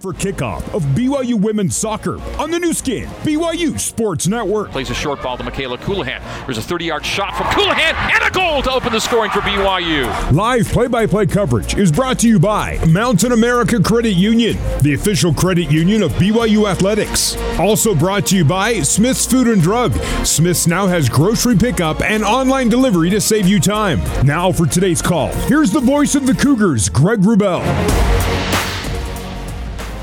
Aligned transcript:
for 0.00 0.12
kickoff 0.12 0.62
of 0.74 0.82
BYU 0.94 1.34
women's 1.34 1.76
soccer 1.76 2.20
on 2.38 2.50
the 2.50 2.58
new 2.58 2.72
skin, 2.72 3.08
BYU 3.22 3.78
Sports 3.78 4.26
Network. 4.26 4.70
Plays 4.70 4.90
a 4.90 4.94
short 4.94 5.22
ball 5.22 5.36
to 5.36 5.42
Michaela 5.42 5.78
Colohan. 5.78 6.20
There's 6.46 6.58
a 6.58 6.62
30 6.62 6.84
yard 6.84 7.04
shot 7.04 7.36
from 7.36 7.46
Colohan 7.46 7.94
and 7.94 8.22
a 8.22 8.30
goal 8.30 8.62
to 8.62 8.70
open 8.72 8.92
the 8.92 9.00
scoring 9.00 9.30
for 9.30 9.40
BYU. 9.40 10.32
Live 10.32 10.68
play 10.68 10.86
by 10.86 11.06
play 11.06 11.26
coverage 11.26 11.76
is 11.76 11.90
brought 11.90 12.18
to 12.20 12.28
you 12.28 12.38
by 12.38 12.78
Mountain 12.86 13.32
America 13.32 13.80
Credit 13.82 14.12
Union, 14.12 14.56
the 14.82 14.94
official 14.94 15.34
credit 15.34 15.70
union 15.70 16.02
of 16.02 16.12
BYU 16.12 16.70
Athletics. 16.70 17.36
Also 17.58 17.94
brought 17.94 18.26
to 18.26 18.36
you 18.36 18.44
by 18.44 18.80
Smith's 18.82 19.26
Food 19.26 19.48
and 19.48 19.60
Drug. 19.60 19.92
Smith's 20.24 20.66
now 20.66 20.86
has 20.86 21.08
grocery 21.08 21.56
pickup 21.56 22.02
and 22.02 22.22
online 22.24 22.68
delivery 22.68 23.10
to 23.10 23.20
save 23.20 23.46
you 23.46 23.58
time. 23.58 24.00
Now 24.24 24.52
for 24.52 24.66
today's 24.66 25.02
call, 25.02 25.32
here's 25.48 25.72
the 25.72 25.80
voice 25.80 26.14
of 26.14 26.26
the 26.26 26.34
Cougars, 26.34 26.88
Greg 26.88 27.20
Wrubell. 27.20 27.64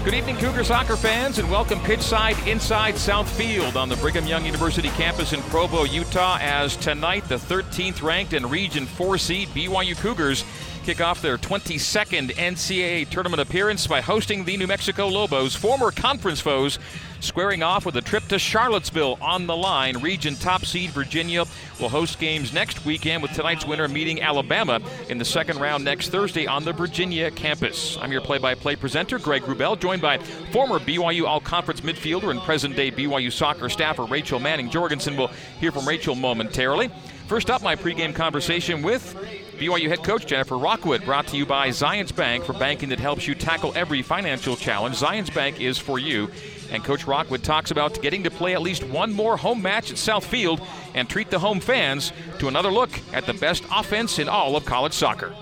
Good 0.06 0.14
evening, 0.14 0.38
Cougar 0.38 0.64
soccer 0.66 0.96
fans, 0.96 1.40
and 1.40 1.50
welcome 1.50 1.79
pitchside 1.79 2.38
inside 2.48 2.96
South 2.96 3.28
Field 3.28 3.75
on 3.75 3.89
the 3.89 3.96
Brigham 3.96 4.28
Young 4.28 4.46
University 4.46 4.89
campus 4.89 5.34
in 5.34 5.42
Provo, 5.42 5.84
Utah, 5.84 6.38
as 6.39 6.75
tonight 6.75 7.28
the 7.28 7.38
13th 7.38 8.04
ranked 8.04 8.34
and 8.34 8.52
Region 8.52 8.86
4 8.86 9.18
seed 9.18 9.48
BYU 9.48 9.98
Cougars 9.98 10.46
kick 10.86 11.02
off 11.02 11.20
their 11.20 11.36
22nd 11.36 12.36
NCAA 12.36 13.10
tournament 13.10 13.42
appearance 13.42 13.88
by 13.88 14.02
hosting 14.02 14.46
the 14.46 14.56
New 14.56 14.68
Mexico 14.68 15.07
Lobos, 15.07 15.56
former 15.56 15.89
conference 15.89 16.39
foes, 16.39 16.78
squaring 17.21 17.64
off 17.64 17.88
with 17.88 17.96
a 17.96 18.02
trip 18.02 18.24
to 18.28 18.38
Charlottesville 18.38 19.18
on 19.20 19.48
the 19.48 19.57
line. 19.57 19.98
Region 19.98 20.36
top 20.36 20.64
seed 20.64 20.92
Virginia 20.92 21.46
will 21.79 21.90
host 21.90 22.20
games 22.20 22.54
next 22.54 22.86
weekend 22.86 23.24
with 23.24 23.32
tonight's 23.32 23.66
winner 23.66 23.88
meeting 23.88 24.21
Alabama 24.21 24.79
in 25.10 25.18
the 25.18 25.26
second 25.26 25.60
round 25.60 25.84
next 25.84 26.10
Thursday 26.10 26.46
on 26.46 26.64
the 26.64 26.74
Virginia 26.74 27.32
campus. 27.32 27.98
I'm 28.00 28.12
your 28.12 28.21
play 28.21 28.38
by 28.38 28.54
play 28.54 28.76
presenter, 28.76 29.18
Greg 29.18 29.42
Wrubell, 29.42 29.79
joined 29.79 30.04
by 30.04 30.20
former 30.52 30.78
BYU 30.78 31.26
All 31.26 31.40
Conference 31.40 31.82
midfielder 31.82 32.30
and 32.30 32.40
present 32.42 32.76
day 32.76 32.92
BYU 32.92 33.31
soccer 33.31 33.70
staffer 33.70 34.06
Rachel 34.06 34.40
Manning 34.40 34.70
Jorgensen. 34.70 35.18
We'll 35.18 35.31
hear 35.59 35.72
from 35.72 35.88
Rachel 35.88 36.14
momentarily. 36.14 36.92
First 37.26 37.50
up, 37.50 37.64
my 37.64 37.76
pregame 37.76 38.14
conversation 38.14 38.84
with 38.84 39.16
BYU 39.58 39.88
head 39.88 40.03
coach 40.03 40.25
Jennifer 40.25 40.58
Rockwood, 40.58 41.06
brought 41.06 41.28
to 41.28 41.38
you 41.38 41.45
by 41.45 41.70
Zions 41.70 42.14
Bank 42.14 42.44
for 42.44 42.52
banking 42.52 42.89
that 42.89 43.00
helps 43.00 43.25
you 43.25 43.36
tackle 43.36 43.72
every 43.73 44.02
financial 44.02 44.58
challenge. 44.58 44.97
Zions 44.97 45.34
Bank 45.34 45.62
is 45.62 45.78
for 45.78 45.97
you. 45.97 46.30
And 46.72 46.84
Coach 46.84 47.08
Rockwood 47.08 47.42
talks 47.42 47.72
about 47.72 48.02
getting 48.02 48.23
to 48.23 48.31
play 48.31 48.53
at 48.53 48.62
least 48.62 48.84
one 48.84 49.14
more 49.14 49.38
home 49.38 49.62
match 49.62 49.92
at 49.92 49.97
South 49.97 50.25
Field 50.25 50.59
and 50.94 51.09
treat 51.09 51.30
the 51.30 51.39
home 51.39 51.62
fans 51.62 52.12
to 52.39 52.50
another 52.50 52.72
look 52.72 52.89
at 53.14 53.25
the 53.25 53.34
best 53.34 53.64
offense 53.72 54.20
in 54.20 54.28
all 54.28 54.58
of 54.58 54.66
college 54.66 54.94
soccer 54.94 55.34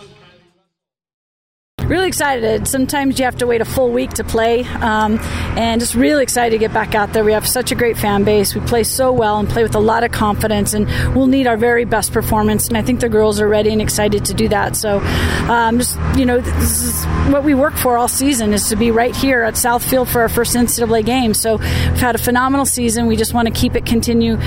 really 1.94 2.08
excited. 2.08 2.68
Sometimes 2.68 3.20
you 3.20 3.26
have 3.26 3.38
to 3.38 3.46
wait 3.46 3.62
a 3.62 3.66
full 3.66 3.92
week 3.92 4.10
to 4.14 4.24
play, 4.24 4.64
um, 4.82 5.20
and 5.56 5.80
just 5.80 5.94
really 5.94 6.24
excited 6.24 6.50
to 6.50 6.58
get 6.58 6.74
back 6.74 6.96
out 6.96 7.14
there. 7.14 7.24
We 7.24 7.34
have 7.34 7.48
such 7.48 7.72
a 7.72 7.76
great 7.76 7.98
fan 7.98 8.24
base. 8.24 8.56
We 8.56 8.62
play 8.62 8.84
so 8.84 9.12
well 9.12 9.38
and 9.38 9.48
play 9.48 9.62
with 9.62 9.76
a 9.76 9.80
lot 9.80 10.04
of 10.04 10.12
confidence, 10.12 10.74
and 10.74 10.88
we'll 11.16 11.28
need 11.28 11.46
our 11.46 11.56
very 11.56 11.86
best 11.86 12.12
performance. 12.12 12.68
And 12.68 12.76
I 12.76 12.82
think 12.82 13.00
the 13.00 13.10
girls 13.10 13.40
are 13.40 13.48
ready 13.48 13.72
and 13.72 13.80
excited 13.80 14.26
to 14.26 14.34
do 14.34 14.48
that. 14.48 14.76
So, 14.76 15.02
um, 15.48 15.78
just 15.78 15.96
you 16.18 16.26
know, 16.26 16.42
this 16.42 16.82
is 16.82 17.06
what 17.32 17.44
we 17.44 17.54
work 17.54 17.76
for 17.76 17.96
all 17.96 18.08
season 18.08 18.54
is 18.54 18.70
to 18.70 18.76
be 18.76 18.90
right 18.90 19.16
here 19.16 19.44
at 19.44 19.54
Southfield 19.54 20.08
for 20.08 20.22
our 20.22 20.30
first 20.30 20.56
NCAA 20.56 21.06
game. 21.06 21.36
So, 21.36 21.58
we've 21.58 22.02
had 22.02 22.16
a 22.16 22.18
phenomenal 22.18 22.66
season. 22.66 23.06
We 23.06 23.18
just 23.18 23.36
want 23.36 23.48
to 23.50 23.54
keep 23.54 23.76
it 23.76 23.86
continue, 23.86 24.38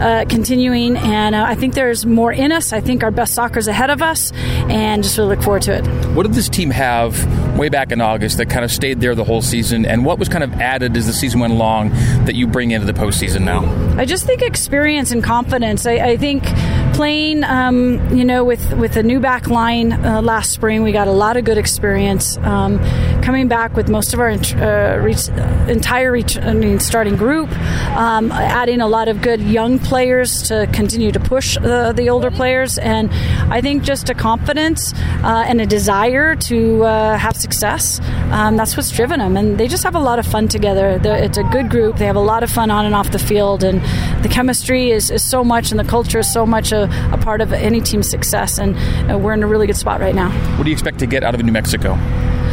uh, 0.00 0.24
continuing, 0.28 0.96
and 0.96 1.36
uh, 1.36 1.44
I 1.46 1.54
think 1.54 1.74
there's 1.74 2.04
more 2.04 2.32
in 2.32 2.50
us. 2.50 2.72
I 2.72 2.80
think 2.80 3.04
our 3.04 3.12
best 3.12 3.32
soccer 3.32 3.60
is 3.60 3.68
ahead 3.68 3.90
of 3.90 4.02
us, 4.02 4.32
and 4.34 5.04
just 5.04 5.16
really 5.18 5.36
look 5.36 5.44
forward 5.44 5.62
to 5.62 5.72
it. 5.74 5.86
What 6.16 6.24
did 6.24 6.34
this 6.34 6.48
team 6.48 6.70
have? 6.70 6.95
Have 7.00 7.58
way 7.58 7.68
back 7.68 7.92
in 7.92 8.00
August 8.00 8.36
that 8.38 8.50
kind 8.50 8.64
of 8.64 8.70
stayed 8.70 9.00
there 9.00 9.14
the 9.14 9.24
whole 9.24 9.42
season, 9.42 9.86
and 9.86 10.04
what 10.04 10.18
was 10.18 10.28
kind 10.28 10.44
of 10.44 10.52
added 10.54 10.96
as 10.96 11.06
the 11.06 11.12
season 11.12 11.40
went 11.40 11.52
along 11.52 11.90
that 12.26 12.34
you 12.34 12.46
bring 12.46 12.70
into 12.70 12.86
the 12.86 12.92
postseason 12.92 13.42
now? 13.42 13.64
I 13.98 14.04
just 14.04 14.26
think 14.26 14.42
experience 14.42 15.10
and 15.10 15.22
confidence. 15.22 15.86
I, 15.86 15.92
I 15.92 16.16
think 16.16 16.44
playing, 16.94 17.44
um, 17.44 18.14
you 18.16 18.24
know, 18.24 18.44
with 18.44 18.72
with 18.74 18.96
a 18.96 19.02
new 19.02 19.20
back 19.20 19.48
line 19.48 19.92
uh, 19.92 20.22
last 20.22 20.50
spring, 20.52 20.82
we 20.82 20.92
got 20.92 21.08
a 21.08 21.12
lot 21.12 21.36
of 21.36 21.44
good 21.44 21.58
experience. 21.58 22.36
Um, 22.38 22.78
coming 23.26 23.48
back 23.48 23.74
with 23.74 23.88
most 23.88 24.14
of 24.14 24.20
our 24.20 24.30
uh, 24.30 24.96
re- 24.98 25.68
entire 25.68 26.16
starting 26.78 27.16
group, 27.16 27.50
um, 27.96 28.30
adding 28.30 28.80
a 28.80 28.86
lot 28.86 29.08
of 29.08 29.20
good 29.20 29.40
young 29.40 29.80
players 29.80 30.42
to 30.42 30.68
continue 30.72 31.10
to 31.10 31.18
push 31.18 31.56
the, 31.56 31.92
the 31.96 32.08
older 32.08 32.30
players, 32.30 32.78
and 32.78 33.10
I 33.52 33.60
think 33.60 33.82
just 33.82 34.08
a 34.08 34.14
confidence 34.14 34.92
uh, 35.24 35.44
and 35.44 35.60
a 35.60 35.66
desire 35.66 36.36
to 36.36 36.84
uh, 36.84 37.18
have 37.18 37.36
success. 37.36 37.98
Um, 38.30 38.56
that's 38.56 38.76
what's 38.76 38.92
driven 38.92 39.18
them, 39.18 39.36
and 39.36 39.58
they 39.58 39.66
just 39.66 39.82
have 39.82 39.96
a 39.96 40.00
lot 40.00 40.20
of 40.20 40.26
fun 40.26 40.46
together. 40.46 40.96
They're, 41.00 41.24
it's 41.24 41.36
a 41.36 41.42
good 41.42 41.68
group. 41.68 41.96
They 41.96 42.06
have 42.06 42.14
a 42.14 42.20
lot 42.20 42.44
of 42.44 42.50
fun 42.50 42.70
on 42.70 42.86
and 42.86 42.94
off 42.94 43.10
the 43.10 43.18
field, 43.18 43.64
and 43.64 43.82
the 44.22 44.28
chemistry 44.28 44.92
is, 44.92 45.10
is 45.10 45.28
so 45.28 45.42
much, 45.42 45.72
and 45.72 45.80
the 45.80 45.84
culture 45.84 46.20
is 46.20 46.32
so 46.32 46.46
much 46.46 46.70
a, 46.70 46.84
a 47.12 47.18
part 47.18 47.40
of 47.40 47.52
any 47.52 47.80
team's 47.80 48.08
success. 48.08 48.58
And 48.58 48.76
uh, 49.10 49.18
we're 49.18 49.34
in 49.34 49.42
a 49.42 49.48
really 49.48 49.66
good 49.66 49.76
spot 49.76 49.98
right 50.00 50.14
now. 50.14 50.30
What 50.56 50.62
do 50.62 50.70
you 50.70 50.74
expect 50.74 51.00
to 51.00 51.06
get 51.06 51.24
out 51.24 51.34
of 51.34 51.42
New 51.42 51.50
Mexico? 51.50 51.98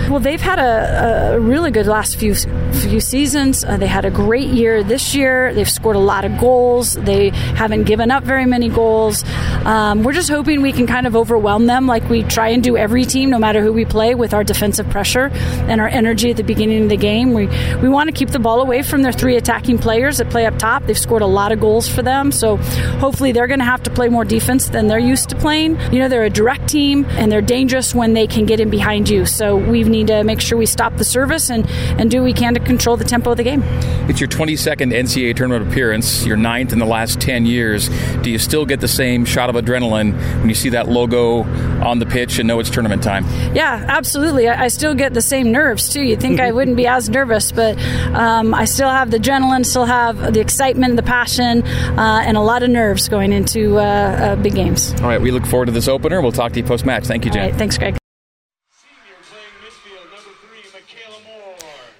Well, 0.09 0.19
they've 0.19 0.41
had 0.41 0.59
a, 0.59 1.35
a 1.35 1.39
really 1.39 1.71
good 1.71 1.87
last 1.87 2.17
few 2.17 2.35
few 2.81 2.99
seasons. 2.99 3.63
Uh, 3.63 3.77
they 3.77 3.87
had 3.87 4.05
a 4.05 4.11
great 4.11 4.49
year 4.49 4.83
this 4.83 5.15
year. 5.15 5.53
They've 5.53 5.69
scored 5.69 5.95
a 5.95 5.99
lot 5.99 6.25
of 6.25 6.37
goals. 6.39 6.93
They 6.93 7.29
haven't 7.29 7.83
given 7.83 8.11
up 8.11 8.23
very 8.23 8.45
many 8.45 8.69
goals. 8.69 9.23
Um, 9.65 10.03
we're 10.03 10.13
just 10.13 10.29
hoping 10.29 10.61
we 10.61 10.73
can 10.73 10.87
kind 10.87 11.07
of 11.07 11.15
overwhelm 11.15 11.67
them, 11.67 11.87
like 11.87 12.09
we 12.09 12.23
try 12.23 12.49
and 12.49 12.63
do 12.63 12.75
every 12.75 13.05
team, 13.05 13.29
no 13.29 13.39
matter 13.39 13.61
who 13.61 13.71
we 13.71 13.85
play, 13.85 14.15
with 14.15 14.33
our 14.33 14.43
defensive 14.43 14.89
pressure 14.89 15.29
and 15.69 15.79
our 15.79 15.87
energy 15.87 16.31
at 16.31 16.37
the 16.37 16.43
beginning 16.43 16.83
of 16.83 16.89
the 16.89 16.97
game. 16.97 17.33
We 17.33 17.47
we 17.81 17.89
want 17.89 18.09
to 18.09 18.13
keep 18.13 18.29
the 18.29 18.39
ball 18.39 18.61
away 18.61 18.81
from 18.81 19.03
their 19.03 19.13
three 19.13 19.37
attacking 19.37 19.77
players 19.77 20.17
that 20.17 20.29
play 20.29 20.45
up 20.45 20.57
top. 20.57 20.85
They've 20.85 20.97
scored 20.97 21.21
a 21.21 21.27
lot 21.27 21.51
of 21.51 21.59
goals 21.59 21.87
for 21.87 22.01
them, 22.01 22.31
so 22.31 22.57
hopefully 22.99 23.31
they're 23.31 23.47
going 23.47 23.59
to 23.59 23.65
have 23.65 23.83
to 23.83 23.89
play 23.89 24.09
more 24.09 24.25
defense 24.25 24.69
than 24.69 24.87
they're 24.87 24.99
used 24.99 25.29
to 25.29 25.35
playing. 25.35 25.79
You 25.91 25.99
know, 25.99 26.09
they're 26.09 26.25
a 26.25 26.29
direct 26.29 26.67
team 26.67 27.05
and 27.11 27.31
they're 27.31 27.41
dangerous 27.41 27.95
when 27.95 28.13
they 28.13 28.27
can 28.27 28.45
get 28.45 28.59
in 28.59 28.69
behind 28.69 29.07
you. 29.09 29.25
So 29.25 29.55
we've 29.55 29.87
need 29.93 30.07
to 30.07 30.23
make 30.23 30.41
sure 30.41 30.57
we 30.57 30.65
stop 30.65 30.97
the 30.97 31.05
service 31.05 31.49
and, 31.49 31.69
and 31.99 32.11
do 32.11 32.19
what 32.19 32.25
we 32.25 32.33
can 32.33 32.53
to 32.55 32.59
control 32.65 32.97
the 32.97 33.03
tempo 33.03 33.31
of 33.31 33.37
the 33.37 33.43
game. 33.43 33.61
It's 34.09 34.19
your 34.19 34.29
22nd 34.29 34.93
NCAA 34.93 35.35
tournament 35.35 35.69
appearance, 35.69 36.25
your 36.25 36.37
ninth 36.37 36.73
in 36.73 36.79
the 36.79 36.85
last 36.85 37.19
10 37.21 37.45
years. 37.45 37.89
Do 38.21 38.29
you 38.29 38.37
still 38.39 38.65
get 38.65 38.81
the 38.81 38.87
same 38.87 39.25
shot 39.25 39.49
of 39.49 39.55
adrenaline 39.55 40.13
when 40.39 40.49
you 40.49 40.55
see 40.55 40.69
that 40.69 40.87
logo 40.89 41.43
on 41.83 41.99
the 41.99 42.05
pitch 42.05 42.39
and 42.39 42.47
know 42.47 42.59
it's 42.59 42.69
tournament 42.69 43.03
time? 43.03 43.25
Yeah, 43.55 43.85
absolutely. 43.87 44.47
I, 44.47 44.65
I 44.65 44.67
still 44.67 44.93
get 44.93 45.13
the 45.13 45.21
same 45.21 45.51
nerves 45.51 45.89
too. 45.91 46.01
You'd 46.01 46.21
think 46.21 46.39
I 46.39 46.51
wouldn't 46.51 46.77
be 46.77 46.87
as 46.87 47.09
nervous, 47.09 47.51
but 47.51 47.77
um, 48.13 48.53
I 48.53 48.65
still 48.65 48.89
have 48.89 49.11
the 49.11 49.17
adrenaline, 49.17 49.65
still 49.65 49.85
have 49.85 50.33
the 50.33 50.39
excitement, 50.39 50.95
the 50.95 51.03
passion, 51.03 51.63
uh, 51.63 52.23
and 52.25 52.37
a 52.37 52.41
lot 52.41 52.63
of 52.63 52.69
nerves 52.69 53.09
going 53.09 53.31
into 53.33 53.77
uh, 53.77 53.81
uh, 53.81 54.35
big 54.37 54.55
games. 54.55 54.93
All 55.01 55.07
right, 55.07 55.21
we 55.21 55.31
look 55.31 55.45
forward 55.45 55.67
to 55.67 55.71
this 55.71 55.87
opener. 55.87 56.21
We'll 56.21 56.31
talk 56.31 56.51
to 56.53 56.59
you 56.59 56.65
post 56.65 56.85
match. 56.85 57.05
Thank 57.05 57.25
you, 57.25 57.31
Jen. 57.31 57.57
thanks, 57.57 57.77
Greg. 57.77 58.02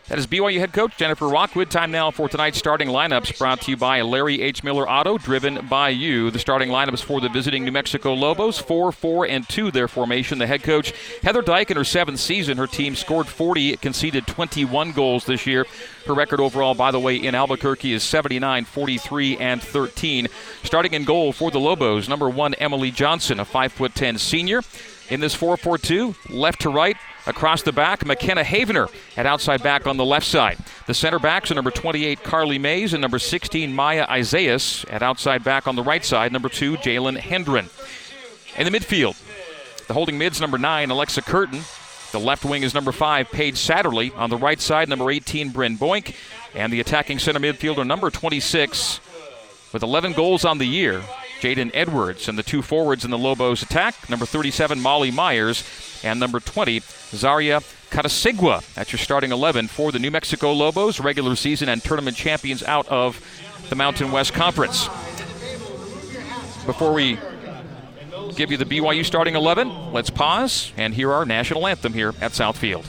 That 0.10 0.20
is 0.20 0.28
BYU 0.28 0.60
head 0.60 0.74
coach 0.74 0.98
Jennifer 0.98 1.28
Rockwood. 1.28 1.72
Time 1.72 1.90
now 1.90 2.12
for 2.12 2.28
tonight's 2.28 2.58
starting 2.58 2.90
lineups 2.90 3.40
brought 3.40 3.62
to 3.62 3.72
you 3.72 3.78
by 3.78 4.02
Larry 4.02 4.42
H. 4.42 4.64
Miller 4.64 4.88
Auto, 4.88 5.18
driven 5.18 5.66
by 5.68 5.90
you. 5.90 6.30
The 6.30 6.40
starting 6.40 6.70
lineups 6.70 7.02
for 7.02 7.22
the 7.22 7.30
visiting 7.30 7.64
New 7.64 7.72
Mexico 7.72 8.14
Lobos 8.14 8.60
4 8.60 8.92
4 8.92 9.26
and 9.28 9.48
2 9.48 9.72
their 9.72 9.88
formation. 9.88 10.40
The 10.40 10.46
head 10.46 10.62
coach, 10.62 10.94
Heather 11.24 11.42
Dyche, 11.42 11.72
in 11.72 11.78
her 11.78 11.86
seventh 11.86 12.20
season, 12.20 12.58
her 12.58 12.68
team 12.68 12.96
scored 12.96 13.28
40, 13.28 13.78
conceded 13.78 14.28
21 14.28 14.92
goals 14.92 15.26
this 15.26 15.48
year. 15.48 15.66
Her 16.06 16.14
record 16.14 16.42
overall, 16.42 16.76
by 16.76 16.92
the 16.92 17.00
way, 17.00 17.16
in 17.16 17.34
Albuquerque 17.34 17.94
is 17.94 18.04
79, 18.04 18.66
43, 18.66 19.38
and 19.38 19.64
13. 19.64 20.28
Starting 20.64 20.94
in 20.94 21.06
goal 21.06 21.32
for 21.32 21.50
the 21.50 21.62
Lobos, 21.62 22.10
number 22.10 22.30
one, 22.30 22.54
Emily 22.56 22.92
Johnson, 22.92 23.40
a 23.40 23.46
5'10 23.46 24.20
senior. 24.20 24.62
In 25.10 25.22
this 25.22 25.34
4 25.34 25.56
4 25.56 25.78
2, 25.78 26.16
left 26.30 26.62
to 26.62 26.70
right, 26.70 26.98
Across 27.26 27.64
the 27.64 27.72
back, 27.72 28.06
McKenna 28.06 28.44
Havener 28.44 28.90
at 29.16 29.26
outside 29.26 29.64
back 29.64 29.88
on 29.88 29.96
the 29.96 30.04
left 30.04 30.26
side. 30.26 30.58
The 30.88 30.94
center 30.94 31.20
backs 31.20 31.52
are 31.52 31.56
number 31.56 31.72
28, 31.72 32.22
Carly 32.22 32.58
Mays, 32.58 32.94
and 32.94 33.02
number 33.02 33.20
16, 33.20 33.74
Maya 33.74 34.06
Isaias 34.10 34.84
at 34.90 35.02
outside 35.02 35.44
back 35.44 35.66
on 35.66 35.78
the 35.78 35.84
right 35.84 36.04
side. 36.04 36.34
Number 36.34 36.50
2, 36.50 36.78
Jalen 36.78 37.18
Hendren. 37.18 37.70
In 38.58 38.70
the 38.70 38.78
midfield, 38.78 39.18
the 39.88 39.94
holding 39.94 40.18
mids, 40.18 40.42
number 40.42 40.58
9, 40.58 40.92
Alexa 40.92 41.22
Curtin. 41.22 41.62
The 42.12 42.20
left 42.20 42.44
wing 42.44 42.64
is 42.64 42.74
number 42.74 42.92
5, 42.92 43.32
Paige 43.32 43.56
Satterley. 43.56 44.16
On 44.18 44.30
the 44.30 44.38
right 44.38 44.60
side, 44.60 44.90
number 44.90 45.10
18, 45.10 45.50
Bryn 45.50 45.78
Boink. 45.78 46.16
And 46.54 46.72
the 46.72 46.82
attacking 46.82 47.20
center 47.20 47.40
midfielder, 47.40 47.88
number 47.88 48.10
26, 48.10 49.00
with 49.72 49.82
11 49.82 50.14
goals 50.14 50.46
on 50.46 50.58
the 50.58 50.68
year, 50.68 51.02
Jaden 51.44 51.72
Edwards. 51.74 52.30
And 52.30 52.38
the 52.38 52.44
two 52.44 52.62
forwards 52.62 53.04
in 53.04 53.12
the 53.12 53.18
Lobos 53.18 53.62
attack, 53.62 54.10
number 54.10 54.26
37, 54.26 54.80
Molly 54.80 55.12
Myers, 55.12 55.66
and 56.02 56.18
number 56.18 56.40
20, 56.40 56.82
Zaria 57.10 57.60
Katasigwa. 57.90 58.64
That's 58.76 58.94
your 58.94 59.00
starting 59.00 59.34
11 59.34 59.68
for 59.68 59.92
the 59.92 60.00
New 60.00 60.10
Mexico 60.10 60.54
Lobos, 60.54 61.02
regular 61.02 61.36
season 61.36 61.68
and 61.68 61.84
tournament 61.84 62.16
champions 62.16 62.64
out 62.64 62.88
of 62.88 63.20
the 63.70 63.76
Mountain 63.76 64.14
West 64.14 64.34
Conference. 64.34 64.88
Before 66.66 66.94
we 66.94 67.20
give 68.36 68.50
you 68.50 68.56
the 68.56 68.66
BYU 68.66 69.04
starting 69.04 69.36
11, 69.36 69.92
let's 69.92 70.10
pause 70.10 70.72
and 70.78 70.94
hear 70.94 71.12
our 71.12 71.26
national 71.26 71.68
anthem 71.68 71.94
here 71.94 72.14
at 72.22 72.32
Southfield. 72.32 72.86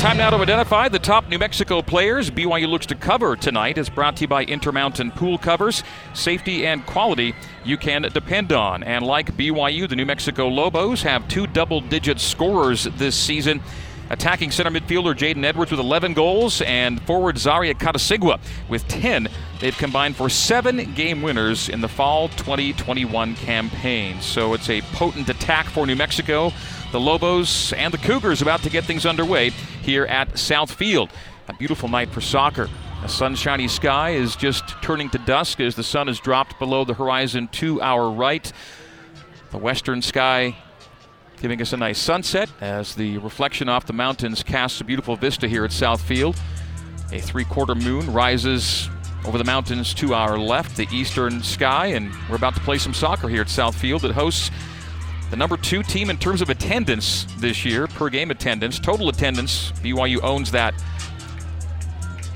Time 0.00 0.16
now 0.16 0.30
to 0.30 0.36
identify 0.36 0.88
the 0.88 0.98
top 0.98 1.28
New 1.28 1.38
Mexico 1.38 1.82
players 1.82 2.30
BYU 2.30 2.66
looks 2.66 2.86
to 2.86 2.94
cover 2.94 3.36
tonight 3.36 3.76
is 3.76 3.90
brought 3.90 4.16
to 4.16 4.22
you 4.22 4.28
by 4.28 4.44
Intermountain 4.44 5.10
Pool 5.10 5.36
Covers. 5.36 5.84
Safety 6.14 6.66
and 6.66 6.86
quality 6.86 7.34
you 7.66 7.76
can 7.76 8.00
depend 8.00 8.50
on. 8.50 8.82
And 8.82 9.04
like 9.04 9.36
BYU, 9.36 9.86
the 9.86 9.96
New 9.96 10.06
Mexico 10.06 10.48
Lobos 10.48 11.02
have 11.02 11.28
two 11.28 11.46
double 11.46 11.82
digit 11.82 12.18
scorers 12.18 12.84
this 12.96 13.14
season. 13.14 13.60
Attacking 14.08 14.50
center 14.50 14.70
midfielder 14.70 15.14
Jaden 15.14 15.44
Edwards 15.44 15.70
with 15.70 15.80
11 15.80 16.14
goals 16.14 16.62
and 16.62 17.02
forward 17.02 17.36
Zaria 17.36 17.74
Katasigwa 17.74 18.40
with 18.70 18.88
10. 18.88 19.28
They've 19.60 19.76
combined 19.76 20.16
for 20.16 20.30
seven 20.30 20.94
game 20.94 21.20
winners 21.20 21.68
in 21.68 21.82
the 21.82 21.88
fall 21.88 22.28
2021 22.30 23.34
campaign. 23.36 24.22
So 24.22 24.54
it's 24.54 24.70
a 24.70 24.80
potent 24.80 25.28
attack 25.28 25.66
for 25.66 25.86
New 25.86 25.94
Mexico 25.94 26.54
the 26.92 27.00
Lobos 27.00 27.72
and 27.74 27.94
the 27.94 27.98
Cougars 27.98 28.42
about 28.42 28.62
to 28.62 28.70
get 28.70 28.84
things 28.84 29.06
underway 29.06 29.50
here 29.82 30.06
at 30.06 30.38
South 30.38 30.72
Field. 30.72 31.10
A 31.48 31.52
beautiful 31.54 31.88
night 31.88 32.10
for 32.10 32.20
soccer. 32.20 32.68
A 33.02 33.08
sunshiny 33.08 33.68
sky 33.68 34.10
is 34.10 34.34
just 34.34 34.64
turning 34.82 35.08
to 35.10 35.18
dusk 35.18 35.60
as 35.60 35.74
the 35.76 35.84
sun 35.84 36.08
has 36.08 36.18
dropped 36.18 36.58
below 36.58 36.84
the 36.84 36.94
horizon 36.94 37.48
to 37.52 37.80
our 37.80 38.10
right. 38.10 38.52
The 39.50 39.58
western 39.58 40.02
sky 40.02 40.56
giving 41.40 41.62
us 41.62 41.72
a 41.72 41.76
nice 41.76 41.98
sunset 41.98 42.50
as 42.60 42.94
the 42.94 43.18
reflection 43.18 43.68
off 43.68 43.86
the 43.86 43.92
mountains 43.92 44.42
casts 44.42 44.80
a 44.80 44.84
beautiful 44.84 45.16
vista 45.16 45.48
here 45.48 45.64
at 45.64 45.72
South 45.72 46.02
Field. 46.02 46.36
A 47.12 47.20
three 47.20 47.44
quarter 47.44 47.74
moon 47.74 48.12
rises 48.12 48.90
over 49.24 49.38
the 49.38 49.44
mountains 49.44 49.94
to 49.94 50.14
our 50.14 50.38
left, 50.38 50.76
the 50.76 50.88
eastern 50.92 51.42
sky, 51.42 51.86
and 51.86 52.12
we're 52.28 52.36
about 52.36 52.54
to 52.54 52.60
play 52.60 52.78
some 52.78 52.94
soccer 52.94 53.28
here 53.28 53.42
at 53.42 53.48
South 53.48 53.76
Field. 53.76 54.04
It 54.04 54.12
hosts 54.12 54.50
the 55.30 55.36
number 55.36 55.56
two 55.56 55.82
team 55.82 56.10
in 56.10 56.18
terms 56.18 56.42
of 56.42 56.50
attendance 56.50 57.26
this 57.38 57.64
year, 57.64 57.86
per 57.86 58.10
game 58.10 58.30
attendance, 58.30 58.78
total 58.78 59.08
attendance. 59.08 59.72
BYU 59.82 60.22
owns 60.22 60.50
that 60.50 60.74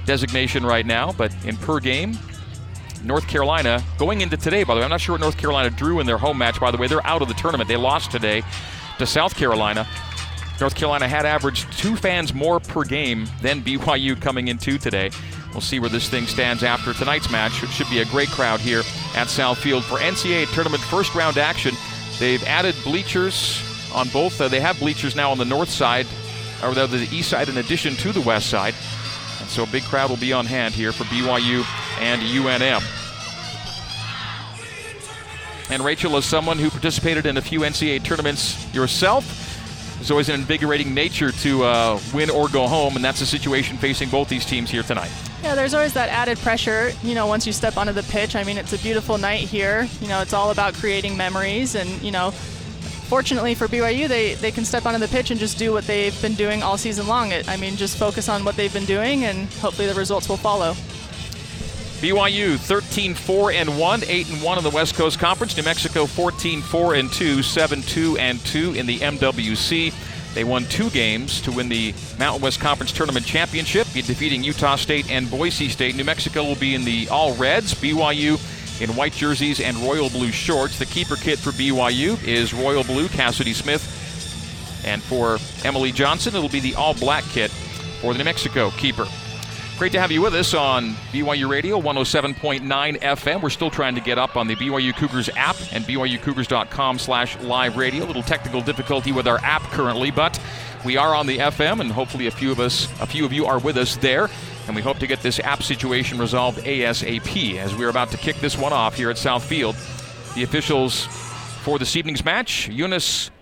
designation 0.07 0.65
right 0.65 0.87
now, 0.87 1.13
but 1.13 1.35
in 1.45 1.57
per 1.57 1.81
game, 1.81 2.17
North 3.03 3.27
Carolina 3.27 3.83
going 3.99 4.21
into 4.21 4.37
today, 4.37 4.65
by 4.65 4.75
the 4.75 4.81
way, 4.81 4.85
I'm 4.85 4.91
not 4.91 5.01
sure 5.01 5.15
what 5.15 5.21
North 5.21 5.37
Carolina 5.37 5.71
drew 5.71 6.01
in 6.01 6.07
their 6.07 6.19
home 6.19 6.39
match, 6.39 6.59
by 6.61 6.71
the 6.71 6.79
way. 6.79 6.87
They're 6.87 7.07
out 7.07 7.21
of 7.21 7.29
the 7.29 7.35
tournament. 7.35 7.69
They 7.69 7.77
lost 7.77 8.11
today 8.11 8.43
to 8.99 9.07
South 9.07 9.37
Carolina. 9.37 9.87
North 10.61 10.77
Carolina 10.77 11.09
had 11.09 11.27
averaged 11.27 11.77
two 11.77 11.97
fans 11.97 12.33
more 12.33 12.61
per 12.61 12.85
game 12.85 13.27
than 13.43 13.61
BYU 13.61 14.21
coming 14.21 14.49
into 14.49 14.79
today. 14.79 15.11
We'll 15.53 15.61
see 15.61 15.81
where 15.81 15.91
this 15.91 16.09
thing 16.09 16.27
stands 16.27 16.63
after 16.63 16.93
tonight's 16.93 17.31
match. 17.31 17.63
It 17.63 17.69
should 17.71 17.91
be 17.91 18.01
a 18.01 18.05
great 18.07 18.29
crowd 18.29 18.61
here 18.61 18.83
at 19.15 19.29
South 19.29 19.59
Field 19.59 19.85
for 19.85 19.99
NCAA 19.99 20.53
tournament 20.55 20.83
first 20.83 21.15
round 21.15 21.39
action. 21.39 21.75
They've 22.19 22.43
added 22.45 22.75
bleachers 22.85 23.63
on 23.95 24.09
both. 24.09 24.41
Uh, 24.41 24.49
they 24.49 24.61
have 24.61 24.79
bleachers 24.79 25.17
now 25.17 25.31
on 25.31 25.39
the 25.39 25.45
north 25.45 25.71
side, 25.71 26.07
or 26.63 26.75
the 26.75 27.09
east 27.11 27.31
side, 27.31 27.49
in 27.49 27.57
addition 27.59 27.95
to 27.97 28.13
the 28.13 28.21
west 28.21 28.49
side. 28.49 28.75
And 29.41 29.49
so 29.49 29.65
a 29.65 29.67
big 29.67 29.83
crowd 29.85 30.11
will 30.11 30.17
be 30.17 30.33
on 30.33 30.47
hand 30.47 30.75
here 30.75 30.93
for 30.93 31.05
BYU 31.05 31.65
and 32.01 32.23
UNM. 32.23 32.83
And 35.71 35.85
Rachel, 35.85 36.17
as 36.17 36.25
someone 36.25 36.59
who 36.59 36.71
participated 36.71 37.27
in 37.27 37.37
a 37.37 37.43
few 37.43 37.61
NCAA 37.61 38.05
tournaments 38.05 38.73
yourself, 38.75 39.25
there's 39.97 40.11
always 40.11 40.29
an 40.29 40.35
invigorating 40.35 40.93
nature 40.93 41.33
to 41.33 41.65
uh, 41.65 42.01
win 42.13 42.31
or 42.31 42.49
go 42.49 42.69
home, 42.69 42.97
and 42.97 43.05
that's 43.05 43.21
the 43.21 43.27
situation 43.27 43.77
facing 43.79 44.11
both 44.11 44.29
these 44.29 44.45
teams 44.45 44.71
here 44.71 44.83
tonight. 44.83 45.11
Yeah, 45.45 45.55
there's 45.55 45.75
always 45.75 45.93
that 45.93 46.09
added 46.09 46.39
pressure, 46.39 46.91
you 47.03 47.15
know, 47.15 47.27
once 47.27 47.47
you 47.47 47.53
step 47.53 47.77
onto 47.77 47.93
the 47.93 48.03
pitch. 48.05 48.35
I 48.35 48.45
mean, 48.45 48.57
it's 48.57 48.73
a 48.73 48.79
beautiful 48.79 49.19
night 49.19 49.41
here. 49.41 49.87
You 50.01 50.09
know, 50.09 50.23
it's 50.23 50.33
all 50.33 50.51
about 50.51 50.73
creating 50.73 51.19
memories 51.19 51.75
and, 51.75 52.01
you 52.01 52.11
know, 52.13 52.31
fortunately 52.31 53.55
for 53.55 53.69
BYU, 53.69 54.09
they, 54.09 54.37
they 54.37 54.51
can 54.51 54.65
step 54.65 54.87
onto 54.87 54.99
the 54.99 55.07
pitch 55.07 55.31
and 55.31 55.39
just 55.39 55.59
do 55.59 55.71
what 55.71 55.87
they've 55.87 56.19
been 56.23 56.33
doing 56.33 56.63
all 56.63 56.79
season 56.79 57.07
long. 57.07 57.31
It, 57.31 57.47
I 57.47 57.59
mean, 57.59 57.77
just 57.77 57.99
focus 57.99 58.31
on 58.31 58.43
what 58.43 58.57
they've 58.57 58.73
been 58.73 58.87
doing 58.87 59.25
and 59.25 59.47
hopefully 59.61 59.87
the 59.87 59.93
results 59.93 60.31
will 60.31 60.39
follow. 60.39 60.73
BYU 62.01 62.57
13 62.57 63.13
4 63.13 63.53
and 63.53 63.79
1, 63.79 64.05
8 64.07 64.31
and 64.31 64.43
1 64.43 64.59
in 64.59 64.65
the 64.65 64.71
West 64.71 64.95
Coast 64.95 65.19
Conference. 65.19 65.55
New 65.59 65.63
Mexico 65.63 66.07
14 66.07 66.63
4 66.63 66.95
and 66.95 67.13
2, 67.13 67.43
7 67.43 67.83
2 67.83 68.17
and 68.17 68.41
2 68.47 68.75
in 68.77 68.87
the 68.87 68.99
MWC. 68.99 69.93
They 70.35 70.45
won 70.45 70.65
two 70.65 70.91
games 70.91 71.41
to 71.43 71.53
win 71.53 71.69
the 71.69 71.95
Mountain 72.19 72.43
West 72.43 72.61
Conference 72.61 72.91
Tournament 72.91 73.25
Championship, 73.25 73.87
defeating 73.93 74.43
Utah 74.43 74.77
State 74.77 75.09
and 75.11 75.31
Boise 75.31 75.69
State. 75.69 75.95
New 75.95 76.05
Mexico 76.05 76.43
will 76.43 76.57
be 76.57 76.75
in 76.75 76.85
the 76.85 77.09
all 77.09 77.35
reds, 77.35 77.73
BYU 77.75 78.41
in 78.81 78.97
white 78.97 79.13
jerseys 79.13 79.61
and 79.61 79.77
royal 79.79 80.11
blue 80.11 80.33
shorts. 80.33 80.79
The 80.79 80.87
keeper 80.87 81.15
kit 81.15 81.39
for 81.39 81.51
BYU 81.51 82.23
is 82.25 82.53
royal 82.53 82.83
blue, 82.83 83.09
Cassidy 83.09 83.53
Smith. 83.53 83.83
And 84.85 85.03
for 85.03 85.39
Emily 85.65 85.93
Johnson, 85.93 86.35
it'll 86.35 86.49
be 86.49 86.61
the 86.61 86.75
all 86.75 86.95
black 86.95 87.25
kit 87.25 87.51
for 88.01 88.13
the 88.13 88.19
New 88.19 88.25
Mexico 88.25 88.71
keeper. 88.73 89.07
Great 89.77 89.91
to 89.91 90.01
have 90.01 90.13
you 90.13 90.23
with 90.23 90.35
us 90.37 90.55
on 90.55 90.91
BYU 91.11 91.49
Radio 91.49 91.81
107.9 91.81 92.63
FM. 93.01 93.43
We're 93.43 93.51
still 93.51 93.71
trying 93.71 93.97
to 93.97 94.01
get 94.01 94.19
up 94.19 94.37
on 94.37 94.47
the 94.47 94.55
BYU 94.55 94.95
Cougars 94.95 95.29
app 95.31 95.57
and 95.73 95.85
BYUCougars.com 95.85 97.01
slash 97.01 97.37
live 97.41 97.77
radio. 97.77 98.05
A 98.05 98.07
little 98.07 98.23
technical 98.23 98.61
difficulty 98.61 99.11
with 99.11 99.27
our 99.27 99.39
app 99.39 99.63
currently, 99.73 100.13
but 100.13 100.41
we 100.85 100.97
are 100.97 101.13
on 101.13 101.27
the 101.27 101.39
FM 101.39 101.81
and 101.81 101.91
hopefully 101.91 102.29
a 102.29 102.31
few 102.31 102.53
of 102.53 102.61
us, 102.61 102.85
a 103.01 103.07
few 103.07 103.25
of 103.25 103.33
you 103.33 103.47
are 103.47 103.59
with 103.59 103.77
us 103.77 103.97
there. 103.97 104.31
And 104.69 104.77
we 104.77 104.81
hope 104.81 104.99
to 104.99 105.09
get 105.09 105.23
this 105.23 105.41
app 105.41 105.65
situation 105.65 106.19
resolved 106.19 106.61
ASAP 106.61 107.57
as 107.57 107.75
we're 107.75 107.89
about 107.89 108.13
to 108.13 108.17
kick 108.17 108.37
this 108.37 108.57
one 108.57 108.73
off 108.73 108.95
here 108.95 109.11
at 109.11 109.19
South 109.19 109.43
Field. 109.43 109.75
The 110.37 110.45
officials 110.45 111.07
for 111.65 111.81
this 111.81 111.97
evening's 111.97 112.25
match, 112.25 112.69
Eunice 112.69 113.33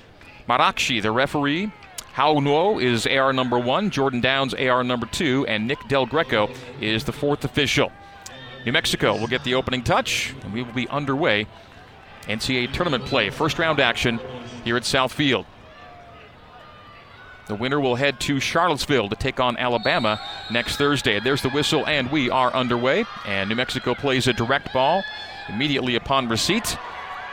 Marakshi, 0.49 1.03
the 1.03 1.13
referee, 1.13 1.71
Hao 2.13 2.35
Nuo 2.41 2.83
is 2.83 3.07
AR 3.07 3.33
number 3.33 3.59
one, 3.59 3.89
Jordan 3.89 4.21
Downs 4.21 4.53
AR 4.53 4.85
number 4.85 5.07
two, 5.07 5.47
and 5.47 5.67
Nick 5.67 5.89
Del 5.89 6.05
Greco 6.05 6.51
is 6.79 7.05
the 7.05 7.13
fourth 7.13 7.45
official. 7.45 7.91
New 8.67 8.73
Mexico 8.73 9.19
will 9.19 9.27
get 9.27 9.45
the 9.45 9.55
opening 9.55 9.83
touch, 9.83 10.35
and 10.43 10.53
we 10.53 10.63
will 10.63 10.75
be 10.75 10.87
underway. 10.89 11.47
NCAA 12.25 12.73
tournament 12.73 13.07
play, 13.07 13.31
first 13.31 13.59
round 13.59 13.81
action 13.81 14.21
here 14.63 14.77
at 14.77 14.85
South 14.85 15.13
Field. 15.13 15.47
The 17.49 17.55
winner 17.55 17.81
will 17.81 17.97
head 17.97 18.21
to 18.21 18.39
Charlottesville 18.39 19.09
to 19.09 19.17
take 19.17 19.41
on 19.41 19.57
Alabama 19.57 20.21
next 20.51 20.77
Thursday. 20.77 21.19
There's 21.19 21.43
the 21.43 21.51
whistle, 21.51 21.87
and 21.87 22.11
we 22.13 22.31
are 22.31 22.53
underway. 22.55 23.05
And 23.27 23.49
New 23.49 23.57
Mexico 23.57 23.95
plays 23.95 24.29
a 24.29 24.33
direct 24.33 24.73
ball 24.73 25.03
immediately 25.49 25.97
upon 25.97 26.29
receipt. 26.29 26.77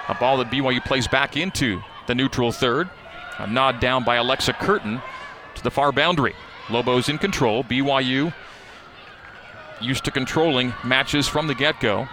A 0.08 0.16
ball 0.16 0.38
that 0.38 0.50
BYU 0.50 0.84
plays 0.84 1.08
back 1.08 1.38
into 1.38 1.84
the 2.08 2.16
neutral 2.16 2.52
third. 2.52 2.90
A 3.40 3.48
nod 3.48 3.80
down 3.80 4.04
by 4.04 4.18
Alexa 4.18 4.54
Curtin 4.54 5.02
to 5.56 5.64
the 5.64 5.72
far 5.72 5.92
boundary. 5.92 6.36
Lobos 6.70 7.10
in 7.10 7.18
control. 7.18 7.64
BYU 7.64 8.34
used 9.82 10.04
to 10.06 10.12
controlling 10.12 10.74
matches 10.84 11.28
from 11.28 11.48
the 11.48 11.56
get 11.56 11.80
go. 11.80 12.08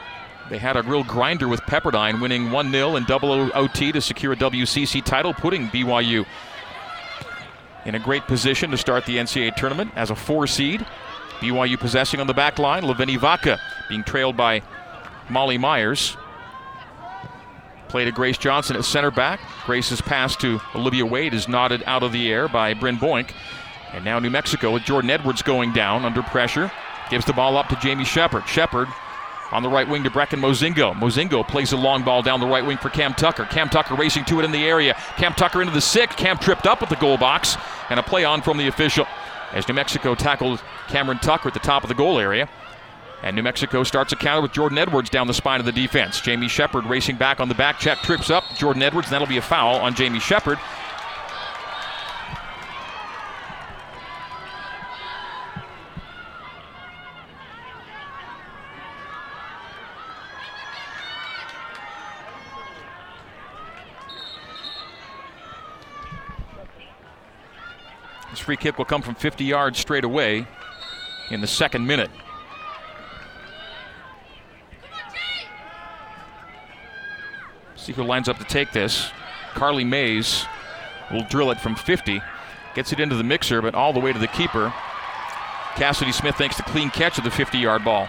They 0.49 0.59
had 0.59 0.76
a 0.76 0.83
real 0.83 1.02
grinder 1.02 1.49
with 1.49 1.61
Pepperdine, 1.62 2.21
winning 2.21 2.52
1 2.52 2.71
0 2.71 2.97
in 2.97 3.04
double 3.04 3.50
OT 3.54 3.90
to 3.90 4.00
secure 4.00 4.33
a 4.33 4.37
WCC 4.37 5.04
title, 5.04 5.35
putting 5.35 5.66
BYU 5.68 6.25
in 7.85 7.97
a 7.97 7.99
great 7.99 8.26
position 8.26 8.71
to 8.71 8.76
start 8.76 9.04
the 9.06 9.16
NCAA 9.16 9.56
tournament 9.56 9.90
as 9.97 10.11
a 10.11 10.16
four 10.16 10.47
seed. 10.47 10.87
BYU 11.40 11.78
possessing 11.78 12.21
on 12.21 12.26
the 12.26 12.35
back 12.35 12.59
line. 12.59 12.85
Laveni 12.85 13.18
Vaca 13.18 13.61
being 13.88 14.04
trailed 14.04 14.37
by 14.37 14.62
Molly 15.28 15.59
Myers. 15.59 16.16
Play 17.88 18.05
to 18.05 18.12
Grace 18.12 18.38
Johnson 18.38 18.76
at 18.76 18.85
center 18.85 19.11
back. 19.11 19.40
Grace's 19.64 20.00
pass 20.00 20.37
to 20.37 20.61
Olivia 20.75 21.07
Wade 21.07 21.35
is 21.35 21.49
nodded 21.49 21.83
out 21.87 22.02
of 22.02 22.12
the 22.12 22.31
air 22.33 22.49
by 22.49 22.75
Bryn 22.75 22.97
Boink. 22.97 23.31
And 23.93 24.05
now 24.05 24.19
New 24.19 24.31
Mexico 24.31 24.73
with 24.73 24.83
Jordan 24.83 25.11
Edwards 25.11 25.43
going 25.43 25.73
down 25.73 26.05
under 26.05 26.23
pressure. 26.23 26.71
Gives 27.11 27.25
the 27.25 27.33
ball 27.33 27.57
up 27.57 27.69
to 27.69 27.76
Jamie 27.76 28.05
Shepard. 28.05 28.47
Shepard 28.49 28.88
on 29.52 29.62
the 29.62 29.69
right 29.69 29.88
wing 29.88 30.02
to 30.02 30.11
Brecken 30.11 30.40
Mozingo. 30.40 30.93
Mozingo 30.95 31.47
plays 31.47 31.73
a 31.73 31.76
long 31.76 32.02
ball 32.02 32.23
down 32.23 32.40
the 32.40 32.47
right 32.47 32.66
wing 32.66 32.78
for 32.78 32.90
Cam 32.90 33.14
Tucker. 33.14 33.45
Cam 33.45 33.69
Tucker 33.69 33.95
racing 33.95 34.25
to 34.25 34.40
it 34.40 34.45
in 34.45 34.50
the 34.50 34.64
area. 34.64 34.95
Cam 35.16 35.33
Tucker 35.35 35.61
into 35.61 35.73
the 35.73 35.81
six. 35.81 36.16
Cam 36.16 36.37
tripped 36.38 36.66
up 36.66 36.83
at 36.83 36.88
the 36.88 36.97
goal 36.97 37.16
box. 37.16 37.57
And 37.88 38.00
a 38.00 38.02
play 38.02 38.25
on 38.25 38.43
from 38.43 38.59
the 38.59 38.66
official 38.66 39.07
as 39.52 39.69
New 39.69 39.75
Mexico 39.75 40.14
tackled 40.16 40.61
Cameron 40.88 41.19
Tucker 41.19 41.49
at 41.49 41.55
the 41.55 41.61
top 41.61 41.85
of 41.85 41.88
the 41.88 41.95
goal 41.95 42.19
area. 42.19 42.49
And 43.23 43.35
New 43.35 43.42
Mexico 43.42 43.82
starts 43.82 44.12
a 44.12 44.16
counter 44.16 44.42
with 44.42 44.52
Jordan 44.52 44.78
Edwards 44.78 45.11
down 45.11 45.26
the 45.26 45.35
spine 45.35 45.58
of 45.58 45.66
the 45.66 45.73
defense. 45.73 46.20
Jamie 46.20 46.49
Shepard 46.49 46.85
racing 46.85 47.16
back 47.16 47.40
on 47.40 47.49
the 47.49 47.54
back 47.54 47.78
check, 47.78 47.99
trips 47.99 48.30
up 48.30 48.44
Jordan 48.56 48.82
Edwards, 48.82 49.08
and 49.08 49.14
that'll 49.14 49.26
be 49.26 49.38
a 49.38 49.42
foul 49.42 49.76
on 49.76 49.94
Jamie 49.94 50.20
Shepard. 50.20 50.58
This 68.30 68.40
free 68.40 68.56
kick 68.56 68.76
will 68.76 68.85
come 68.85 69.00
from 69.00 69.14
50 69.14 69.44
yards 69.44 69.78
straight 69.78 70.04
away 70.04 70.46
in 71.30 71.40
the 71.40 71.46
second 71.46 71.87
minute. 71.87 72.11
See 77.87 77.93
who 77.93 78.02
lines 78.02 78.28
up 78.28 78.38
to 78.38 78.45
take 78.45 78.73
this. 78.73 79.12
Carly 79.55 79.85
Mays 79.85 80.45
will 81.12 81.23
drill 81.23 81.52
it 81.52 81.61
from 81.61 81.76
50. 81.76 82.21
Gets 82.75 82.93
it 82.93 82.99
into 82.99 83.14
the 83.14 83.23
mixer, 83.23 83.62
but 83.62 83.76
all 83.76 83.93
the 83.93 84.00
way 84.00 84.12
to 84.12 84.19
the 84.19 84.26
keeper. 84.26 84.75
Cassidy 85.76 86.11
Smith 86.11 86.40
makes 86.40 86.57
the 86.57 86.64
clean 86.64 86.90
catch 86.90 87.16
of 87.16 87.23
the 87.23 87.31
50 87.31 87.59
yard 87.59 87.85
ball. 87.85 88.09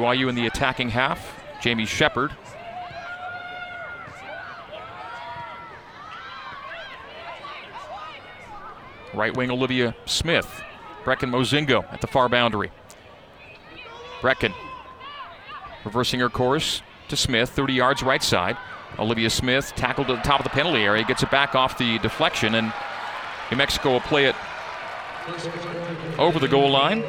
BYU 0.00 0.28
in 0.28 0.34
the 0.34 0.46
attacking 0.46 0.88
half. 0.88 1.36
Jamie 1.60 1.86
Shepard. 1.86 2.32
Right 9.12 9.36
wing 9.36 9.50
Olivia 9.50 9.94
Smith. 10.06 10.62
Brecken 11.04 11.30
Mozingo 11.30 11.84
at 11.92 12.00
the 12.00 12.06
far 12.06 12.28
boundary. 12.28 12.70
Brecken 14.20 14.54
reversing 15.84 16.20
her 16.20 16.28
course 16.28 16.82
to 17.08 17.16
Smith, 17.16 17.50
30 17.50 17.74
yards 17.74 18.02
right 18.02 18.22
side. 18.22 18.56
Olivia 18.98 19.30
Smith 19.30 19.72
tackled 19.76 20.08
to 20.08 20.16
the 20.16 20.22
top 20.22 20.40
of 20.40 20.44
the 20.44 20.50
penalty 20.50 20.82
area, 20.82 21.04
gets 21.04 21.22
it 21.22 21.30
back 21.30 21.54
off 21.54 21.78
the 21.78 21.98
deflection, 21.98 22.54
and 22.54 22.72
New 23.50 23.56
Mexico 23.56 23.92
will 23.92 24.00
play 24.00 24.26
it 24.26 24.36
over 26.18 26.38
the 26.38 26.48
goal 26.48 26.70
line 26.70 27.02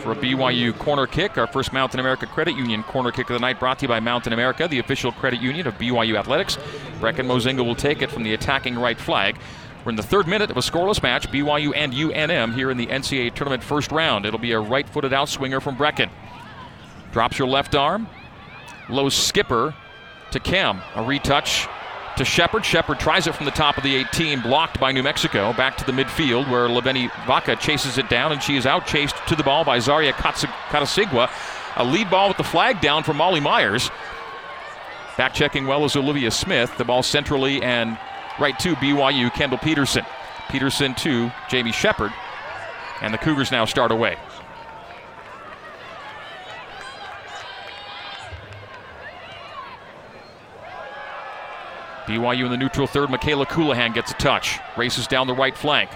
for 0.00 0.12
a 0.12 0.16
BYU 0.16 0.76
corner 0.78 1.06
kick. 1.06 1.38
Our 1.38 1.46
first 1.46 1.72
Mountain 1.72 2.00
America 2.00 2.26
Credit 2.26 2.56
Union 2.56 2.82
corner 2.82 3.10
kick 3.10 3.30
of 3.30 3.34
the 3.34 3.40
night 3.40 3.58
brought 3.58 3.78
to 3.80 3.84
you 3.84 3.88
by 3.88 4.00
Mountain 4.00 4.32
America, 4.32 4.68
the 4.68 4.78
official 4.78 5.12
credit 5.12 5.40
union 5.40 5.66
of 5.66 5.74
BYU 5.74 6.18
Athletics. 6.18 6.56
Brecken 7.00 7.26
Mozingo 7.26 7.64
will 7.64 7.74
take 7.74 8.02
it 8.02 8.10
from 8.10 8.22
the 8.22 8.34
attacking 8.34 8.78
right 8.78 8.98
flag. 8.98 9.38
We're 9.84 9.90
in 9.90 9.96
the 9.96 10.02
third 10.02 10.26
minute 10.26 10.50
of 10.50 10.56
a 10.56 10.60
scoreless 10.60 11.02
match, 11.02 11.30
BYU 11.30 11.72
and 11.74 11.92
UNM 11.92 12.54
here 12.54 12.70
in 12.70 12.76
the 12.76 12.86
NCAA 12.86 13.34
tournament 13.34 13.62
first 13.62 13.92
round. 13.92 14.26
It'll 14.26 14.38
be 14.38 14.52
a 14.52 14.60
right 14.60 14.88
footed 14.88 15.12
outswinger 15.12 15.62
from 15.62 15.76
Brecken. 15.76 16.10
Drops 17.12 17.38
your 17.38 17.48
left 17.48 17.74
arm. 17.74 18.08
Low 18.88 19.08
skipper 19.08 19.74
to 20.30 20.40
Cam. 20.40 20.80
A 20.94 21.02
retouch 21.02 21.68
to 22.18 22.24
Shepard. 22.24 22.64
Shepard 22.64 22.98
tries 22.98 23.28
it 23.28 23.34
from 23.34 23.46
the 23.46 23.52
top 23.52 23.76
of 23.76 23.84
the 23.84 23.94
18, 23.94 24.40
blocked 24.40 24.80
by 24.80 24.90
New 24.90 25.04
Mexico. 25.04 25.52
Back 25.52 25.76
to 25.76 25.86
the 25.86 25.92
midfield 25.92 26.50
where 26.50 26.68
Laveni 26.68 27.10
Vaca 27.26 27.54
chases 27.54 27.96
it 27.96 28.08
down, 28.08 28.32
and 28.32 28.42
she 28.42 28.56
is 28.56 28.66
out 28.66 28.86
chased 28.86 29.14
to 29.28 29.36
the 29.36 29.44
ball 29.44 29.64
by 29.64 29.78
Zaria 29.78 30.12
Katasigwa. 30.12 31.30
A 31.76 31.84
lead 31.84 32.10
ball 32.10 32.26
with 32.26 32.36
the 32.36 32.44
flag 32.44 32.80
down 32.80 33.04
from 33.04 33.18
Molly 33.18 33.38
Myers. 33.38 33.90
Back 35.16 35.32
checking 35.32 35.66
well 35.66 35.84
is 35.84 35.94
Olivia 35.94 36.32
Smith. 36.32 36.76
The 36.76 36.84
ball 36.84 37.04
centrally 37.04 37.62
and 37.62 37.96
right 38.40 38.58
to 38.58 38.74
BYU, 38.76 39.32
Kendall 39.32 39.58
Peterson. 39.58 40.04
Peterson 40.48 40.94
to 40.96 41.30
Jamie 41.48 41.72
Shepard. 41.72 42.12
And 43.00 43.14
the 43.14 43.18
Cougars 43.18 43.52
now 43.52 43.64
start 43.64 43.92
away. 43.92 44.16
BYU 52.08 52.46
in 52.46 52.50
the 52.50 52.56
neutral 52.56 52.86
third. 52.86 53.10
Michaela 53.10 53.46
Colohan 53.46 53.92
gets 53.92 54.10
a 54.10 54.14
touch. 54.14 54.58
Races 54.76 55.06
down 55.06 55.26
the 55.26 55.34
right 55.34 55.56
flank. 55.56 55.90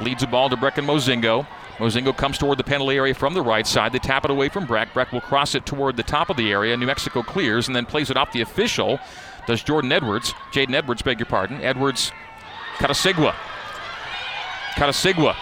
Leads 0.00 0.22
the 0.22 0.26
ball 0.26 0.48
to 0.48 0.56
Brecken 0.56 0.86
Mozingo. 0.86 1.46
Mozingo 1.76 2.16
comes 2.16 2.38
toward 2.38 2.58
the 2.58 2.64
penalty 2.64 2.96
area 2.96 3.14
from 3.14 3.34
the 3.34 3.42
right 3.42 3.66
side. 3.66 3.92
They 3.92 3.98
tap 3.98 4.24
it 4.24 4.30
away 4.30 4.48
from 4.48 4.66
Breck. 4.66 4.92
Breck 4.94 5.12
will 5.12 5.20
cross 5.20 5.54
it 5.54 5.66
toward 5.66 5.96
the 5.96 6.02
top 6.02 6.30
of 6.30 6.36
the 6.36 6.50
area. 6.50 6.76
New 6.76 6.86
Mexico 6.86 7.22
clears 7.22 7.68
and 7.68 7.76
then 7.76 7.86
plays 7.86 8.10
it 8.10 8.16
off 8.16 8.32
the 8.32 8.40
official. 8.40 8.98
Does 9.46 9.62
Jordan 9.62 9.92
Edwards. 9.92 10.32
Jaden 10.52 10.74
Edwards, 10.74 11.02
beg 11.02 11.20
your 11.20 11.26
pardon. 11.26 11.62
Edwards, 11.62 12.12
Katasigwa. 12.78 13.34
Katasigwa 14.74 15.36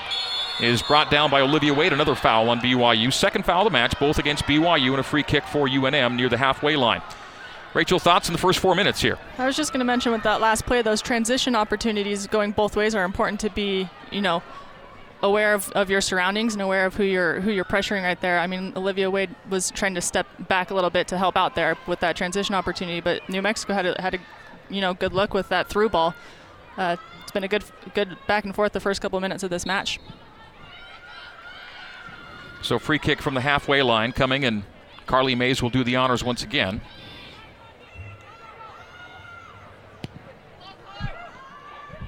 is 0.61 0.83
brought 0.83 1.11
down 1.11 1.31
by 1.31 1.41
Olivia 1.41 1.73
Wade. 1.73 1.93
Another 1.93 2.15
foul 2.15 2.51
on 2.51 2.61
BYU. 2.61 3.13
Second 3.13 3.45
foul 3.45 3.67
of 3.67 3.73
the 3.73 3.79
match, 3.79 3.99
both 3.99 4.19
against 4.19 4.45
BYU 4.45 4.91
and 4.91 5.01
a 5.01 5.03
free 5.03 5.23
kick 5.23 5.45
for 5.45 5.69
UNM 5.69 6.17
near 6.17 6.29
the 6.29 6.37
halfway 6.39 6.77
line. 6.77 7.03
Rachel, 7.77 7.99
thoughts 7.99 8.27
in 8.27 8.33
the 8.33 8.39
first 8.39 8.59
four 8.59 8.75
minutes 8.75 9.03
here? 9.03 9.19
I 9.37 9.45
was 9.45 9.55
just 9.55 9.71
going 9.71 9.81
to 9.81 9.85
mention 9.85 10.11
with 10.11 10.23
that 10.23 10.41
last 10.41 10.65
play, 10.65 10.81
those 10.81 11.03
transition 11.03 11.55
opportunities 11.55 12.27
going 12.27 12.53
both 12.53 12.75
ways 12.75 12.95
are 12.95 13.05
important 13.05 13.39
to 13.41 13.51
be, 13.51 13.87
you 14.11 14.23
know, 14.23 14.43
aware 15.23 15.53
of, 15.53 15.71
of 15.73 15.91
your 15.91 16.01
surroundings 16.01 16.55
and 16.55 16.63
aware 16.63 16.87
of 16.87 16.95
who 16.95 17.05
you're 17.05 17.39
who 17.43 17.51
you're 17.51 17.67
pressuring 17.67 18.03
right 18.03 18.19
there. 18.23 18.39
I 18.39 18.47
mean, 18.47 18.73
Olivia 18.77 19.11
Wade 19.11 19.29
was 19.51 19.71
trying 19.71 19.95
to 19.95 20.01
step 20.01 20.27
back 20.49 20.71
a 20.71 20.75
little 20.75 20.89
bit 20.89 21.07
to 21.09 21.19
help 21.19 21.37
out 21.37 21.55
there 21.55 21.77
with 21.87 22.01
that 22.01 22.17
transition 22.17 22.55
opportunity, 22.55 23.03
but 23.03 23.29
New 23.29 23.43
Mexico 23.43 23.75
had 23.75 23.85
a, 23.85 24.01
had 24.01 24.15
a 24.15 24.19
you 24.71 24.81
know 24.81 24.95
good 24.95 25.13
look 25.13 25.35
with 25.35 25.51
that 25.51 25.69
through 25.69 25.91
ball. 25.91 26.15
Uh, 26.79 26.97
it's 27.23 27.33
been 27.33 27.45
a 27.45 27.49
good 27.49 27.65
good 27.93 28.17
back 28.27 28.47
and 28.47 28.55
forth 28.55 28.73
the 28.73 28.81
first 28.81 29.03
couple 29.03 29.19
of 29.19 29.21
minutes 29.21 29.43
of 29.43 29.51
this 29.51 29.67
match. 29.67 30.01
So 32.63 32.79
free 32.79 32.99
kick 32.99 33.21
from 33.21 33.35
the 33.35 33.43
halfway 33.43 33.83
line 33.83 34.13
coming, 34.13 34.47
and 34.47 34.63
Carly 35.05 35.35
Mays 35.35 35.63
will 35.63 35.69
do 35.69 35.85
the 35.85 35.97
honors 35.97 36.25
once 36.25 36.43
again. 36.43 36.81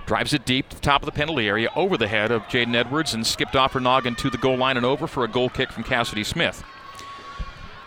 Drives 0.09 0.33
it 0.33 0.47
deep 0.47 0.71
to 0.71 0.77
the 0.77 0.81
top 0.81 1.03
of 1.03 1.07
the 1.07 1.13
penalty 1.13 1.47
area 1.47 1.69
over 1.77 1.99
the 1.99 2.09
head 2.09 2.31
of 2.31 2.41
Jaden 2.45 2.75
Edwards 2.75 3.13
and 3.13 3.27
skipped 3.27 3.55
off 3.55 3.75
her 3.75 3.81
noggin 3.81 4.15
to 4.15 4.31
the 4.31 4.39
goal 4.39 4.57
line 4.57 4.79
and 4.79 4.87
over 4.87 5.07
for 5.07 5.23
a 5.23 5.29
goal 5.29 5.51
kick 5.51 5.71
from 5.71 5.85
Cassidy 5.85 6.25
Smith. 6.25 6.65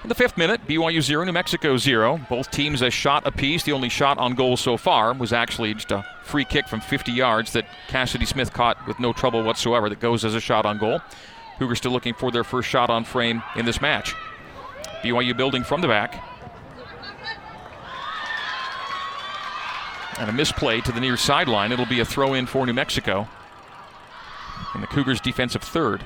In 0.03 0.07
the 0.07 0.13
fifth 0.13 0.37
minute, 0.37 0.67
BYU 0.67 1.01
0, 1.01 1.23
New 1.23 1.31
Mexico 1.31 1.77
0. 1.77 2.21
Both 2.29 2.51
teams 2.51 2.83
a 2.83 2.91
shot 2.91 3.25
apiece. 3.25 3.63
The 3.63 3.71
only 3.71 3.89
shot 3.89 4.19
on 4.19 4.35
goal 4.35 4.55
so 4.55 4.77
far 4.77 5.13
was 5.13 5.33
actually 5.33 5.73
just 5.73 5.91
a 5.91 6.05
free 6.21 6.45
kick 6.45 6.67
from 6.67 6.79
50 6.79 7.11
yards 7.11 7.53
that 7.53 7.65
Cassidy 7.87 8.27
Smith 8.27 8.53
caught 8.53 8.77
with 8.87 8.99
no 8.99 9.13
trouble 9.13 9.41
whatsoever 9.41 9.89
that 9.89 9.99
goes 9.99 10.23
as 10.23 10.35
a 10.35 10.39
shot 10.39 10.63
on 10.63 10.77
goal. 10.77 11.01
Cougars 11.57 11.79
still 11.79 11.91
looking 11.91 12.13
for 12.13 12.29
their 12.29 12.43
first 12.43 12.69
shot 12.69 12.91
on 12.91 13.03
frame 13.03 13.41
in 13.55 13.65
this 13.65 13.81
match. 13.81 14.13
BYU 15.01 15.35
building 15.35 15.63
from 15.63 15.81
the 15.81 15.87
back. 15.87 16.23
And 20.19 20.29
a 20.29 20.33
misplay 20.33 20.81
to 20.81 20.91
the 20.91 20.99
near 20.99 21.17
sideline. 21.17 21.71
It'll 21.71 21.85
be 21.85 21.99
a 21.99 22.05
throw 22.05 22.33
in 22.33 22.45
for 22.45 22.65
New 22.65 22.73
Mexico. 22.73 23.27
And 24.73 24.81
the 24.81 24.87
Cougars' 24.87 25.19
defensive 25.19 25.63
third. 25.63 26.03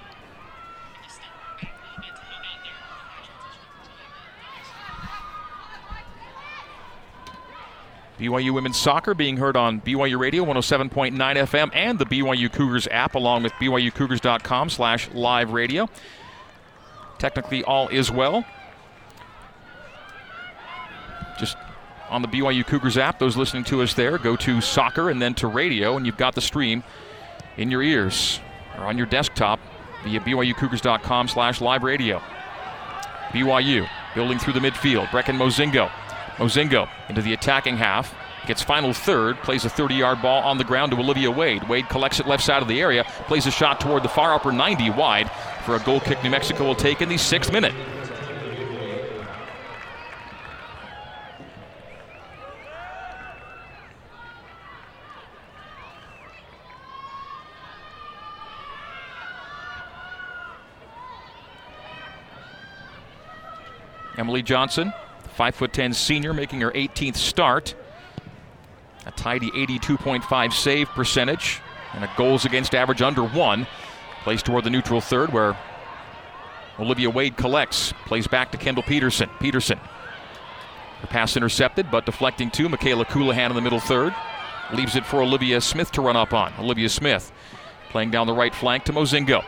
BYU 8.20 8.54
women's 8.54 8.78
soccer 8.78 9.14
being 9.14 9.38
heard 9.38 9.58
on 9.58 9.82
BYU 9.82 10.18
Radio 10.18 10.46
107.9 10.46 11.12
FM 11.14 11.70
and 11.74 12.00
the 12.00 12.06
BYU 12.06 12.52
Cougars 12.52 12.88
app, 12.90 13.16
along 13.16 13.44
with 13.44 13.52
BYUCougars.com 13.54 14.70
slash 14.70 15.10
live 15.12 15.52
radio. 15.52 15.90
Technically, 17.18 17.64
all 17.64 17.90
is 17.90 18.10
well. 18.10 18.46
Just 21.38 21.58
on 22.10 22.22
the 22.22 22.28
BYU 22.28 22.66
Cougars 22.66 22.98
app. 22.98 23.20
Those 23.20 23.38
listening 23.38 23.64
to 23.66 23.82
us 23.82 23.94
there, 23.94 24.18
go 24.18 24.36
to 24.38 24.62
soccer 24.62 25.10
and 25.10 25.22
then 25.22 25.34
to 25.36 25.48
radio, 25.48 25.98
and 25.98 26.06
you've 26.06 26.18
got 26.18 26.36
the 26.36 26.42
stream 26.42 26.84
in 27.58 27.72
your 27.72 27.82
ears 27.82 28.40
or 28.78 28.86
on 28.86 28.98
your 28.98 29.08
desktop 29.08 29.60
via 30.04 30.20
BYUCougars.com 30.20 31.28
slash 31.28 31.62
live 31.62 31.84
radio. 31.84 32.22
BYU 33.30 33.88
building 34.14 34.40
through 34.40 34.54
the 34.54 34.60
midfield. 34.60 35.08
Brecken 35.08 35.38
Mozingo. 35.38 35.90
Mozingo 36.38 36.90
into 37.10 37.22
the 37.22 37.34
attacking 37.34 37.78
half. 37.78 38.14
Gets 38.48 38.62
final 38.62 38.94
third, 38.94 39.38
plays 39.38 39.66
a 39.66 39.70
30 39.70 39.96
yard 39.96 40.22
ball 40.22 40.44
on 40.44 40.60
the 40.60 40.64
ground 40.64 40.92
to 40.92 40.98
Olivia 41.00 41.32
Wade. 41.32 41.68
Wade 41.68 41.90
collects 41.90 42.20
it 42.20 42.28
left 42.28 42.44
side 42.44 42.62
of 42.62 42.68
the 42.68 42.80
area, 42.80 43.04
plays 43.28 43.48
a 43.48 43.52
shot 43.52 43.80
toward 43.80 44.04
the 44.04 44.10
far 44.10 44.34
upper 44.34 44.52
90 44.52 44.92
wide 44.92 45.32
for 45.66 45.76
a 45.76 45.80
goal 45.80 46.00
kick 46.00 46.24
New 46.24 46.30
Mexico 46.30 46.64
will 46.64 46.76
take 46.76 47.02
in 47.02 47.10
the 47.10 47.18
sixth 47.18 47.52
minute. 47.52 47.74
Emily 64.18 64.35
Johnson, 64.46 64.94
5'10 65.38 65.94
senior, 65.94 66.34
making 66.34 66.62
her 66.62 66.72
18th 66.72 67.16
start. 67.16 67.76
A 69.06 69.12
tidy 69.12 69.52
82.5 69.52 70.54
save 70.54 70.88
percentage 70.90 71.62
and 71.94 72.04
a 72.04 72.12
goals 72.18 72.46
against 72.46 72.74
average 72.74 73.02
under 73.02 73.24
one. 73.24 73.68
Plays 74.24 74.42
toward 74.42 74.64
the 74.64 74.70
neutral 74.70 75.02
third 75.02 75.32
where 75.32 75.58
Olivia 76.80 77.10
Wade 77.10 77.38
collects, 77.38 77.94
plays 78.06 78.28
back 78.28 78.52
to 78.52 78.58
Kendall 78.58 78.84
Peterson. 78.84 79.30
Peterson. 79.40 79.78
Her 81.02 81.08
pass 81.08 81.38
intercepted, 81.38 81.92
but 81.92 82.06
deflecting 82.06 82.50
to 82.52 82.68
Michaela 82.68 83.06
Colohan 83.06 83.50
in 83.50 83.56
the 83.56 83.62
middle 83.62 83.80
third. 83.80 84.16
Leaves 84.74 84.96
it 84.96 85.06
for 85.06 85.22
Olivia 85.22 85.62
Smith 85.62 85.92
to 85.92 86.02
run 86.02 86.16
up 86.16 86.34
on. 86.34 86.52
Olivia 86.60 86.90
Smith 86.90 87.32
playing 87.90 88.12
down 88.12 88.28
the 88.28 88.34
right 88.34 88.54
flank 88.54 88.84
to 88.86 88.94
Mozingo. 88.94 89.44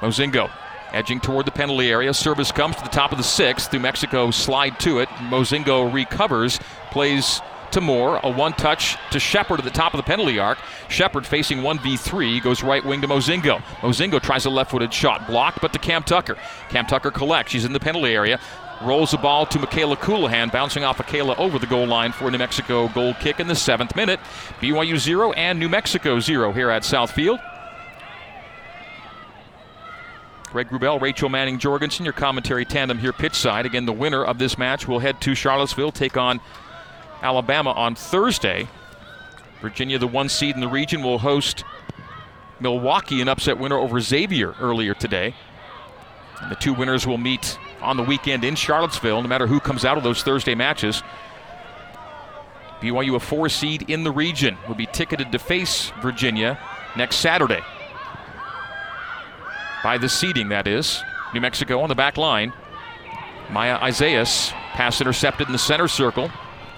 Mozingo 0.00 0.50
Edging 0.92 1.20
toward 1.20 1.46
the 1.46 1.50
penalty 1.50 1.90
area. 1.90 2.14
Service 2.14 2.50
comes 2.50 2.76
to 2.76 2.82
the 2.82 2.88
top 2.88 3.12
of 3.12 3.18
the 3.18 3.24
sixth. 3.24 3.72
New 3.72 3.80
Mexico 3.80 4.30
slide 4.30 4.80
to 4.80 5.00
it. 5.00 5.08
Mozingo 5.30 5.92
recovers, 5.92 6.58
plays 6.90 7.40
to 7.72 7.80
Moore. 7.80 8.20
A 8.22 8.30
one 8.30 8.52
touch 8.54 8.96
to 9.10 9.20
Shepard 9.20 9.58
at 9.58 9.64
the 9.64 9.70
top 9.70 9.92
of 9.92 9.98
the 9.98 10.02
penalty 10.04 10.38
arc. 10.38 10.58
Shepard 10.88 11.26
facing 11.26 11.58
1v3 11.58 12.42
goes 12.42 12.62
right 12.62 12.84
wing 12.84 13.02
to 13.02 13.08
Mozingo. 13.08 13.58
Mozingo 13.80 14.20
tries 14.20 14.46
a 14.46 14.50
left 14.50 14.70
footed 14.70 14.92
shot 14.92 15.26
blocked, 15.26 15.60
but 15.60 15.72
to 15.72 15.78
Cam 15.78 16.02
Tucker. 16.02 16.36
Cam 16.70 16.86
Tucker 16.86 17.10
collects. 17.10 17.52
She's 17.52 17.64
in 17.64 17.72
the 17.72 17.80
penalty 17.80 18.14
area. 18.14 18.40
Rolls 18.82 19.10
the 19.10 19.18
ball 19.18 19.44
to 19.46 19.58
Michaela 19.58 19.96
Colohan, 19.96 20.52
bouncing 20.52 20.84
off 20.84 21.00
Michaela 21.00 21.34
over 21.36 21.58
the 21.58 21.66
goal 21.66 21.86
line 21.86 22.12
for 22.12 22.30
New 22.30 22.38
Mexico 22.38 22.88
goal 22.88 23.12
kick 23.14 23.40
in 23.40 23.48
the 23.48 23.56
seventh 23.56 23.96
minute. 23.96 24.20
BYU 24.60 24.96
0 24.96 25.32
and 25.32 25.58
New 25.58 25.68
Mexico 25.68 26.20
0 26.20 26.52
here 26.52 26.70
at 26.70 26.82
Southfield. 26.82 27.40
Greg 30.50 30.68
Wrubell, 30.70 31.00
Rachel 31.00 31.28
Manning 31.28 31.58
Jorgensen, 31.58 32.06
your 32.06 32.14
commentary 32.14 32.64
tandem 32.64 32.98
here 32.98 33.12
pitch 33.12 33.34
side. 33.34 33.66
Again, 33.66 33.84
the 33.84 33.92
winner 33.92 34.24
of 34.24 34.38
this 34.38 34.56
match 34.56 34.88
will 34.88 34.98
head 34.98 35.20
to 35.20 35.34
Charlottesville, 35.34 35.92
take 35.92 36.16
on 36.16 36.40
Alabama 37.22 37.72
on 37.72 37.94
Thursday. 37.94 38.66
Virginia, 39.60 39.98
the 39.98 40.06
one 40.06 40.28
seed 40.28 40.54
in 40.54 40.62
the 40.62 40.68
region, 40.68 41.02
will 41.02 41.18
host 41.18 41.64
Milwaukee, 42.60 43.20
an 43.20 43.28
upset 43.28 43.58
winner 43.58 43.76
over 43.76 44.00
Xavier 44.00 44.54
earlier 44.58 44.94
today. 44.94 45.34
And 46.40 46.50
the 46.50 46.56
two 46.56 46.72
winners 46.72 47.06
will 47.06 47.18
meet 47.18 47.58
on 47.82 47.98
the 47.98 48.02
weekend 48.02 48.42
in 48.42 48.54
Charlottesville, 48.54 49.20
no 49.20 49.28
matter 49.28 49.46
who 49.46 49.60
comes 49.60 49.84
out 49.84 49.98
of 49.98 50.04
those 50.04 50.22
Thursday 50.22 50.54
matches. 50.54 51.02
BYU, 52.80 53.16
a 53.16 53.20
four 53.20 53.50
seed 53.50 53.90
in 53.90 54.02
the 54.02 54.12
region, 54.12 54.56
will 54.66 54.76
be 54.76 54.86
ticketed 54.86 55.30
to 55.32 55.38
face 55.38 55.90
Virginia 56.00 56.58
next 56.96 57.16
Saturday 57.16 57.60
by 59.82 59.98
the 59.98 60.08
seeding, 60.08 60.48
that 60.48 60.66
is. 60.66 61.02
New 61.34 61.40
Mexico 61.40 61.80
on 61.80 61.88
the 61.88 61.94
back 61.94 62.16
line. 62.16 62.52
Maya 63.50 63.76
Isaias, 63.76 64.50
pass 64.72 65.00
intercepted 65.00 65.46
in 65.46 65.52
the 65.52 65.58
center 65.58 65.88
circle. 65.88 66.30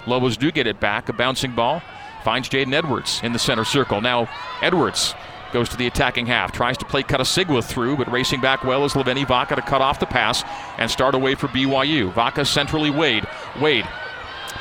Lobos 0.07 0.37
do 0.37 0.51
get 0.51 0.67
it 0.67 0.79
back. 0.79 1.09
A 1.09 1.13
bouncing 1.13 1.51
ball 1.51 1.81
finds 2.23 2.49
Jaden 2.49 2.73
Edwards 2.73 3.19
in 3.23 3.33
the 3.33 3.39
center 3.39 3.65
circle. 3.65 4.01
Now 4.01 4.29
Edwards 4.61 5.13
goes 5.51 5.67
to 5.69 5.77
the 5.77 5.87
attacking 5.87 6.27
half, 6.27 6.51
tries 6.51 6.77
to 6.77 6.85
play 6.85 7.03
Katasigwa 7.03 7.63
through, 7.63 7.97
but 7.97 8.09
racing 8.11 8.39
back 8.39 8.63
well 8.63 8.85
is 8.85 8.93
Laveni 8.93 9.27
Vaca 9.27 9.55
to 9.55 9.61
cut 9.61 9.81
off 9.81 9.99
the 9.99 10.05
pass 10.05 10.43
and 10.77 10.89
start 10.89 11.13
away 11.13 11.35
for 11.35 11.47
BYU. 11.47 12.13
Vaca 12.13 12.45
centrally 12.45 12.89
Wade. 12.89 13.27
Wade 13.59 13.85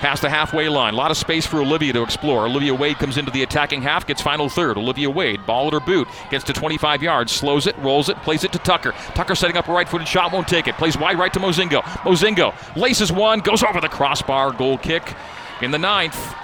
past 0.01 0.23
the 0.23 0.31
halfway 0.31 0.69
line. 0.69 0.95
A 0.95 0.97
lot 0.97 1.11
of 1.11 1.17
space 1.17 1.47
for 1.47 1.61
Olivia 1.61 1.93
to 1.93 2.03
explore. 2.03 2.47
Olivia 2.47 2.75
Wade 2.75 2.97
comes 2.97 3.19
into 3.19 3.31
the 3.31 3.43
attacking 3.43 3.83
half, 3.83 4.07
gets 4.07 4.23
final 4.23 4.49
third. 4.49 4.79
Olivia 4.79 5.11
Wade, 5.11 5.45
ball 5.47 5.67
at 5.69 5.75
her 5.75 5.81
boot, 5.81 6.09
gets 6.31 6.43
to 6.45 6.53
25 6.53 7.03
yards, 7.03 7.31
slows 7.31 7.67
it, 7.67 7.77
rolls 7.79 8.09
it, 8.09 8.17
plays 8.23 8.43
it 8.43 8.53
to 8.53 8.59
Tucker. 8.59 8.93
Tucker 9.15 9.35
setting 9.35 9.57
up 9.57 9.69
a 9.69 9.73
right 9.73 9.89
footed 9.89 10.09
shot, 10.09 10.33
won't 10.33 10.49
take 10.49 10.67
it. 10.67 10.75
Plays 10.77 10.99
wide 10.99 11.19
right 11.19 11.33
to 11.33 11.39
Mozingo. 11.39 11.83
Mozingo 11.83 12.55
laces 12.77 13.13
one, 13.13 13.41
goes 13.41 13.63
over 13.63 13.81
the 13.81 13.89
crossbar, 13.89 14.53
goal 14.53 14.79
kick 14.79 15.15
in 15.61 15.71
the 15.71 15.79
ninth. 15.79 16.35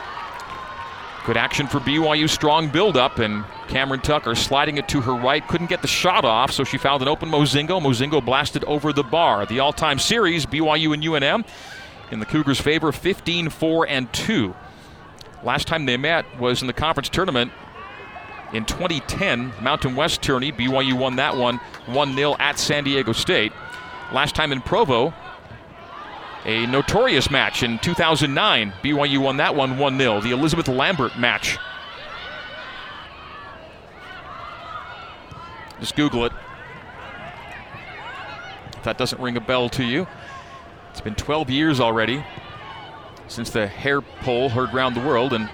Good 1.25 1.37
action 1.37 1.67
for 1.67 1.81
BYU, 1.81 2.29
strong 2.29 2.69
build 2.69 2.97
up, 2.97 3.19
and 3.19 3.45
Cameron 3.67 4.01
Tucker 4.01 4.37
sliding 4.37 4.77
it 4.77 4.87
to 4.91 5.01
her 5.01 5.13
right. 5.13 5.45
Couldn't 5.49 5.67
get 5.67 5.83
the 5.83 5.89
shot 5.89 6.25
off, 6.25 6.53
so 6.53 6.63
she 6.63 6.79
found 6.79 7.03
an 7.03 7.09
open 7.09 7.29
Mozingo. 7.31 7.83
Mozingo 7.83 8.25
blasted 8.25 8.63
over 8.65 8.93
the 8.93 9.03
bar. 9.03 9.45
The 9.45 9.59
all 9.59 9.73
time 9.73 9.99
series, 9.99 10.47
BYU 10.47 10.95
and 10.95 11.03
UNM 11.03 11.45
in 12.11 12.21
the 12.21 12.27
Cougars' 12.27 12.61
favor 12.61 12.93
15 12.93 13.51
4 13.51 13.89
and 13.89 14.13
2. 14.13 14.55
Last 15.43 15.67
time 15.67 15.87
they 15.87 15.97
met 15.97 16.25
was 16.39 16.61
in 16.61 16.67
the 16.67 16.73
conference 16.73 17.09
tournament 17.09 17.53
in 18.53 18.65
2010, 18.65 19.53
Mountain 19.61 19.97
West 19.97 20.23
tourney. 20.23 20.53
BYU 20.53 20.95
won 20.95 21.17
that 21.17 21.37
one 21.37 21.59
1 21.87 22.15
0 22.15 22.37
at 22.39 22.59
San 22.59 22.85
Diego 22.85 23.13
State. 23.13 23.53
Last 24.13 24.35
time 24.35 24.53
in 24.53 24.61
Provo, 24.61 25.13
a 26.45 26.67
notorious 26.67 27.31
match 27.31 27.63
in 27.63 27.79
2009. 27.81 28.73
BYU 28.83 29.19
won 29.19 29.39
that 29.39 29.55
one 29.55 29.79
1 29.79 29.99
0, 29.99 30.21
the 30.21 30.31
Elizabeth 30.31 30.69
Lambert 30.69 31.19
match. 31.19 31.59
Just 35.81 35.97
Google 35.97 36.25
it. 36.25 36.33
If 38.77 38.85
that 38.85 38.97
doesn't 38.97 39.21
ring 39.21 39.37
a 39.37 39.41
bell 39.41 39.69
to 39.71 39.85
you. 39.85 40.07
It's 40.97 41.03
been 41.03 41.15
12 41.15 41.51
years 41.51 41.79
already 41.79 42.25
since 43.29 43.51
the 43.51 43.67
hair 43.67 44.01
pull 44.01 44.49
heard 44.49 44.73
round 44.73 44.97
the 44.97 45.03
world, 45.03 45.35
and 45.35 45.47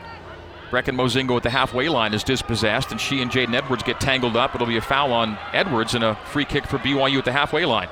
Brecken 0.71 0.95
Mozingo 0.95 1.37
at 1.37 1.43
the 1.43 1.51
halfway 1.51 1.89
line 1.89 2.15
is 2.15 2.23
dispossessed, 2.23 2.93
and 2.93 3.01
she 3.01 3.21
and 3.21 3.29
Jaden 3.29 3.53
Edwards 3.53 3.83
get 3.83 3.99
tangled 3.99 4.37
up. 4.37 4.55
It'll 4.55 4.69
be 4.69 4.77
a 4.77 4.81
foul 4.81 5.13
on 5.13 5.37
Edwards 5.53 5.97
and 5.97 6.05
a 6.05 6.15
free 6.27 6.45
kick 6.45 6.65
for 6.69 6.79
BYU 6.79 7.19
at 7.19 7.25
the 7.25 7.33
halfway 7.33 7.65
line. 7.65 7.89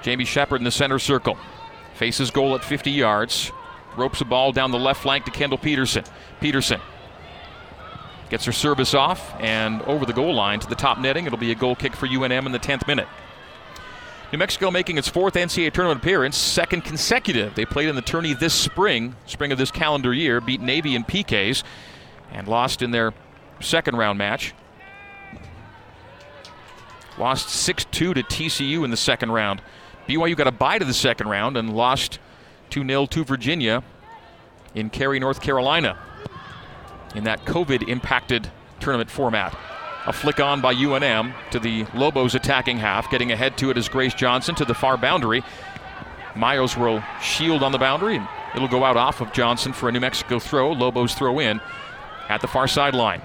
Jamie 0.00 0.24
Shepard 0.24 0.62
in 0.62 0.64
the 0.64 0.70
center 0.70 0.98
circle. 0.98 1.36
Faces 1.96 2.30
goal 2.30 2.54
at 2.54 2.64
50 2.64 2.92
yards. 2.92 3.52
Ropes 3.94 4.22
a 4.22 4.24
ball 4.24 4.52
down 4.52 4.70
the 4.70 4.78
left 4.78 5.02
flank 5.02 5.26
to 5.26 5.30
Kendall 5.30 5.58
Peterson. 5.58 6.04
Peterson 6.40 6.80
gets 8.30 8.46
her 8.46 8.52
service 8.52 8.94
off 8.94 9.38
and 9.38 9.82
over 9.82 10.06
the 10.06 10.14
goal 10.14 10.32
line 10.32 10.60
to 10.60 10.66
the 10.66 10.74
top 10.74 10.98
netting. 10.98 11.26
It'll 11.26 11.36
be 11.36 11.52
a 11.52 11.54
goal 11.54 11.76
kick 11.76 11.94
for 11.94 12.06
UNM 12.06 12.46
in 12.46 12.52
the 12.52 12.58
10th 12.58 12.86
minute. 12.86 13.06
New 14.34 14.38
Mexico 14.38 14.68
making 14.68 14.98
its 14.98 15.06
fourth 15.06 15.34
NCAA 15.34 15.72
tournament 15.72 16.02
appearance, 16.02 16.36
second 16.36 16.82
consecutive. 16.82 17.54
They 17.54 17.64
played 17.64 17.88
in 17.88 17.94
the 17.94 18.02
tourney 18.02 18.34
this 18.34 18.52
spring, 18.52 19.14
spring 19.26 19.52
of 19.52 19.58
this 19.58 19.70
calendar 19.70 20.12
year, 20.12 20.40
beat 20.40 20.60
Navy 20.60 20.96
in 20.96 21.04
PKs, 21.04 21.62
and 22.32 22.48
lost 22.48 22.82
in 22.82 22.90
their 22.90 23.14
second 23.60 23.96
round 23.96 24.18
match. 24.18 24.52
Lost 27.16 27.48
6 27.48 27.84
2 27.92 28.14
to 28.14 28.24
TCU 28.24 28.84
in 28.84 28.90
the 28.90 28.96
second 28.96 29.30
round. 29.30 29.62
BYU 30.08 30.34
got 30.34 30.48
a 30.48 30.50
bye 30.50 30.80
to 30.80 30.84
the 30.84 30.92
second 30.92 31.28
round 31.28 31.56
and 31.56 31.72
lost 31.72 32.18
2 32.70 32.84
0 32.84 33.06
to 33.06 33.22
Virginia 33.22 33.84
in 34.74 34.90
Cary, 34.90 35.20
North 35.20 35.40
Carolina, 35.42 35.96
in 37.14 37.22
that 37.22 37.44
COVID 37.44 37.88
impacted 37.88 38.50
tournament 38.80 39.12
format. 39.12 39.56
A 40.06 40.12
flick 40.12 40.38
on 40.38 40.60
by 40.60 40.74
UNM 40.74 41.32
to 41.50 41.58
the 41.58 41.86
Lobos 41.94 42.34
attacking 42.34 42.76
half. 42.76 43.10
Getting 43.10 43.32
ahead 43.32 43.56
to 43.58 43.70
it 43.70 43.78
is 43.78 43.88
Grace 43.88 44.12
Johnson 44.12 44.54
to 44.56 44.64
the 44.66 44.74
far 44.74 44.98
boundary. 44.98 45.42
Miles 46.36 46.76
will 46.76 47.02
shield 47.22 47.62
on 47.62 47.72
the 47.72 47.78
boundary, 47.78 48.16
and 48.16 48.28
it'll 48.54 48.68
go 48.68 48.84
out 48.84 48.98
off 48.98 49.22
of 49.22 49.32
Johnson 49.32 49.72
for 49.72 49.88
a 49.88 49.92
New 49.92 50.00
Mexico 50.00 50.38
throw. 50.38 50.72
Lobos 50.72 51.14
throw 51.14 51.38
in 51.38 51.58
at 52.28 52.42
the 52.42 52.46
far 52.46 52.68
sideline. 52.68 53.22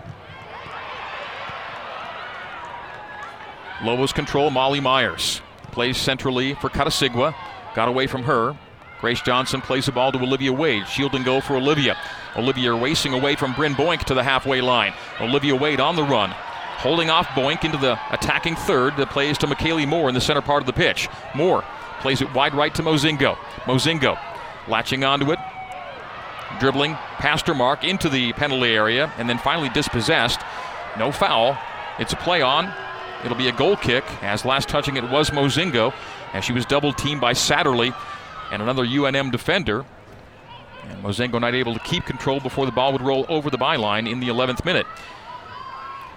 Lobos 3.84 4.13
control 4.13 4.50
Molly 4.50 4.80
Myers. 4.80 5.42
Plays 5.72 5.98
centrally 5.98 6.54
for 6.56 6.70
Katasigwa. 6.70 7.36
Got 7.76 7.89
away 7.89 8.08
from 8.08 8.24
her. 8.24 8.58
Grace 9.02 9.22
Johnson 9.22 9.62
plays 9.62 9.86
the 9.86 9.92
ball 9.92 10.13
to 10.13 10.20
Olivia 10.20 10.54
Wade. 10.54 10.88
Shield 10.88 11.13
and 11.15 11.26
go 11.26 11.42
for 11.42 11.56
Olivia. 11.56 11.98
Olivia 12.38 12.74
racing 12.74 13.13
away 13.13 13.36
from 13.36 13.54
Bryn 13.54 13.74
Boink 13.74 14.06
to 14.06 14.13
the 14.13 14.24
halfway 14.24 14.62
line. 14.62 14.94
Olivia 15.20 15.56
Wade 15.56 15.80
on 15.82 15.98
the 15.98 16.04
run 16.04 16.34
holding 16.80 17.10
off 17.10 17.28
Boink 17.30 17.65
into 17.65 17.78
the 17.78 18.00
attacking 18.10 18.56
third 18.56 18.96
that 18.96 19.10
plays 19.10 19.38
to 19.39 19.48
McKaylee 19.48 19.88
Moore 19.88 20.08
in 20.08 20.15
the 20.15 20.22
center 20.22 20.42
part 20.42 20.62
of 20.63 20.65
the 20.65 20.74
pitch. 20.74 21.10
Moore 21.36 21.63
plays 22.00 22.22
it 22.22 22.34
wide 22.34 22.56
right 22.56 22.74
to 22.76 22.82
Mozingo. 22.82 23.36
Mozingo 23.65 24.18
latching 24.68 25.04
onto 25.04 25.32
it, 25.32 25.39
dribbling 26.60 26.94
past 27.18 27.48
her 27.48 27.54
mark 27.54 27.84
into 27.84 28.08
the 28.08 28.32
penalty 28.34 28.70
area, 28.70 29.12
and 29.18 29.30
then 29.30 29.38
finally 29.38 29.68
dispossessed. 29.70 30.39
No 30.98 31.12
foul. 31.12 31.58
It's 32.00 32.13
a 32.13 32.15
play 32.15 32.42
on. 32.42 32.74
It'll 33.26 33.38
be 33.38 33.50
a 33.50 33.54
goal 33.54 33.76
kick, 33.76 34.06
as 34.24 34.46
last 34.46 34.70
touching 34.70 34.96
it 34.96 35.04
was 35.10 35.32
Mozingo, 35.32 35.94
as 36.32 36.46
she 36.46 36.54
was 36.54 36.65
double 36.65 36.94
teamed 36.94 37.20
by 37.20 37.34
Satterley 37.34 37.94
and 38.54 38.62
another 38.62 38.86
UNM 38.86 39.32
defender. 39.32 39.86
And 40.88 41.04
Mozingo 41.04 41.42
not 41.42 41.54
able 41.54 41.74
to 41.74 41.80
keep 41.82 42.06
control 42.06 42.39
before 42.39 42.65
the 42.65 42.72
ball 42.72 42.94
would 42.94 43.02
roll 43.02 43.26
over 43.28 43.50
the 43.50 43.58
byline 43.58 44.10
in 44.10 44.22
the 44.22 44.30
11th 44.30 44.63
minute. 44.63 44.88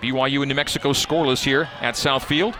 BYU 0.03 0.41
and 0.41 0.49
New 0.49 0.55
Mexico 0.57 0.91
scoreless 0.91 1.45
here 1.45 1.69
at 1.81 1.95
Southfield. 1.95 2.57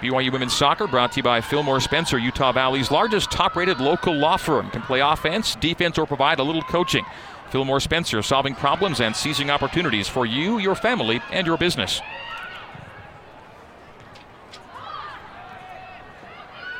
BYU 0.00 0.30
Women's 0.30 0.54
Soccer 0.54 0.86
brought 0.86 1.12
to 1.12 1.20
you 1.20 1.22
by 1.22 1.40
Fillmore 1.40 1.80
Spencer, 1.80 2.18
Utah 2.18 2.52
Valley's 2.52 2.90
largest 2.90 3.30
top 3.30 3.56
rated 3.56 3.80
local 3.80 4.12
law 4.12 4.36
firm. 4.36 4.70
Can 4.70 4.82
play 4.82 5.00
offense, 5.00 5.54
defense, 5.56 5.96
or 5.96 6.04
provide 6.04 6.38
a 6.38 6.42
little 6.42 6.60
coaching. 6.60 7.06
Fillmore 7.48 7.80
Spencer, 7.80 8.20
solving 8.20 8.54
problems 8.54 9.00
and 9.00 9.16
seizing 9.16 9.48
opportunities 9.48 10.06
for 10.06 10.26
you, 10.26 10.58
your 10.58 10.74
family, 10.74 11.22
and 11.32 11.46
your 11.46 11.56
business. 11.56 12.02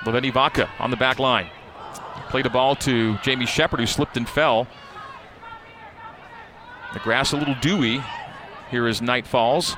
Laveni 0.02 0.30
Vaca 0.30 0.68
on 0.78 0.90
the 0.90 0.96
back 0.96 1.18
line. 1.18 1.46
Played 2.28 2.44
a 2.44 2.50
ball 2.50 2.76
to 2.76 3.16
Jamie 3.18 3.46
Shepard, 3.46 3.80
who 3.80 3.86
slipped 3.86 4.18
and 4.18 4.28
fell. 4.28 4.66
The 6.92 6.98
grass 6.98 7.32
a 7.32 7.38
little 7.38 7.56
dewy 7.62 8.02
here 8.74 8.88
as 8.88 9.00
night 9.00 9.24
falls. 9.24 9.76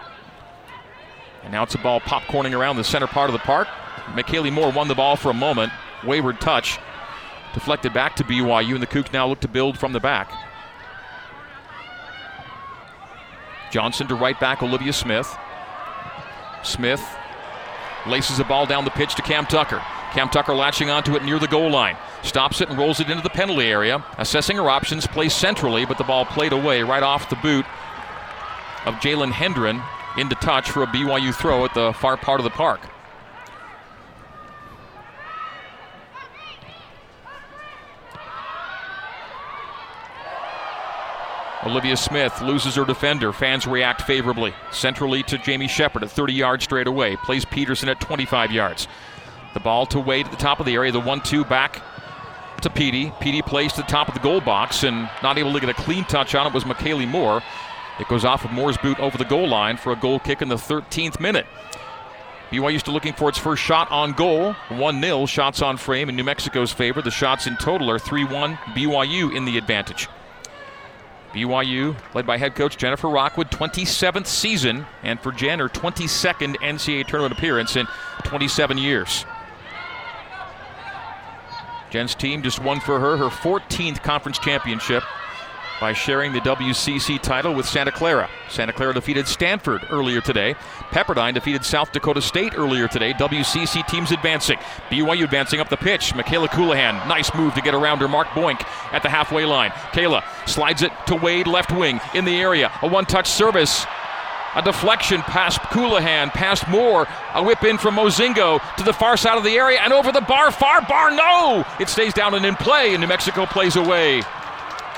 And 1.43 1.53
now 1.53 1.63
it's 1.63 1.75
a 1.75 1.79
ball 1.79 2.01
popcorning 2.01 2.59
around 2.59 2.77
the 2.77 2.85
center 2.85 3.07
part 3.07 3.29
of 3.29 3.35
the 3.35 3.41
park. 3.41 3.69
McKaylee 4.15 4.51
Moore 4.51 4.73
won 4.73 4.89
the 4.89 4.95
ball 4.95 5.17
for 5.17 5.29
a 5.29 5.35
moment. 5.35 5.71
Wayward 6.03 6.41
touch. 6.41 6.79
Deflected 7.53 7.93
back 7.93 8.17
to 8.17 8.25
BYU, 8.25 8.73
and 8.73 8.83
the 8.83 8.87
Cougs 8.87 9.13
now 9.13 9.27
look 9.27 9.41
to 9.41 9.49
build 9.49 9.79
from 9.79 9.93
the 9.93 10.01
back. 10.01 10.31
Johnson 13.71 14.07
to 14.09 14.15
right 14.15 14.39
back, 14.41 14.63
Olivia 14.63 14.95
Smith. 14.95 15.37
Smith 16.63 17.05
laces 18.07 18.39
a 18.39 18.45
ball 18.45 18.65
down 18.65 18.87
the 18.87 18.91
pitch 18.93 19.15
to 19.17 19.23
Cam 19.23 19.45
Tucker. 19.45 19.83
Cam 20.13 20.31
Tucker 20.31 20.55
latching 20.55 20.89
onto 20.89 21.17
it 21.17 21.23
near 21.23 21.39
the 21.39 21.49
goal 21.49 21.71
line. 21.71 21.99
stops 22.23 22.63
it 22.63 22.71
and 22.71 22.79
rolls 22.79 23.01
it 23.01 23.11
into 23.11 23.23
the 23.23 23.29
penalty 23.29 23.67
area. 23.67 24.03
Assessing 24.17 24.57
her 24.57 24.71
options, 24.71 25.07
plays 25.07 25.35
centrally, 25.35 25.85
but 25.85 25.99
the 25.99 26.05
ball 26.05 26.25
played 26.25 26.55
away 26.55 26.83
right 26.83 27.03
off 27.03 27.29
the 27.29 27.37
boot 27.37 27.67
of 28.87 28.95
Jalen 28.95 29.33
Hendren 29.33 29.83
into 30.17 30.35
touch 30.37 30.71
for 30.71 30.83
a 30.83 30.87
BYU 30.87 31.35
throw 31.35 31.65
at 31.65 31.75
the 31.75 31.93
far 31.93 32.17
part 32.17 32.41
of 32.41 32.45
the 32.45 32.51
park. 32.51 32.81
Olivia 41.67 41.97
Smith 41.97 42.41
loses 42.43 42.77
her 42.77 42.85
defender. 42.85 43.33
Fans 43.33 43.67
react 43.67 44.03
favorably. 44.03 44.55
Centrally 44.71 45.25
to 45.25 45.37
Jamie 45.39 45.67
Shepard 45.67 46.05
at 46.05 46.11
30 46.11 46.33
yards 46.33 46.63
straight 46.63 46.87
away. 46.87 47.17
Plays 47.17 47.45
Peterson 47.45 47.89
at 47.89 48.01
25 48.01 48.53
yards. 48.53 48.87
The 49.53 49.61
ball 49.61 49.85
to 49.87 49.99
Wade 49.99 50.27
at 50.27 50.31
the 50.31 50.39
top 50.39 50.61
of 50.61 50.67
the 50.67 50.75
area. 50.75 50.93
The 50.93 51.01
1 51.01 51.23
2 51.23 51.45
back 51.45 51.83
to 52.63 52.71
Petey. 52.71 53.13
Petey 53.21 53.43
plays 53.43 53.73
to 53.73 53.83
the 53.83 53.89
top 53.89 54.07
of 54.07 54.15
the 54.15 54.21
goal 54.21 54.41
box 54.41 54.85
and 54.85 55.11
not 55.25 55.39
able 55.39 55.53
to 55.55 55.61
get 55.61 55.69
a 55.69 55.75
clean 55.75 56.05
touch 56.05 56.37
on 56.37 56.47
it 56.47 56.55
was 56.55 56.63
McKaylee 56.65 57.09
Moore. 57.09 57.43
It 57.99 58.09
goes 58.09 58.25
off 58.25 58.45
of 58.45 58.53
Moore's 58.53 58.77
boot 58.77 59.01
over 59.01 59.17
the 59.17 59.25
goal 59.25 59.49
line 59.49 59.77
for 59.77 59.93
a 59.93 59.97
goal 59.97 60.19
kick 60.19 60.43
in 60.43 60.49
the 60.49 60.57
13th 60.57 61.19
minute. 61.19 61.47
BYU 62.51 62.79
still 62.79 62.95
looking 62.95 63.15
for 63.15 63.29
its 63.29 63.39
first 63.39 63.63
shot 63.63 63.91
on 63.91 64.13
goal. 64.13 64.53
1 64.69 65.03
0 65.03 65.27
shots 65.27 65.63
on 65.63 65.77
frame 65.77 66.09
in 66.09 66.17
New 66.17 66.25
Mexico's 66.25 66.73
favor. 66.73 67.03
The 67.03 67.11
shots 67.11 67.47
in 67.47 67.57
total 67.57 67.91
are 67.91 67.99
3 67.99 68.25
1 68.25 68.55
BYU 68.75 69.35
in 69.35 69.45
the 69.45 69.59
advantage. 69.59 70.09
BYU, 71.33 71.97
led 72.15 72.27
by 72.27 72.39
head 72.39 72.55
coach 72.55 72.77
Jennifer 72.77 73.09
Rockwood, 73.09 73.51
27th 73.51 74.27
season, 74.27 74.87
and 75.03 75.21
for 75.21 75.33
Jen, 75.33 75.59
her 75.59 75.69
22nd 75.69 76.57
NCAA 76.57 77.07
tournament 77.07 77.37
appearance 77.37 77.77
in 77.77 77.87
27 78.25 78.79
years. 78.79 79.27
Jen's 81.91 82.15
team 82.15 82.43
just 82.43 82.61
won 82.61 82.81
for 82.81 82.99
her 83.01 83.17
her 83.17 83.29
14th 83.29 84.03
conference 84.03 84.39
championship 84.39 85.03
by 85.81 85.93
sharing 85.93 86.33
the 86.33 86.41
WCC 86.41 87.21
title 87.21 87.55
with 87.55 87.67
Santa 87.67 87.93
Clara. 87.93 88.29
Santa 88.49 88.73
Clara 88.73 88.95
defeated 88.95 89.29
Stanford 89.29 89.87
earlier 89.91 90.21
today. 90.21 90.55
Pepperdine 90.91 91.35
defeated 91.35 91.65
South 91.65 91.93
Dakota 91.93 92.23
State 92.23 92.55
earlier 92.57 92.89
today. 92.89 93.13
WCC 93.13 93.87
teams 93.87 94.11
advancing. 94.13 94.59
BYU 94.91 95.25
advancing 95.25 95.61
up 95.61 95.69
the 95.69 95.77
pitch. 95.77 96.15
Michaela 96.15 96.49
Colohan, 96.49 97.07
nice 97.09 97.35
move 97.35 97.55
to 97.55 97.61
get 97.61 97.75
around 97.75 97.99
her. 97.99 98.09
Mark 98.09 98.29
Boink 98.29 98.65
at 98.93 99.03
the 99.03 99.09
halfway 99.09 99.45
line. 99.45 99.71
Kayla 99.93 100.23
slides 100.49 100.83
it 100.83 100.93
to 101.07 101.17
Wade, 101.17 101.47
left 101.47 101.73
wing, 101.73 102.01
in 102.15 102.25
the 102.25 102.37
area. 102.37 102.71
A 102.83 102.89
one 102.89 103.05
touch 103.05 103.29
service. 103.29 103.85
A 104.55 104.63
deflection 104.63 105.21
past 105.21 105.61
Colohan, 105.61 106.31
past 106.31 106.67
Moore. 106.69 107.07
A 107.35 107.43
whip 107.43 107.63
in 107.63 107.77
from 107.77 107.97
Mozingo 107.97 108.59
to 108.77 108.83
the 108.83 108.93
far 108.93 109.19
side 109.19 109.37
of 109.37 109.45
the 109.45 109.51
area 109.51 109.79
and 109.83 109.93
over 109.93 110.13
the 110.13 110.23
bar. 110.23 110.51
Far 110.51 110.81
bar, 110.87 111.11
no! 111.11 111.65
It 111.79 111.91
stays 111.91 112.15
down 112.15 112.33
and 112.33 112.47
in 112.47 112.55
play, 112.55 112.95
and 112.95 113.03
New 113.03 113.07
Mexico 113.07 113.45
plays 113.45 113.77
away. 113.77 114.23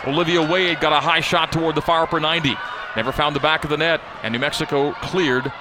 Olivia 0.07 0.43
Wade 0.43 0.81
got 0.81 0.93
a 0.93 1.01
high 1.01 1.21
shot 1.21 1.51
toward 1.53 1.75
the 1.75 1.83
far 1.83 2.03
upper 2.03 2.21
90. 2.21 2.55
Never 2.97 3.13
found 3.13 3.35
the 3.35 3.41
back 3.41 3.65
of 3.65 3.71
the 3.71 3.77
net, 3.77 4.01
and 4.23 4.33
New 4.33 4.39
Mexico 4.39 4.93
cleared 5.03 5.53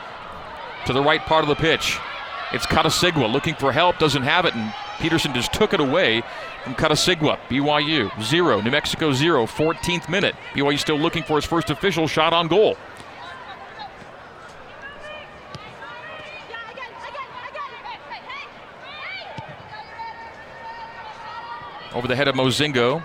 to 0.86 0.94
the 0.94 1.02
right 1.02 1.22
part 1.22 1.44
of 1.44 1.50
the 1.50 1.56
pitch. 1.56 1.98
It's 2.54 2.66
Katasigwa 2.66 3.32
looking 3.32 3.56
for 3.56 3.72
help, 3.72 3.98
doesn't 3.98 4.24
have 4.24 4.46
it, 4.46 4.56
and 4.56 4.74
Peterson 5.00 5.34
just 5.34 5.52
took 5.52 5.74
it 5.74 5.80
away 5.80 6.24
from 6.64 6.76
Katasigwa. 6.76 7.38
BYU 7.50 8.10
zero, 8.24 8.62
New 8.62 8.72
Mexico 8.72 9.12
zero, 9.12 9.46
14th 9.46 10.08
minute. 10.08 10.36
BYU 10.54 10.80
still 10.80 10.98
looking 10.98 11.24
for 11.24 11.36
his 11.36 11.46
first 11.46 11.70
official 11.70 12.08
shot 12.08 12.32
on 12.32 12.48
goal. 12.48 12.78
Over 21.94 22.08
the 22.08 22.16
head 22.16 22.28
of 22.28 22.36
Mozingo 22.36 23.04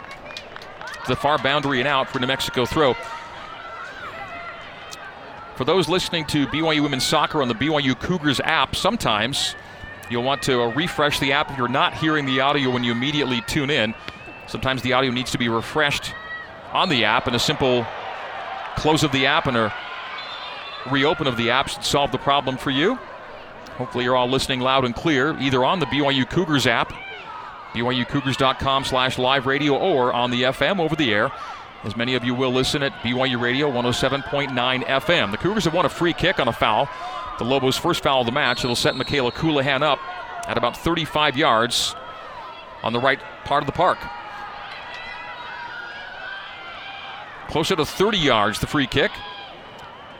the 1.08 1.16
far 1.16 1.38
boundary 1.38 1.78
and 1.80 1.88
out 1.88 2.08
for 2.08 2.18
New 2.18 2.26
Mexico 2.26 2.64
throw. 2.64 2.94
For 5.56 5.64
those 5.64 5.88
listening 5.88 6.24
to 6.26 6.46
BYU 6.46 6.82
Women's 6.82 7.04
Soccer 7.04 7.42
on 7.42 7.48
the 7.48 7.54
BYU 7.54 7.98
Cougars 7.98 8.40
app, 8.40 8.74
sometimes 8.74 9.54
you'll 10.10 10.22
want 10.22 10.42
to 10.42 10.58
refresh 10.72 11.20
the 11.20 11.32
app 11.32 11.50
if 11.50 11.58
you're 11.58 11.68
not 11.68 11.94
hearing 11.94 12.24
the 12.24 12.40
audio 12.40 12.70
when 12.70 12.84
you 12.84 12.92
immediately 12.92 13.42
tune 13.42 13.70
in. 13.70 13.94
Sometimes 14.46 14.82
the 14.82 14.92
audio 14.92 15.10
needs 15.10 15.30
to 15.32 15.38
be 15.38 15.48
refreshed 15.48 16.14
on 16.72 16.88
the 16.88 17.04
app, 17.04 17.26
and 17.26 17.36
a 17.36 17.38
simple 17.38 17.86
close 18.76 19.02
of 19.02 19.12
the 19.12 19.26
app 19.26 19.46
and 19.46 19.56
a 19.56 19.72
reopen 20.90 21.26
of 21.26 21.36
the 21.36 21.50
app 21.50 21.68
should 21.68 21.84
solve 21.84 22.12
the 22.12 22.18
problem 22.18 22.56
for 22.56 22.70
you. 22.70 22.98
Hopefully, 23.76 24.04
you're 24.04 24.16
all 24.16 24.28
listening 24.28 24.60
loud 24.60 24.84
and 24.84 24.94
clear, 24.94 25.36
either 25.38 25.64
on 25.64 25.80
the 25.80 25.86
BYU 25.86 26.28
Cougars 26.28 26.66
app 26.66 26.92
BYUCougars.com 27.74 28.84
slash 28.84 29.18
live 29.18 29.46
radio 29.46 29.76
or 29.76 30.12
on 30.12 30.30
the 30.30 30.42
FM 30.42 30.78
over 30.78 30.94
the 30.94 31.12
air. 31.12 31.30
As 31.84 31.96
many 31.96 32.14
of 32.14 32.24
you 32.24 32.34
will 32.34 32.52
listen 32.52 32.82
at 32.82 32.92
BYU 33.02 33.40
Radio 33.40 33.70
107.9 33.70 34.84
FM. 34.84 35.30
The 35.30 35.36
Cougars 35.36 35.64
have 35.64 35.74
won 35.74 35.84
a 35.84 35.88
free 35.88 36.12
kick 36.12 36.38
on 36.38 36.46
a 36.46 36.52
foul. 36.52 36.88
The 37.38 37.44
Lobos' 37.44 37.76
first 37.76 38.02
foul 38.02 38.20
of 38.20 38.26
the 38.26 38.32
match. 38.32 38.62
It'll 38.62 38.76
set 38.76 38.94
Michaela 38.94 39.32
Colohan 39.32 39.82
up 39.82 39.98
at 40.46 40.56
about 40.56 40.76
35 40.76 41.36
yards 41.36 41.96
on 42.82 42.92
the 42.92 43.00
right 43.00 43.20
part 43.44 43.62
of 43.62 43.66
the 43.66 43.72
park. 43.72 43.98
Closer 47.48 47.76
to 47.76 47.84
30 47.84 48.18
yards, 48.18 48.60
the 48.60 48.66
free 48.66 48.86
kick. 48.86 49.10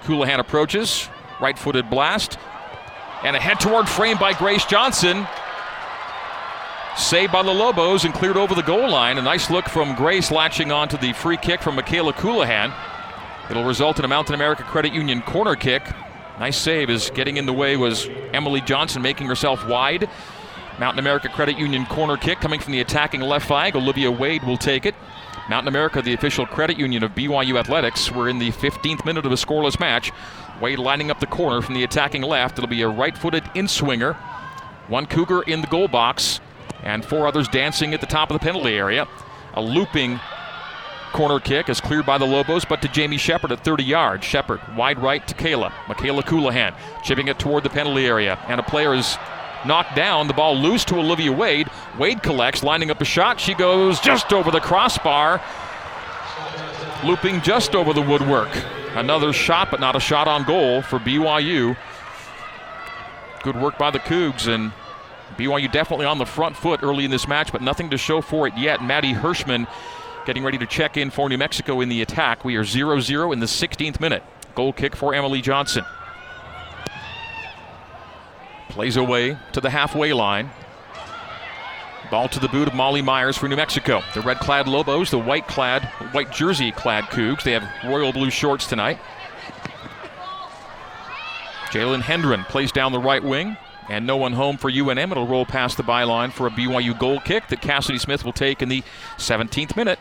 Colohan 0.03 0.39
approaches, 0.39 1.09
right 1.41 1.59
footed 1.59 1.89
blast, 1.89 2.39
and 3.23 3.37
a 3.37 3.41
head 3.41 3.61
toward 3.61 3.89
frame 3.89 4.19
by 4.19 4.33
Grace 4.33 4.65
Johnson. 4.65 5.27
Saved 6.97 7.33
by 7.33 7.43
the 7.43 7.53
Lobos 7.53 8.05
and 8.05 8.13
cleared 8.13 8.37
over 8.37 8.55
the 8.55 8.63
goal 8.63 8.91
line. 8.91 9.17
A 9.17 9.23
nice 9.23 9.51
look 9.51 9.67
from 9.67 9.95
Grace 9.95 10.31
latching 10.31 10.71
on 10.71 10.89
to 10.89 10.99
the 10.99 11.15
free 11.15 11.39
kick 11.39 11.63
from 11.63 11.77
Michaela 11.77 12.13
Colohan. 12.13 12.73
It'll 13.51 13.65
result 13.65 13.99
in 13.99 14.05
a 14.05 14.09
Mountain 14.09 14.35
America 14.35 14.63
Credit 14.63 14.93
Union 14.93 15.23
corner 15.23 15.57
kick. 15.57 15.83
Nice 16.39 16.59
save 16.59 16.91
as 16.91 17.09
getting 17.11 17.39
in 17.39 17.47
the 17.47 17.53
way 17.53 17.79
was 17.79 18.09
Emily 18.35 18.61
Johnson 18.61 19.01
making 19.01 19.27
herself 19.27 19.67
wide. 19.67 20.09
Mountain 20.79 20.99
America 20.99 21.31
Credit 21.31 21.59
Union 21.59 21.87
corner 21.87 22.19
kick 22.19 22.41
coming 22.41 22.61
from 22.61 22.73
the 22.73 22.81
attacking 22.81 23.23
left 23.23 23.47
flag. 23.47 23.75
Olivia 23.75 24.11
Wade 24.11 24.43
will 24.45 24.59
take 24.59 24.85
it. 24.85 24.95
Mountain 25.49 25.69
America, 25.69 26.03
the 26.03 26.13
official 26.13 26.47
credit 26.47 26.79
union 26.79 27.03
of 27.03 27.15
BYU 27.15 27.59
Athletics, 27.59 28.13
we're 28.13 28.29
in 28.29 28.39
the 28.39 28.51
15th 28.53 29.05
minute 29.05 29.25
of 29.25 29.33
a 29.33 29.37
scoreless 29.37 29.81
match. 29.81 30.13
Wade 30.61 30.79
lining 30.79 31.11
up 31.11 31.21
the 31.21 31.27
corner 31.27 31.63
from 31.63 31.75
the 31.75 31.85
attacking 31.85 32.23
left. 32.23 32.59
It'll 32.59 32.69
be 32.69 32.83
a 32.83 32.89
right 32.89 33.17
footed 33.17 33.45
in 33.55 33.67
swinger. 33.67 34.13
One 34.89 35.07
Cougar 35.07 35.43
in 35.43 35.63
the 35.63 35.67
goal 35.67 35.89
box 35.89 36.41
and 36.83 37.05
four 37.05 37.27
others 37.27 37.49
dancing 37.49 37.95
at 37.95 38.01
the 38.01 38.07
top 38.07 38.31
of 38.31 38.39
the 38.39 38.45
penalty 38.45 38.75
area. 38.75 39.07
A 39.55 39.63
looping 39.63 40.21
corner 41.13 41.39
kick 41.39 41.69
is 41.69 41.81
cleared 41.81 42.07
by 42.07 42.19
the 42.19 42.27
Lobos, 42.27 42.65
but 42.65 42.83
to 42.83 42.89
Jamie 42.89 43.19
Shepard 43.19 43.53
at 43.53 43.65
30 43.65 43.85
yards. 43.85 44.25
Shepard 44.25 44.61
wide 44.77 44.99
right 44.99 45.27
to 45.29 45.35
Kayla. 45.35 45.73
Michaela 45.89 46.23
Colohan 46.23 46.75
chipping 47.05 47.29
it 47.29 47.39
toward 47.39 47.63
the 47.63 47.71
penalty 47.71 48.07
area, 48.07 48.39
and 48.49 48.59
a 48.59 48.63
player 48.63 48.95
is 48.95 49.17
knocked 49.67 49.95
down. 49.95 50.27
The 50.27 50.35
ball 50.35 50.57
loose 50.57 50.85
to 50.87 50.97
Olivia 50.97 51.33
Wade. 51.33 51.69
Wade 51.99 52.23
collects, 52.23 52.63
lining 52.63 52.91
up 52.91 53.01
a 53.01 53.05
shot. 53.05 53.39
She 53.39 53.55
goes 53.55 54.01
just 54.01 54.33
over 54.33 54.51
the 54.51 54.61
crossbar, 54.61 55.41
looping 57.05 57.43
just 57.43 57.75
over 57.75 57.93
the 57.93 58.03
woodwork. 58.03 58.51
Another 58.95 59.33
shot, 59.33 59.71
but 59.71 59.81
not 59.81 59.97
a 59.97 60.01
shot 60.01 60.29
on 60.29 60.45
goal 60.45 60.83
for 60.83 60.99
BYU. 60.99 61.77
Good 63.43 63.57
work 63.57 63.79
by 63.79 63.91
the 63.91 63.99
Cougs, 63.99 64.47
and 64.47 64.73
BYU 65.37 65.71
definitely 65.71 66.07
on 66.07 66.19
the 66.19 66.27
front 66.27 66.57
foot 66.57 66.83
early 66.83 67.05
in 67.05 67.11
this 67.11 67.29
match, 67.29 67.53
but 67.53 67.63
nothing 67.63 67.91
to 67.91 67.99
show 67.99 68.21
for 68.21 68.47
it 68.47 68.57
yet. 68.57 68.83
Maddie 68.83 69.15
Hirschman 69.15 69.67
getting 70.27 70.45
ready 70.45 70.59
to 70.59 70.67
check 70.67 70.97
in 70.97 71.11
for 71.11 71.29
New 71.29 71.39
Mexico 71.39 71.81
in 71.81 71.89
the 71.89 72.03
attack. 72.03 72.45
We 72.45 72.57
are 72.57 72.65
0 72.65 73.01
0 73.01 73.33
in 73.33 73.41
the 73.41 73.47
16th 73.47 74.01
minute. 74.01 74.23
Goal 74.55 74.73
kick 74.73 74.95
for 74.95 75.15
Emily 75.15 75.41
Johnson. 75.41 75.85
Plays 78.69 78.97
away 78.97 79.37
to 79.53 79.61
the 79.61 79.71
halfway 79.71 80.13
line. 80.13 80.51
Ball 82.11 82.29
to 82.29 82.41
the 82.41 82.49
boot 82.49 82.69
of 82.69 82.75
Molly 82.75 83.01
Myers 83.01 83.39
for 83.39 83.49
New 83.49 83.57
Mexico. 83.57 84.03
The 84.15 84.21
red 84.21 84.39
clad 84.39 84.69
Lobos, 84.69 85.11
the 85.11 85.19
white 85.19 85.49
clad, 85.49 85.85
white 86.13 86.31
jersey 86.31 86.71
clad 86.71 87.05
Cougs. 87.05 87.43
They 87.43 87.53
have 87.53 87.65
royal 87.85 88.13
blue 88.13 88.31
shorts 88.31 88.67
tonight. 88.67 88.99
Jalen 91.71 92.03
Hendren 92.03 92.45
plays 92.45 92.71
down 92.71 92.93
the 92.93 92.99
right 92.99 93.23
wing. 93.23 93.57
And 93.89 94.07
no 94.07 94.17
one 94.17 94.33
home 94.33 94.59
for 94.59 94.71
UNM. 94.71 95.11
It'll 95.11 95.27
roll 95.27 95.45
past 95.45 95.77
the 95.77 95.83
byline 95.83 96.33
for 96.33 96.47
a 96.47 96.51
BYU 96.51 96.99
goal 96.99 97.21
kick 97.21 97.49
that 97.49 97.61
Cassidy 97.61 97.99
Smith 97.99 98.25
will 98.25 98.33
take 98.33 98.63
in 98.63 98.69
the 98.69 98.83
17th 99.19 99.77
minute. 99.77 99.99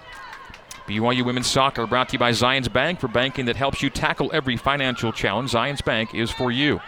BYU 0.88 1.26
Women's 1.26 1.48
Soccer 1.48 1.88
brought 1.88 2.10
to 2.10 2.13
you 2.13 2.20
by 2.20 2.32
Zions 2.32 2.72
Bank 2.72 3.00
for 3.00 3.08
banking 3.08 3.46
that 3.46 3.56
helps 3.56 3.82
you 3.82 3.89
tackle 3.89 4.30
every 4.34 4.58
financial 4.58 5.12
challenge. 5.12 5.52
Zions 5.52 5.84
Bank 5.84 6.13
is 6.13 6.32
for 6.32 6.52
you. 6.52 6.80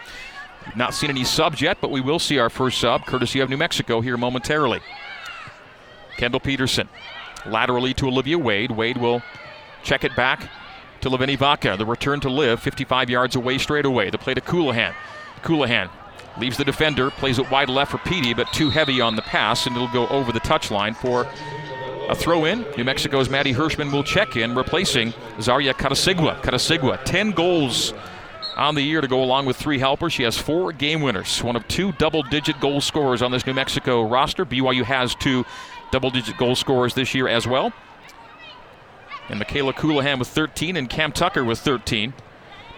Not 0.76 0.94
seen 0.94 1.10
any 1.10 1.24
subs 1.24 1.60
yet, 1.60 1.78
but 1.80 1.90
we 1.90 2.00
will 2.00 2.18
see 2.18 2.38
our 2.38 2.50
first 2.50 2.78
sub, 2.78 3.06
courtesy 3.06 3.40
of 3.40 3.50
New 3.50 3.56
Mexico, 3.56 4.00
here 4.00 4.16
momentarily. 4.16 4.80
Kendall 6.16 6.40
Peterson 6.40 6.88
laterally 7.46 7.92
to 7.94 8.06
Olivia 8.06 8.38
Wade. 8.38 8.70
Wade 8.70 8.96
will 8.96 9.22
check 9.82 10.04
it 10.04 10.14
back 10.16 10.48
to 11.00 11.10
Laveni 11.10 11.36
Vaca. 11.36 11.76
The 11.76 11.86
return 11.86 12.20
to 12.20 12.30
Liv, 12.30 12.60
55 12.60 13.10
yards 13.10 13.36
away 13.36 13.58
straight 13.58 13.84
away. 13.84 14.10
The 14.10 14.18
play 14.18 14.34
to 14.34 14.40
Colohan. 14.40 14.94
Colohan 15.42 15.90
Leaves 16.38 16.56
the 16.56 16.64
defender, 16.64 17.10
plays 17.10 17.38
it 17.38 17.50
wide 17.50 17.68
left 17.68 17.92
for 17.92 17.98
Petey, 17.98 18.34
but 18.34 18.52
too 18.52 18.70
heavy 18.70 19.00
on 19.00 19.14
the 19.14 19.22
pass, 19.22 19.66
and 19.66 19.76
it'll 19.76 19.88
go 19.88 20.08
over 20.08 20.32
the 20.32 20.40
touchline 20.40 20.96
for 20.96 21.26
a 22.08 22.14
throw 22.14 22.44
in. 22.44 22.66
New 22.76 22.84
Mexico's 22.84 23.30
Maddie 23.30 23.54
Hirschman 23.54 23.92
will 23.92 24.02
check 24.02 24.36
in, 24.36 24.54
replacing 24.54 25.14
Zaria 25.40 25.72
Katasigwa. 25.72 26.40
Katasigwa, 26.42 27.02
10 27.04 27.30
goals 27.30 27.94
on 28.56 28.74
the 28.74 28.82
year 28.82 29.00
to 29.00 29.08
go 29.08 29.22
along 29.22 29.46
with 29.46 29.56
three 29.56 29.78
helpers. 29.78 30.12
She 30.12 30.22
has 30.24 30.36
four 30.36 30.72
game 30.72 31.00
winners, 31.00 31.42
one 31.42 31.56
of 31.56 31.66
two 31.68 31.92
double 31.92 32.22
digit 32.22 32.60
goal 32.60 32.80
scorers 32.80 33.22
on 33.22 33.30
this 33.30 33.46
New 33.46 33.54
Mexico 33.54 34.02
roster. 34.02 34.44
BYU 34.44 34.84
has 34.84 35.14
two 35.14 35.44
double 35.90 36.10
digit 36.10 36.36
goal 36.36 36.54
scorers 36.54 36.94
this 36.94 37.14
year 37.14 37.28
as 37.28 37.46
well. 37.46 37.72
And 39.28 39.38
Michaela 39.38 39.72
Colohan 39.72 40.18
with 40.18 40.28
13 40.28 40.76
and 40.76 40.88
Cam 40.90 41.12
Tucker 41.12 41.44
with 41.44 41.58
13. 41.58 42.12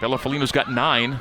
Bella 0.01 0.19
Folino's 0.19 0.53
got 0.53 0.71
nine. 0.71 1.19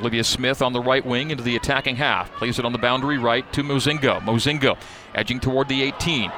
Olivia 0.00 0.24
Smith 0.24 0.62
on 0.62 0.72
the 0.72 0.80
right 0.80 1.04
wing 1.04 1.30
into 1.30 1.42
the 1.42 1.56
attacking 1.56 1.96
half. 1.96 2.30
Plays 2.32 2.58
it 2.58 2.64
on 2.64 2.72
the 2.72 2.78
boundary 2.78 3.18
right 3.18 3.50
to 3.52 3.62
Mozingo. 3.62 4.20
Mozingo 4.20 4.76
edging 5.14 5.40
toward 5.40 5.68
the 5.68 5.82
18. 5.82 6.30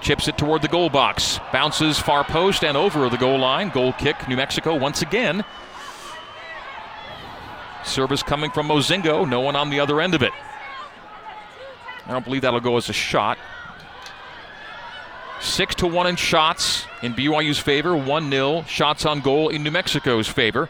Chips 0.00 0.28
it 0.28 0.36
toward 0.36 0.62
the 0.62 0.68
goal 0.68 0.90
box. 0.90 1.38
Bounces 1.52 1.98
far 1.98 2.24
post 2.24 2.64
and 2.64 2.76
over 2.76 3.08
the 3.08 3.16
goal 3.16 3.38
line. 3.38 3.70
Goal 3.70 3.92
kick, 3.94 4.28
New 4.28 4.36
Mexico 4.36 4.76
once 4.76 5.02
again. 5.02 5.44
Service 7.84 8.22
coming 8.22 8.50
from 8.50 8.68
Mozingo. 8.68 9.28
No 9.28 9.40
one 9.40 9.56
on 9.56 9.70
the 9.70 9.80
other 9.80 10.00
end 10.00 10.14
of 10.14 10.22
it. 10.22 10.32
I 12.06 12.12
don't 12.12 12.24
believe 12.24 12.42
that'll 12.42 12.60
go 12.60 12.76
as 12.76 12.88
a 12.88 12.92
shot. 12.92 13.38
Six 15.40 15.74
to 15.76 15.86
one 15.86 16.06
in 16.06 16.16
shots 16.16 16.86
in 17.02 17.14
BYU's 17.14 17.58
favor. 17.58 17.96
One 17.96 18.30
0 18.30 18.64
shots 18.66 19.04
on 19.04 19.20
goal 19.20 19.50
in 19.50 19.62
New 19.62 19.70
Mexico's 19.70 20.28
favor. 20.28 20.68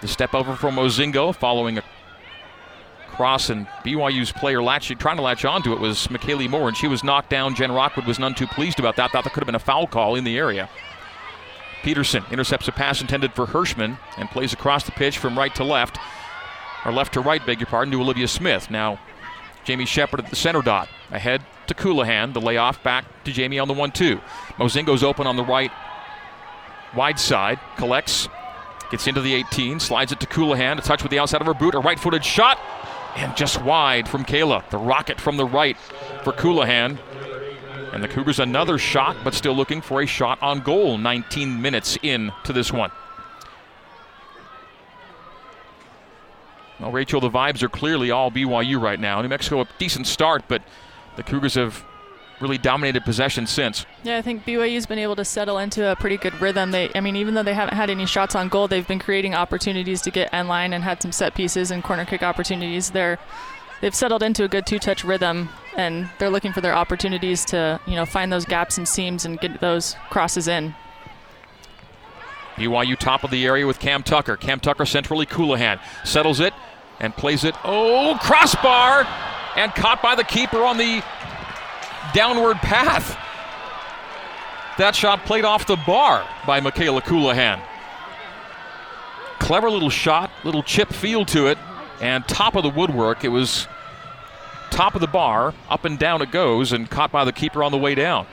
The 0.00 0.08
step 0.08 0.34
over 0.34 0.54
from 0.54 0.76
Mozingo 0.76 1.34
following 1.34 1.78
a 1.78 1.82
cross 3.08 3.48
and 3.48 3.66
BYU's 3.84 4.30
player 4.30 4.62
latching, 4.62 4.98
trying 4.98 5.16
to 5.16 5.22
latch 5.22 5.44
onto 5.44 5.72
it 5.72 5.80
was 5.80 6.06
McKaylee 6.08 6.50
Moore, 6.50 6.68
and 6.68 6.76
she 6.76 6.86
was 6.86 7.02
knocked 7.02 7.30
down. 7.30 7.54
Jen 7.54 7.72
Rockwood 7.72 8.06
was 8.06 8.18
none 8.18 8.34
too 8.34 8.46
pleased 8.46 8.78
about 8.78 8.96
that. 8.96 9.10
Thought 9.10 9.24
that 9.24 9.32
could 9.32 9.40
have 9.40 9.46
been 9.46 9.54
a 9.54 9.58
foul 9.58 9.86
call 9.86 10.14
in 10.14 10.24
the 10.24 10.36
area. 10.36 10.68
Peterson 11.82 12.24
intercepts 12.30 12.68
a 12.68 12.72
pass 12.72 13.00
intended 13.00 13.32
for 13.32 13.46
Hirschman 13.46 13.98
and 14.18 14.28
plays 14.28 14.52
across 14.52 14.84
the 14.84 14.92
pitch 14.92 15.18
from 15.18 15.38
right 15.38 15.54
to 15.54 15.64
left, 15.64 15.98
or 16.84 16.92
left 16.92 17.14
to 17.14 17.20
right, 17.20 17.44
beg 17.44 17.60
your 17.60 17.66
pardon, 17.66 17.92
to 17.92 18.00
Olivia 18.00 18.28
Smith. 18.28 18.70
Now, 18.70 18.98
Jamie 19.64 19.86
Shepard 19.86 20.20
at 20.20 20.30
the 20.30 20.36
center 20.36 20.62
dot. 20.62 20.88
Ahead 21.10 21.42
to 21.68 21.74
Colohan. 21.74 22.32
The 22.32 22.40
layoff 22.40 22.82
back 22.82 23.04
to 23.24 23.32
Jamie 23.32 23.58
on 23.58 23.68
the 23.68 23.74
1 23.74 23.92
2. 23.92 24.20
Mozingo's 24.58 25.02
open 25.02 25.26
on 25.26 25.36
the 25.36 25.44
right 25.44 25.72
wide 26.94 27.18
side. 27.18 27.58
Collects 27.76 28.28
Gets 28.90 29.06
into 29.06 29.20
the 29.20 29.34
18, 29.34 29.80
slides 29.80 30.12
it 30.12 30.20
to 30.20 30.26
Colohan, 30.26 30.78
a 30.78 30.80
touch 30.80 31.02
with 31.02 31.10
the 31.10 31.18
outside 31.18 31.40
of 31.40 31.46
her 31.46 31.54
boot, 31.54 31.74
a 31.74 31.80
right 31.80 31.98
footed 31.98 32.24
shot, 32.24 32.60
and 33.16 33.36
just 33.36 33.60
wide 33.62 34.08
from 34.08 34.24
Kayla. 34.24 34.68
The 34.70 34.78
rocket 34.78 35.20
from 35.20 35.36
the 35.36 35.44
right 35.44 35.76
for 36.22 36.32
Colohan. 36.32 36.98
And 37.92 38.02
the 38.02 38.08
Cougars 38.08 38.38
another 38.38 38.78
shot, 38.78 39.16
but 39.24 39.34
still 39.34 39.54
looking 39.54 39.80
for 39.80 40.02
a 40.02 40.06
shot 40.06 40.40
on 40.42 40.60
goal 40.60 40.98
19 40.98 41.60
minutes 41.60 41.98
in 42.02 42.30
to 42.44 42.52
this 42.52 42.72
one. 42.72 42.90
Well, 46.78 46.92
Rachel, 46.92 47.20
the 47.20 47.30
vibes 47.30 47.62
are 47.62 47.70
clearly 47.70 48.10
all 48.10 48.30
BYU 48.30 48.80
right 48.80 49.00
now. 49.00 49.20
New 49.22 49.28
Mexico, 49.28 49.62
a 49.62 49.68
decent 49.78 50.06
start, 50.06 50.44
but 50.46 50.62
the 51.16 51.22
Cougars 51.22 51.54
have 51.54 51.82
really 52.40 52.58
dominated 52.58 53.04
possession 53.04 53.46
since. 53.46 53.86
Yeah, 54.02 54.18
I 54.18 54.22
think 54.22 54.44
BYU's 54.44 54.86
been 54.86 54.98
able 54.98 55.16
to 55.16 55.24
settle 55.24 55.58
into 55.58 55.90
a 55.90 55.96
pretty 55.96 56.16
good 56.16 56.38
rhythm. 56.40 56.70
They, 56.70 56.90
I 56.94 57.00
mean, 57.00 57.16
even 57.16 57.34
though 57.34 57.42
they 57.42 57.54
haven't 57.54 57.74
had 57.74 57.90
any 57.90 58.06
shots 58.06 58.34
on 58.34 58.48
goal, 58.48 58.68
they've 58.68 58.86
been 58.86 58.98
creating 58.98 59.34
opportunities 59.34 60.02
to 60.02 60.10
get 60.10 60.32
end 60.32 60.48
line 60.48 60.72
and 60.72 60.84
had 60.84 61.00
some 61.02 61.12
set 61.12 61.34
pieces 61.34 61.70
and 61.70 61.82
corner 61.82 62.04
kick 62.04 62.22
opportunities. 62.22 62.90
They're 62.90 63.18
they've 63.80 63.94
settled 63.94 64.22
into 64.22 64.44
a 64.44 64.48
good 64.48 64.66
two-touch 64.66 65.04
rhythm, 65.04 65.48
and 65.76 66.08
they're 66.18 66.30
looking 66.30 66.52
for 66.52 66.60
their 66.60 66.74
opportunities 66.74 67.44
to 67.46 67.80
you 67.86 67.94
know 67.94 68.06
find 68.06 68.32
those 68.32 68.44
gaps 68.44 68.78
and 68.78 68.88
seams 68.88 69.24
and 69.24 69.40
get 69.40 69.60
those 69.60 69.96
crosses 70.10 70.48
in. 70.48 70.74
BYU 72.56 72.96
top 72.96 73.22
of 73.22 73.30
the 73.30 73.44
area 73.46 73.66
with 73.66 73.78
Cam 73.78 74.02
Tucker. 74.02 74.36
Cam 74.36 74.60
Tucker 74.60 74.86
centrally 74.86 75.26
Colohan 75.26 75.78
settles 76.04 76.40
it 76.40 76.54
and 77.00 77.14
plays 77.14 77.44
it. 77.44 77.54
Oh, 77.64 78.18
crossbar 78.22 79.06
and 79.56 79.74
caught 79.74 80.02
by 80.02 80.14
the 80.14 80.24
keeper 80.24 80.62
on 80.62 80.76
the 80.76 81.02
downward 82.12 82.56
path. 82.56 83.16
That 84.78 84.94
shot 84.94 85.24
played 85.24 85.44
off 85.44 85.66
the 85.66 85.76
bar 85.76 86.26
by 86.46 86.60
Michaela 86.60 87.00
Colohan. 87.00 87.60
Clever 89.38 89.70
little 89.70 89.90
shot, 89.90 90.30
little 90.44 90.62
chip 90.62 90.92
feel 90.92 91.24
to 91.26 91.46
it, 91.46 91.58
and 92.00 92.26
top 92.28 92.56
of 92.56 92.62
the 92.62 92.70
woodwork. 92.70 93.24
It 93.24 93.28
was 93.28 93.68
top 94.70 94.94
of 94.94 95.00
the 95.00 95.06
bar, 95.06 95.54
up 95.70 95.84
and 95.84 95.98
down 95.98 96.20
it 96.20 96.30
goes, 96.30 96.72
and 96.72 96.90
caught 96.90 97.10
by 97.10 97.24
the 97.24 97.32
keeper 97.32 97.62
on 97.62 97.72
the 97.72 97.78
way 97.78 97.94
down. 97.94 98.26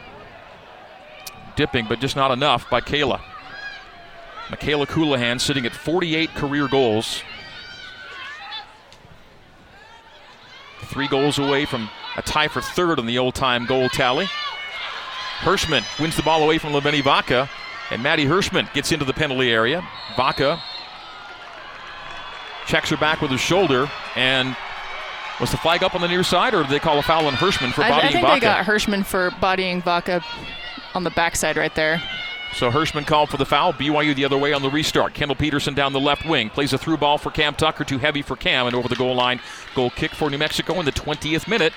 Dipping, 1.56 1.86
but 1.88 2.00
just 2.00 2.16
not 2.16 2.32
enough 2.32 2.70
by 2.70 2.82
Kayla. 2.82 3.22
Michaela 4.50 4.86
Colohan 4.86 5.40
sitting 5.40 5.66
at 5.66 5.74
48 5.74 6.30
career 6.36 6.68
goals. 6.68 7.22
Three 10.86 11.08
goals 11.08 11.40
away 11.40 11.66
from 11.66 11.90
a 12.18 12.22
tie 12.22 12.48
for 12.48 12.62
third 12.62 13.00
on 13.00 13.06
the 13.06 13.18
old 13.18 13.36
time 13.36 13.66
goal 13.66 13.90
tally. 13.90 14.28
Hirschman 15.40 15.84
wins 16.00 16.16
the 16.16 16.24
ball 16.24 16.44
away 16.44 16.58
from 16.58 16.72
Laveni 16.72 17.04
Vaca, 17.04 17.50
and 17.92 18.02
Maddie 18.02 18.26
Hirschman 18.26 18.72
gets 18.74 18.92
into 18.92 19.06
the 19.06 19.14
penalty 19.14 19.52
area. 19.52 19.86
Vaca 20.16 20.62
checks 22.66 22.90
her 22.90 22.98
back 22.98 23.22
with 23.22 23.32
his 23.32 23.42
shoulder, 23.42 23.90
and 24.16 24.56
was 25.40 25.52
the 25.52 25.58
flag 25.58 25.84
up 25.84 25.96
on 25.96 26.02
the 26.02 26.08
near 26.08 26.24
side, 26.24 26.54
or 26.54 26.62
did 26.64 26.72
they 26.72 26.80
call 26.80 26.98
a 27.00 27.02
foul 27.02 27.26
on 27.26 27.34
Hirschman 27.34 27.74
for 27.74 27.82
bodying 27.82 27.90
Vaca? 27.90 28.08
I 28.08 28.12
think 28.12 28.26
Vaca? 28.26 28.34
they 28.36 28.40
got 28.40 28.66
Hirschman 28.66 29.06
for 29.06 29.32
bodying 29.42 29.82
Vaca 29.82 30.24
on 30.94 31.04
the 31.04 31.10
backside 31.10 31.58
right 31.58 31.74
there. 31.76 32.02
So 32.54 32.70
Hirschman 32.70 33.08
called 33.08 33.30
for 33.30 33.38
the 33.38 33.46
foul. 33.46 33.74
BYU 33.74 34.16
the 34.16 34.26
other 34.26 34.38
way 34.38 34.54
on 34.54 34.62
the 34.62 34.70
restart. 34.70 35.16
Kendall 35.16 35.36
Peterson 35.36 35.74
down 35.74 35.92
the 35.92 36.00
left 36.00 36.24
wing. 36.26 36.52
Plays 36.52 36.72
a 36.72 36.78
through 36.78 36.98
ball 36.98 37.18
for 37.18 37.32
Cam 37.32 37.56
Tucker. 37.56 37.84
Too 37.84 37.98
heavy 37.98 38.22
for 38.22 38.36
Cam. 38.36 38.68
And 38.68 38.76
over 38.76 38.88
the 38.88 38.96
goal 38.96 39.16
line. 39.16 39.42
Goal 39.74 39.90
kick 39.90 40.14
for 40.14 40.30
New 40.30 40.38
Mexico 40.38 40.80
in 40.80 40.86
the 40.86 40.92
20th 40.92 41.48
minute. 41.48 41.74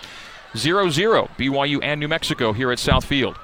0 0.57 0.91
0. 0.91 1.29
BYU 1.39 1.81
and 1.83 2.01
New 2.01 2.09
Mexico 2.09 2.53
here 2.53 2.71
at 2.71 2.79
Southfield. 2.79 3.37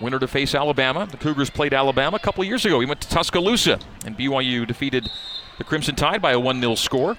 Winner 0.00 0.18
to 0.18 0.28
face 0.28 0.54
Alabama. 0.54 1.06
The 1.10 1.16
Cougars 1.16 1.50
played 1.50 1.74
Alabama 1.74 2.16
a 2.16 2.20
couple 2.20 2.42
years 2.44 2.64
ago. 2.64 2.78
We 2.78 2.86
went 2.86 3.00
to 3.02 3.08
Tuscaloosa, 3.08 3.78
and 4.06 4.16
BYU 4.16 4.66
defeated 4.66 5.10
the 5.58 5.64
Crimson 5.64 5.94
Tide 5.94 6.22
by 6.22 6.32
a 6.32 6.40
1 6.40 6.60
0 6.60 6.74
score. 6.74 7.16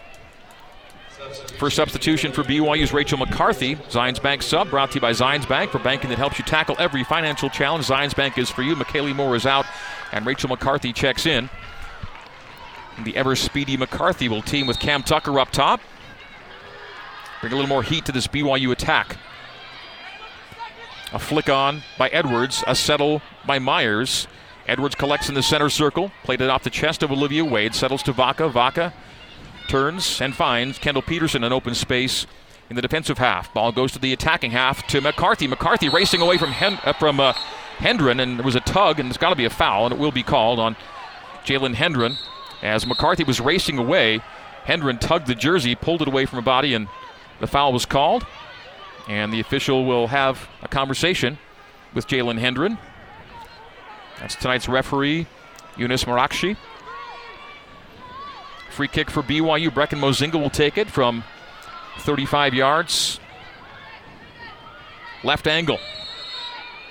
First 1.59 1.75
substitution 1.75 2.31
for 2.31 2.43
BYU's 2.43 2.91
Rachel 2.91 3.17
McCarthy. 3.17 3.75
Zions 3.75 4.21
Bank 4.21 4.41
sub 4.41 4.69
brought 4.71 4.91
to 4.91 4.95
you 4.95 5.01
by 5.01 5.11
Zions 5.11 5.47
Bank 5.47 5.71
for 5.71 5.79
banking 5.79 6.09
that 6.09 6.17
helps 6.17 6.39
you 6.39 6.45
tackle 6.45 6.75
every 6.79 7.03
financial 7.03 7.49
challenge. 7.49 7.85
Zions 7.85 8.15
Bank 8.15 8.37
is 8.37 8.49
for 8.49 8.63
you. 8.63 8.75
McKaylee 8.75 9.15
Moore 9.15 9.35
is 9.35 9.45
out, 9.45 9.65
and 10.11 10.25
Rachel 10.25 10.49
McCarthy 10.49 10.91
checks 10.91 11.27
in. 11.27 11.49
The 13.03 13.15
ever 13.15 13.35
speedy 13.35 13.77
McCarthy 13.77 14.27
will 14.27 14.41
team 14.41 14.65
with 14.65 14.79
Cam 14.79 15.03
Tucker 15.03 15.39
up 15.39 15.51
top. 15.51 15.81
Bring 17.41 17.53
a 17.53 17.55
little 17.55 17.69
more 17.69 17.83
heat 17.83 18.05
to 18.05 18.11
this 18.11 18.27
BYU 18.27 18.71
attack. 18.71 19.17
A 21.11 21.19
flick 21.19 21.49
on 21.49 21.81
by 21.97 22.07
Edwards, 22.09 22.63
a 22.67 22.75
settle 22.75 23.21
by 23.45 23.59
Myers. 23.59 24.27
Edwards 24.67 24.95
collects 24.95 25.27
in 25.27 25.35
the 25.35 25.43
center 25.43 25.69
circle, 25.69 26.11
played 26.23 26.39
it 26.39 26.49
off 26.49 26.63
the 26.63 26.69
chest 26.69 27.01
of 27.03 27.11
Olivia 27.11 27.43
Wade, 27.43 27.73
settles 27.73 28.03
to 28.03 28.13
Vaca. 28.13 28.47
Vaca 28.47 28.93
turns 29.67 30.21
and 30.21 30.35
finds 30.35 30.77
Kendall 30.77 31.01
Peterson 31.01 31.43
in 31.43 31.51
open 31.51 31.73
space 31.73 32.27
in 32.69 32.75
the 32.75 32.81
defensive 32.81 33.17
half. 33.17 33.53
Ball 33.53 33.71
goes 33.71 33.91
to 33.91 33.99
the 33.99 34.13
attacking 34.13 34.51
half 34.51 34.85
to 34.87 35.01
McCarthy. 35.01 35.47
McCarthy 35.47 35.89
racing 35.89 36.21
away 36.21 36.37
from 36.37 36.51
Hen- 36.51 36.79
uh, 36.85 36.93
from 36.93 37.19
uh, 37.19 37.33
Hendren, 37.79 38.19
and 38.19 38.37
there 38.37 38.45
was 38.45 38.55
a 38.55 38.61
tug, 38.61 38.99
and 38.99 39.09
it's 39.09 39.17
got 39.17 39.31
to 39.31 39.35
be 39.35 39.45
a 39.45 39.49
foul, 39.49 39.85
and 39.85 39.93
it 39.93 39.99
will 39.99 40.11
be 40.11 40.23
called 40.23 40.59
on 40.59 40.75
Jalen 41.43 41.73
Hendren. 41.73 42.17
As 42.61 42.85
McCarthy 42.85 43.23
was 43.23 43.41
racing 43.41 43.79
away, 43.79 44.21
Hendren 44.63 44.99
tugged 44.99 45.27
the 45.27 45.35
jersey, 45.35 45.73
pulled 45.75 46.01
it 46.01 46.07
away 46.07 46.25
from 46.25 46.37
her 46.37 46.43
body, 46.43 46.73
and 46.73 46.87
the 47.41 47.47
foul 47.47 47.73
was 47.73 47.85
called, 47.85 48.25
and 49.09 49.33
the 49.33 49.39
official 49.39 49.83
will 49.85 50.07
have 50.07 50.47
a 50.61 50.67
conversation 50.67 51.37
with 51.93 52.07
Jalen 52.07 52.37
Hendren. 52.39 52.77
That's 54.19 54.35
tonight's 54.35 54.69
referee, 54.69 55.25
Eunice 55.75 56.05
Marakshi. 56.05 56.55
Free 58.69 58.87
kick 58.87 59.09
for 59.09 59.21
BYU. 59.21 59.69
Brecken 59.69 59.99
Mozingo 59.99 60.39
will 60.39 60.51
take 60.51 60.77
it 60.77 60.89
from 60.89 61.23
35 61.99 62.53
yards. 62.53 63.19
Left 65.23 65.47
angle. 65.47 65.79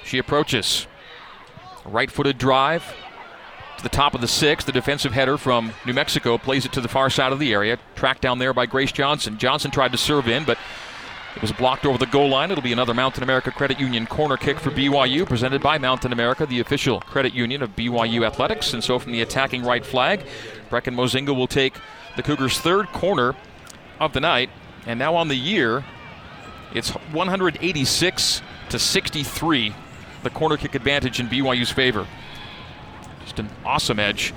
She 0.05 0.19
approaches. 0.19 0.87
Right 1.87 2.11
footed 2.11 2.37
drive 2.37 2.85
to 3.81 3.85
the 3.85 3.89
top 3.89 4.15
of 4.15 4.21
the 4.21 4.29
six. 4.29 4.65
The 4.65 4.73
defensive 4.73 5.13
header 5.13 5.37
from 5.39 5.73
New 5.87 5.93
Mexico 5.95 6.39
plays 6.39 6.65
it 6.67 6.73
to 6.73 6.81
the 6.81 6.89
far 6.89 7.11
side 7.11 7.33
of 7.33 7.39
the 7.39 7.53
area. 7.53 7.79
Tracked 7.97 8.23
down 8.23 8.39
there 8.39 8.53
by 8.53 8.67
Grace 8.67 8.93
Johnson. 8.93 9.39
Johnson 9.39 9.71
tried 9.71 9.93
to 9.93 9.99
serve 9.99 10.29
in, 10.29 10.45
but 10.45 10.59
It 11.37 11.43
was 11.43 11.53
blocked 11.53 11.87
over 11.87 11.97
the 11.97 12.07
goal 12.07 12.29
line. 12.29 12.51
It'll 12.51 12.63
be 12.63 12.73
another 12.73 12.93
Mountain 12.93 13.23
America 13.23 13.53
Credit 13.53 13.79
Union 13.79 14.05
corner 14.05 14.37
kick 14.37 14.59
for 14.59 14.71
BYU, 14.71 15.25
presented 15.25 15.63
by 15.63 15.79
Mountain 15.79 16.13
America, 16.13 16.45
the 16.45 16.59
official 16.59 17.01
credit 17.01 17.35
union 17.35 17.63
of 17.63 17.77
BYU 17.77 18.27
Athletics. 18.27 18.73
And 18.75 18.83
so 18.83 18.99
from 18.99 19.13
the 19.13 19.23
attacking 19.23 19.63
right 19.63 19.87
flag, 19.87 20.25
Brecken 20.71 20.95
Mozingo 20.97 21.35
will 21.35 21.47
take 21.47 21.75
the 22.17 22.23
Cougars' 22.25 22.59
third 22.59 22.89
corner 22.89 23.37
of 24.01 24.13
the 24.13 24.21
night. 24.21 24.51
And 24.87 24.99
now 24.99 25.15
on 25.15 25.29
the 25.29 25.37
year, 25.37 25.85
it's 26.75 26.91
186 26.91 28.43
to 28.71 28.79
63, 28.79 29.75
the 30.25 30.31
corner 30.31 30.57
kick 30.57 30.75
advantage 30.75 31.21
in 31.21 31.29
BYU's 31.29 31.71
favor. 31.71 32.09
Just 33.31 33.39
an 33.39 33.51
awesome 33.65 34.01
edge 34.01 34.35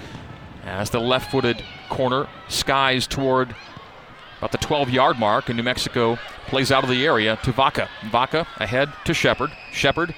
as 0.64 0.92
the 0.92 1.00
left 1.00 1.32
footed 1.32 1.64
corner 1.90 2.28
skies 2.48 3.08
toward 3.08 3.56
about 4.38 4.52
the 4.52 4.60
12 4.60 4.92
yard 4.92 5.18
mark, 5.18 5.50
and 5.50 5.58
New 5.58 5.64
Mexico 5.64 6.20
plays 6.46 6.72
out 6.72 6.84
of 6.84 6.92
the 6.92 7.04
area 7.04 7.40
to 7.44 7.52
Vaca. 7.52 7.90
Vaca 8.12 8.46
ahead 8.58 8.94
to 9.06 9.14
Shepard. 9.16 9.50
Shepard 9.72 10.14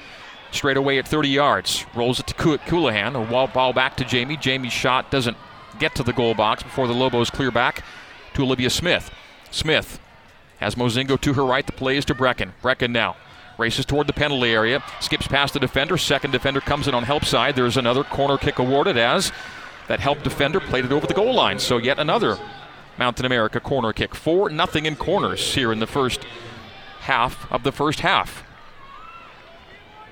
straight 0.52 0.76
away 0.76 1.00
at 1.00 1.08
30 1.08 1.30
yards. 1.30 1.86
Rolls 1.96 2.20
it 2.20 2.28
to 2.28 2.34
Colohan. 2.34 3.16
A 3.16 3.32
wall 3.32 3.48
ball 3.48 3.72
back 3.72 3.96
to 3.96 4.04
Jamie. 4.04 4.36
Jamie's 4.36 4.74
shot 4.74 5.10
doesn't 5.10 5.38
get 5.80 5.96
to 5.96 6.04
the 6.04 6.12
goal 6.12 6.34
box 6.34 6.62
before 6.62 6.88
the 6.90 6.94
Lobos 6.94 7.30
clear 7.30 7.52
back 7.52 7.82
to 8.34 8.44
Olivia 8.44 8.70
Smith. 8.70 9.10
Smith 9.52 10.02
has 10.58 10.76
Mozingo 10.76 11.18
to 11.22 11.34
her 11.36 11.46
right. 11.46 11.66
The 11.66 11.72
play 11.72 11.96
is 11.96 12.04
to 12.06 12.14
Brecken. 12.14 12.52
Brecken 12.62 12.92
now 12.92 13.16
races 13.58 13.86
toward 13.86 14.08
the 14.08 14.14
penalty 14.14 14.52
area. 14.52 14.84
Skips 15.00 15.28
past 15.28 15.54
the 15.54 15.60
defender. 15.60 15.98
Second 15.98 16.32
defender 16.32 16.62
comes 16.62 16.88
in 16.88 16.94
on 16.94 17.04
help 17.04 17.26
side. 17.26 17.56
There's 17.56 17.78
another 17.78 18.04
corner 18.04 18.38
kick 18.38 18.60
awarded 18.60 18.98
as 18.98 19.32
that 19.88 20.00
help 20.00 20.24
defender 20.24 20.60
played 20.60 20.86
it 20.86 20.92
over 20.92 21.08
the 21.08 21.14
goal 21.14 21.34
line. 21.34 21.60
So 21.60 21.78
yet 21.78 22.00
another 22.00 22.38
Mountain 22.98 23.26
America 23.26 23.60
corner 23.60 23.94
kick. 23.94 24.16
4 24.16 24.50
nothing 24.50 24.86
in 24.86 24.96
corners 24.96 25.54
here 25.54 25.72
in 25.72 25.80
the 25.80 25.88
first 25.88 26.26
half 27.02 27.52
of 27.52 27.64
the 27.64 27.72
first 27.72 28.00
half. 28.00 28.44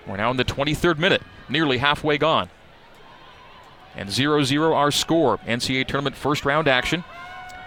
We're 0.05 0.17
now 0.17 0.31
in 0.31 0.37
the 0.37 0.45
23rd 0.45 0.97
minute, 0.97 1.21
nearly 1.47 1.77
halfway 1.77 2.17
gone. 2.17 2.49
And 3.95 4.11
0 4.11 4.43
0 4.43 4.73
our 4.73 4.91
score. 4.91 5.37
NCAA 5.39 5.87
tournament 5.87 6.15
first 6.15 6.45
round 6.45 6.67
action. 6.67 7.03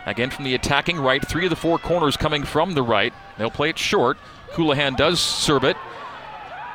Again 0.05 0.31
from 0.31 0.45
the 0.45 0.55
attacking 0.55 0.99
right, 0.99 1.27
three 1.27 1.47
of 1.47 1.51
the 1.51 1.57
four 1.57 1.79
corners 1.79 2.17
coming 2.17 2.45
from 2.45 2.75
the 2.75 2.83
right. 2.83 3.13
They'll 3.39 3.51
play 3.51 3.71
it 3.71 3.79
short. 3.79 4.19
Colohan 4.57 4.97
does 4.97 5.21
serve 5.21 5.65
it. 5.65 5.77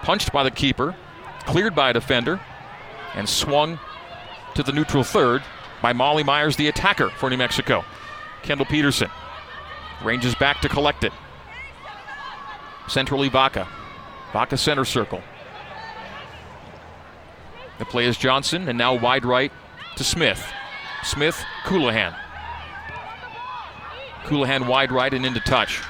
Punched 0.04 0.32
by 0.32 0.44
the 0.44 0.52
keeper, 0.52 0.96
cleared 1.46 1.74
by 1.74 1.89
a 1.89 1.94
defender, 1.94 2.39
and 3.15 3.28
swung 3.28 3.80
to 4.54 4.62
the 4.62 4.72
neutral 4.72 5.04
third 5.04 5.41
by 5.82 5.91
Molly 5.91 6.24
Myers, 6.24 6.56
the 6.56 6.67
attacker 6.67 7.10
for 7.10 7.28
New 7.30 7.38
Mexico. 7.38 7.84
Kendall 8.44 8.67
Peterson 8.67 9.10
ranges 10.04 10.36
back 10.36 10.62
to 10.62 10.70
collect 10.70 11.04
it. 11.04 11.12
Centrally 12.88 13.30
Vaca. 13.30 13.67
Vaca 14.32 14.58
center 14.58 14.86
circle. 14.86 15.22
The 17.80 17.86
play 17.86 18.06
is 18.06 18.15
Johnson, 18.15 18.70
and 18.70 18.78
now 18.78 18.94
wide 18.94 19.26
right 19.26 19.52
to 19.96 20.04
Smith. 20.04 20.46
Smith, 21.04 21.44
Colohan. 21.63 22.15
Colohan 24.26 24.67
wide 24.67 24.91
right 24.91 25.12
and 25.12 25.26
into 25.26 25.39
touch. 25.39 25.82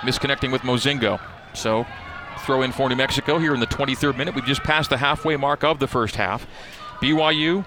Misconnecting 0.00 0.52
with 0.52 0.62
Mozingo. 0.62 1.20
So 1.54 1.86
throw 2.40 2.62
in 2.62 2.72
for 2.72 2.88
New 2.88 2.96
Mexico 2.96 3.38
here 3.38 3.54
in 3.54 3.60
the 3.60 3.66
23rd 3.66 4.16
minute. 4.16 4.34
We've 4.34 4.44
just 4.44 4.62
passed 4.62 4.90
the 4.90 4.96
halfway 4.96 5.36
mark 5.36 5.64
of 5.64 5.78
the 5.78 5.86
first 5.86 6.16
half. 6.16 6.46
BYU 7.00 7.64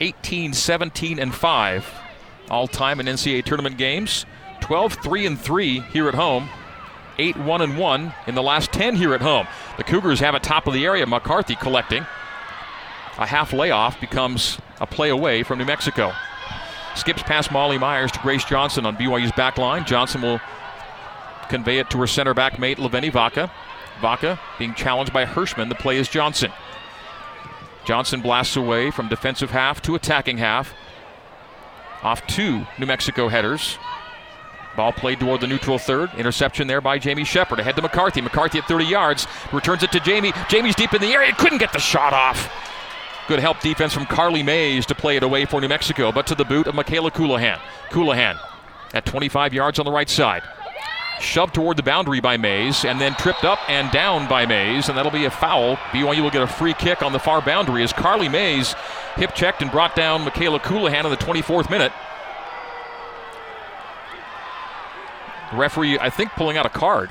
18, 0.00 0.52
17, 0.52 1.18
and 1.18 1.34
5 1.34 1.94
all 2.50 2.66
time 2.66 3.00
in 3.00 3.06
NCAA 3.06 3.44
tournament 3.44 3.78
games. 3.78 4.26
12, 4.60 4.94
3, 4.94 5.26
and 5.26 5.40
3 5.40 5.80
here 5.80 6.08
at 6.08 6.14
home. 6.14 6.48
8, 7.18 7.36
1, 7.36 7.62
and 7.62 7.78
1 7.78 8.14
in 8.26 8.34
the 8.34 8.42
last 8.42 8.72
10 8.72 8.96
here 8.96 9.14
at 9.14 9.20
home. 9.20 9.46
The 9.76 9.84
Cougars 9.84 10.20
have 10.20 10.34
a 10.34 10.40
top 10.40 10.66
of 10.66 10.74
the 10.74 10.84
area. 10.84 11.06
McCarthy 11.06 11.54
collecting. 11.54 12.02
A 13.18 13.26
half 13.26 13.52
layoff 13.52 14.00
becomes 14.00 14.58
a 14.80 14.86
play 14.86 15.10
away 15.10 15.44
from 15.44 15.58
New 15.58 15.64
Mexico. 15.64 16.12
Skips 16.96 17.22
past 17.22 17.52
Molly 17.52 17.78
Myers 17.78 18.10
to 18.12 18.18
Grace 18.20 18.44
Johnson 18.44 18.86
on 18.86 18.96
BYU's 18.96 19.32
back 19.32 19.58
line. 19.58 19.84
Johnson 19.84 20.22
will 20.22 20.40
convey 21.48 21.78
it 21.78 21.90
to 21.90 21.98
her 21.98 22.06
center 22.06 22.34
back 22.34 22.58
mate, 22.58 22.78
Laveni 22.78 23.12
Vaca. 23.12 23.50
Vaca 24.00 24.40
being 24.58 24.74
challenged 24.74 25.12
by 25.12 25.24
Hirschman. 25.24 25.68
The 25.68 25.74
play 25.74 25.96
is 25.96 26.08
Johnson. 26.08 26.52
Johnson 27.84 28.20
blasts 28.20 28.56
away 28.56 28.90
from 28.90 29.08
defensive 29.08 29.50
half 29.50 29.82
to 29.82 29.94
attacking 29.94 30.38
half. 30.38 30.74
Off 32.02 32.26
two 32.26 32.66
New 32.78 32.86
Mexico 32.86 33.28
headers. 33.28 33.78
Ball 34.76 34.92
played 34.92 35.20
toward 35.20 35.40
the 35.40 35.46
neutral 35.46 35.78
third. 35.78 36.10
Interception 36.16 36.66
there 36.66 36.80
by 36.80 36.98
Jamie 36.98 37.24
Shepard. 37.24 37.60
Ahead 37.60 37.76
to 37.76 37.82
McCarthy. 37.82 38.20
McCarthy 38.20 38.58
at 38.58 38.66
30 38.66 38.84
yards. 38.84 39.26
Returns 39.52 39.82
it 39.82 39.92
to 39.92 40.00
Jamie. 40.00 40.32
Jamie's 40.48 40.74
deep 40.74 40.92
in 40.92 41.00
the 41.00 41.12
area. 41.12 41.32
Couldn't 41.32 41.58
get 41.58 41.72
the 41.72 41.78
shot 41.78 42.12
off. 42.12 42.50
Good 43.28 43.38
help 43.38 43.60
defense 43.60 43.94
from 43.94 44.04
Carly 44.04 44.42
Mays 44.42 44.84
to 44.86 44.94
play 44.94 45.16
it 45.16 45.22
away 45.22 45.44
for 45.44 45.60
New 45.60 45.68
Mexico, 45.68 46.12
but 46.12 46.26
to 46.26 46.34
the 46.34 46.44
boot 46.44 46.66
of 46.66 46.74
Michaela 46.74 47.10
Colohan. 47.10 47.58
Colohan 47.88 48.38
at 48.92 49.06
25 49.06 49.54
yards 49.54 49.78
on 49.78 49.86
the 49.86 49.92
right 49.92 50.10
side 50.10 50.42
shoved 51.20 51.54
toward 51.54 51.76
the 51.76 51.82
boundary 51.82 52.20
by 52.20 52.36
Mays, 52.36 52.84
and 52.84 53.00
then 53.00 53.14
tripped 53.14 53.44
up 53.44 53.58
and 53.68 53.90
down 53.90 54.28
by 54.28 54.46
Mays, 54.46 54.88
and 54.88 54.96
that'll 54.98 55.12
be 55.12 55.24
a 55.24 55.30
foul. 55.30 55.76
BYU 55.92 56.22
will 56.22 56.30
get 56.30 56.42
a 56.42 56.46
free 56.46 56.74
kick 56.74 57.02
on 57.02 57.12
the 57.12 57.18
far 57.18 57.40
boundary 57.40 57.82
as 57.82 57.92
Carly 57.92 58.28
Mays 58.28 58.74
hip 59.16 59.34
checked 59.34 59.62
and 59.62 59.70
brought 59.70 59.94
down 59.94 60.22
Michaela 60.22 60.60
Colohan 60.60 61.04
in 61.04 61.10
the 61.10 61.16
24th 61.16 61.70
minute. 61.70 61.92
The 65.50 65.56
referee, 65.56 65.98
I 65.98 66.10
think, 66.10 66.30
pulling 66.32 66.56
out 66.56 66.66
a 66.66 66.70
card. 66.70 67.10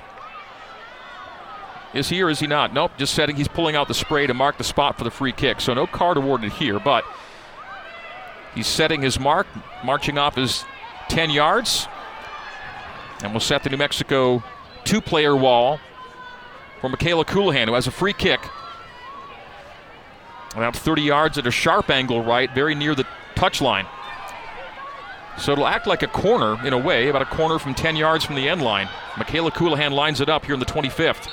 Is 1.94 2.10
he 2.10 2.22
or 2.22 2.30
is 2.30 2.40
he 2.40 2.48
not? 2.48 2.74
Nope, 2.74 2.92
just 2.98 3.14
setting. 3.14 3.36
He's 3.36 3.48
pulling 3.48 3.76
out 3.76 3.88
the 3.88 3.94
spray 3.94 4.26
to 4.26 4.34
mark 4.34 4.58
the 4.58 4.64
spot 4.64 4.98
for 4.98 5.04
the 5.04 5.12
free 5.12 5.32
kick. 5.32 5.62
So 5.62 5.74
no 5.74 5.86
card 5.86 6.18
awarded 6.18 6.52
here, 6.54 6.80
but 6.80 7.06
he's 8.56 8.68
setting 8.68 9.02
his 9.02 9.20
mark, 9.20 9.48
marching 9.84 10.18
off 10.18 10.36
his 10.36 10.66
10 11.10 11.30
yards. 11.30 11.88
And 13.24 13.32
we'll 13.32 13.40
set 13.40 13.64
the 13.64 13.70
New 13.70 13.78
Mexico 13.78 14.44
two 14.84 15.02
player 15.02 15.36
wall 15.36 15.80
for 16.82 16.90
Michaela 16.90 17.26
Colohan, 17.26 17.68
who 17.68 17.74
has 17.74 17.88
a 17.88 17.92
free 17.92 18.14
kick. 18.14 18.42
About 20.56 20.76
30 20.76 21.02
yards 21.02 21.38
at 21.38 21.48
a 21.48 21.52
sharp 21.52 21.90
angle 21.90 22.24
right, 22.24 22.54
very 22.54 22.76
near 22.76 22.94
the 22.94 23.08
touchline. 23.36 23.88
So 25.38 25.54
it'll 25.54 25.66
act 25.66 25.88
like 25.88 26.04
a 26.04 26.08
corner 26.08 26.64
in 26.66 26.74
a 26.74 26.78
way, 26.78 27.08
about 27.08 27.24
a 27.24 27.26
corner 27.26 27.58
from 27.58 27.74
10 27.74 27.96
yards 27.96 28.24
from 28.24 28.36
the 28.36 28.48
end 28.48 28.62
line. 28.62 28.88
Michaela 29.18 29.52
Colohan 29.52 29.92
lines 29.92 30.22
it 30.22 30.30
up 30.30 30.46
here 30.46 30.54
in 30.54 30.60
the 30.60 30.66
25th. 30.66 31.28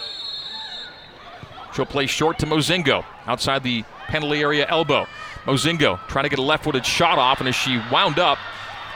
She'll 1.74 1.86
play 1.86 2.07
short 2.07 2.38
to 2.38 2.47
Mozingo 2.47 3.05
outside 3.26 3.62
the 3.62 3.84
penalty 4.07 4.41
area 4.41 4.66
elbow. 4.68 5.07
Mozingo 5.45 5.99
trying 6.09 6.24
to 6.24 6.28
get 6.28 6.38
a 6.38 6.43
left 6.43 6.64
footed 6.64 6.86
shot 6.86 7.18
off, 7.18 7.41
and 7.41 7.49
as 7.49 7.55
she 7.55 7.80
wound 7.93 8.18
up, 8.18 8.38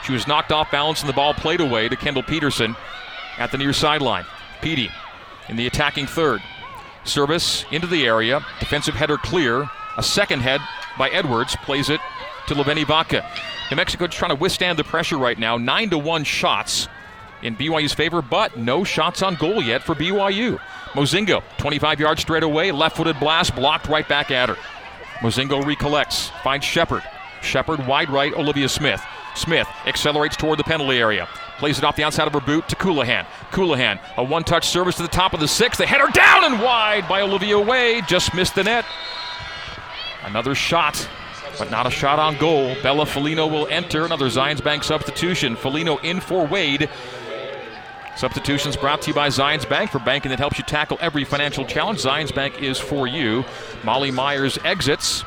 she 0.04 0.12
was 0.12 0.26
knocked 0.26 0.52
off 0.52 0.70
balance 0.70 1.00
and 1.00 1.08
the 1.08 1.14
ball 1.14 1.34
played 1.34 1.60
away 1.60 1.88
to 1.88 1.96
Kendall 1.96 2.22
Peterson 2.22 2.76
at 3.38 3.50
the 3.50 3.58
near 3.58 3.72
sideline. 3.72 4.24
Petey 4.60 4.90
in 5.48 5.56
the 5.56 5.66
attacking 5.66 6.06
third. 6.06 6.42
Service 7.04 7.64
into 7.70 7.86
the 7.86 8.06
area. 8.06 8.44
Defensive 8.60 8.94
header 8.94 9.18
clear. 9.18 9.68
A 9.96 10.02
second 10.02 10.40
head 10.40 10.60
by 10.98 11.08
Edwards 11.10 11.56
plays 11.56 11.90
it 11.90 12.00
to 12.48 12.54
Laveni 12.54 12.86
Vaca. 12.86 13.28
New 13.70 13.76
Mexico 13.76 14.06
trying 14.06 14.30
to 14.30 14.36
withstand 14.36 14.78
the 14.78 14.84
pressure 14.84 15.16
right 15.16 15.38
now. 15.38 15.56
Nine 15.56 15.90
to 15.90 15.98
one 15.98 16.24
shots 16.24 16.88
in 17.42 17.56
BYU's 17.56 17.92
favor, 17.92 18.22
but 18.22 18.56
no 18.56 18.84
shots 18.84 19.22
on 19.22 19.34
goal 19.36 19.62
yet 19.62 19.82
for 19.82 19.94
BYU. 19.94 20.58
Mozingo, 20.92 21.42
25 21.58 22.00
yards 22.00 22.22
straight 22.22 22.42
away, 22.42 22.72
left-footed 22.72 23.18
blast, 23.18 23.54
blocked 23.54 23.88
right 23.88 24.08
back 24.08 24.30
at 24.30 24.48
her. 24.48 24.56
Mozingo 25.20 25.64
recollects, 25.64 26.30
finds 26.42 26.64
Shepard. 26.64 27.02
Shepard 27.42 27.86
wide 27.86 28.10
right, 28.10 28.32
Olivia 28.34 28.68
Smith. 28.68 29.02
Smith 29.34 29.68
accelerates 29.86 30.36
toward 30.36 30.58
the 30.58 30.64
penalty 30.64 30.98
area. 30.98 31.28
Plays 31.58 31.78
it 31.78 31.84
off 31.84 31.96
the 31.96 32.04
outside 32.04 32.26
of 32.26 32.32
her 32.32 32.40
boot 32.40 32.68
to 32.68 32.76
Colohan. 32.76 33.26
Colohan, 33.50 34.00
a 34.16 34.24
one 34.24 34.44
touch 34.44 34.68
service 34.68 34.96
to 34.96 35.02
the 35.02 35.08
top 35.08 35.34
of 35.34 35.40
the 35.40 35.48
six. 35.48 35.78
They 35.78 35.86
header 35.86 36.08
down 36.12 36.44
and 36.44 36.62
wide 36.62 37.08
by 37.08 37.22
Olivia 37.22 37.58
Wade. 37.58 38.04
Just 38.06 38.34
missed 38.34 38.54
the 38.54 38.64
net. 38.64 38.84
Another 40.24 40.54
shot, 40.54 41.08
but 41.58 41.70
not 41.70 41.86
a 41.86 41.90
shot 41.90 42.18
on 42.18 42.36
goal. 42.38 42.74
Bella 42.82 43.04
Folino 43.04 43.50
will 43.50 43.66
enter. 43.68 44.04
Another 44.04 44.26
Zions 44.26 44.62
Bank 44.62 44.82
substitution. 44.82 45.56
Folino 45.56 46.02
in 46.02 46.20
for 46.20 46.46
Wade. 46.46 46.88
Substitutions 48.16 48.76
brought 48.76 49.02
to 49.02 49.08
you 49.08 49.14
by 49.14 49.28
Zions 49.28 49.68
Bank 49.68 49.90
for 49.90 49.98
banking 49.98 50.30
that 50.30 50.38
helps 50.38 50.56
you 50.56 50.64
tackle 50.64 50.96
every 51.00 51.24
financial 51.24 51.64
challenge. 51.64 52.00
Zions 52.00 52.34
Bank 52.34 52.62
is 52.62 52.78
for 52.78 53.06
you. 53.06 53.44
Molly 53.82 54.10
Myers 54.10 54.58
exits. 54.64 55.24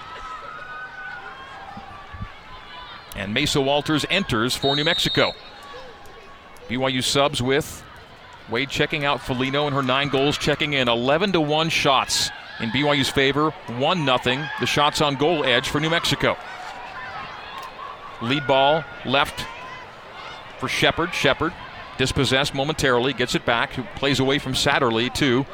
And 3.18 3.34
Mesa 3.34 3.60
Walters 3.60 4.06
enters 4.10 4.56
for 4.56 4.76
New 4.76 4.84
Mexico. 4.84 5.34
BYU 6.70 7.04
subs 7.04 7.42
with 7.42 7.84
Wade 8.50 8.70
checking 8.70 9.04
out 9.04 9.20
Folino 9.20 9.66
and 9.66 9.76
her 9.76 9.84
nine 9.84 10.10
goals 10.10 10.38
checking 10.38 10.74
in 10.74 10.88
11 10.88 11.34
to 11.34 11.42
1 11.42 11.70
shots 11.70 12.30
in 12.60 12.70
BYU's 12.70 13.10
favor, 13.10 13.50
1 13.50 14.06
0. 14.06 14.48
The 14.60 14.66
shots 14.66 15.02
on 15.02 15.16
goal 15.16 15.44
edge 15.44 15.68
for 15.68 15.80
New 15.80 15.90
Mexico. 15.90 16.38
Lead 18.22 18.48
ball 18.48 18.84
left 19.06 19.46
for 20.60 20.68
Shepard. 20.68 21.14
Shepard 21.14 21.54
Dispossessed 21.98 22.54
momentarily, 22.54 23.14
gets 23.14 23.34
it 23.34 23.44
back, 23.44 23.74
who 23.74 23.84
plays 23.96 24.20
away 24.20 24.38
from 24.38 24.54
Satterley 24.54 25.12
to 25.16 25.46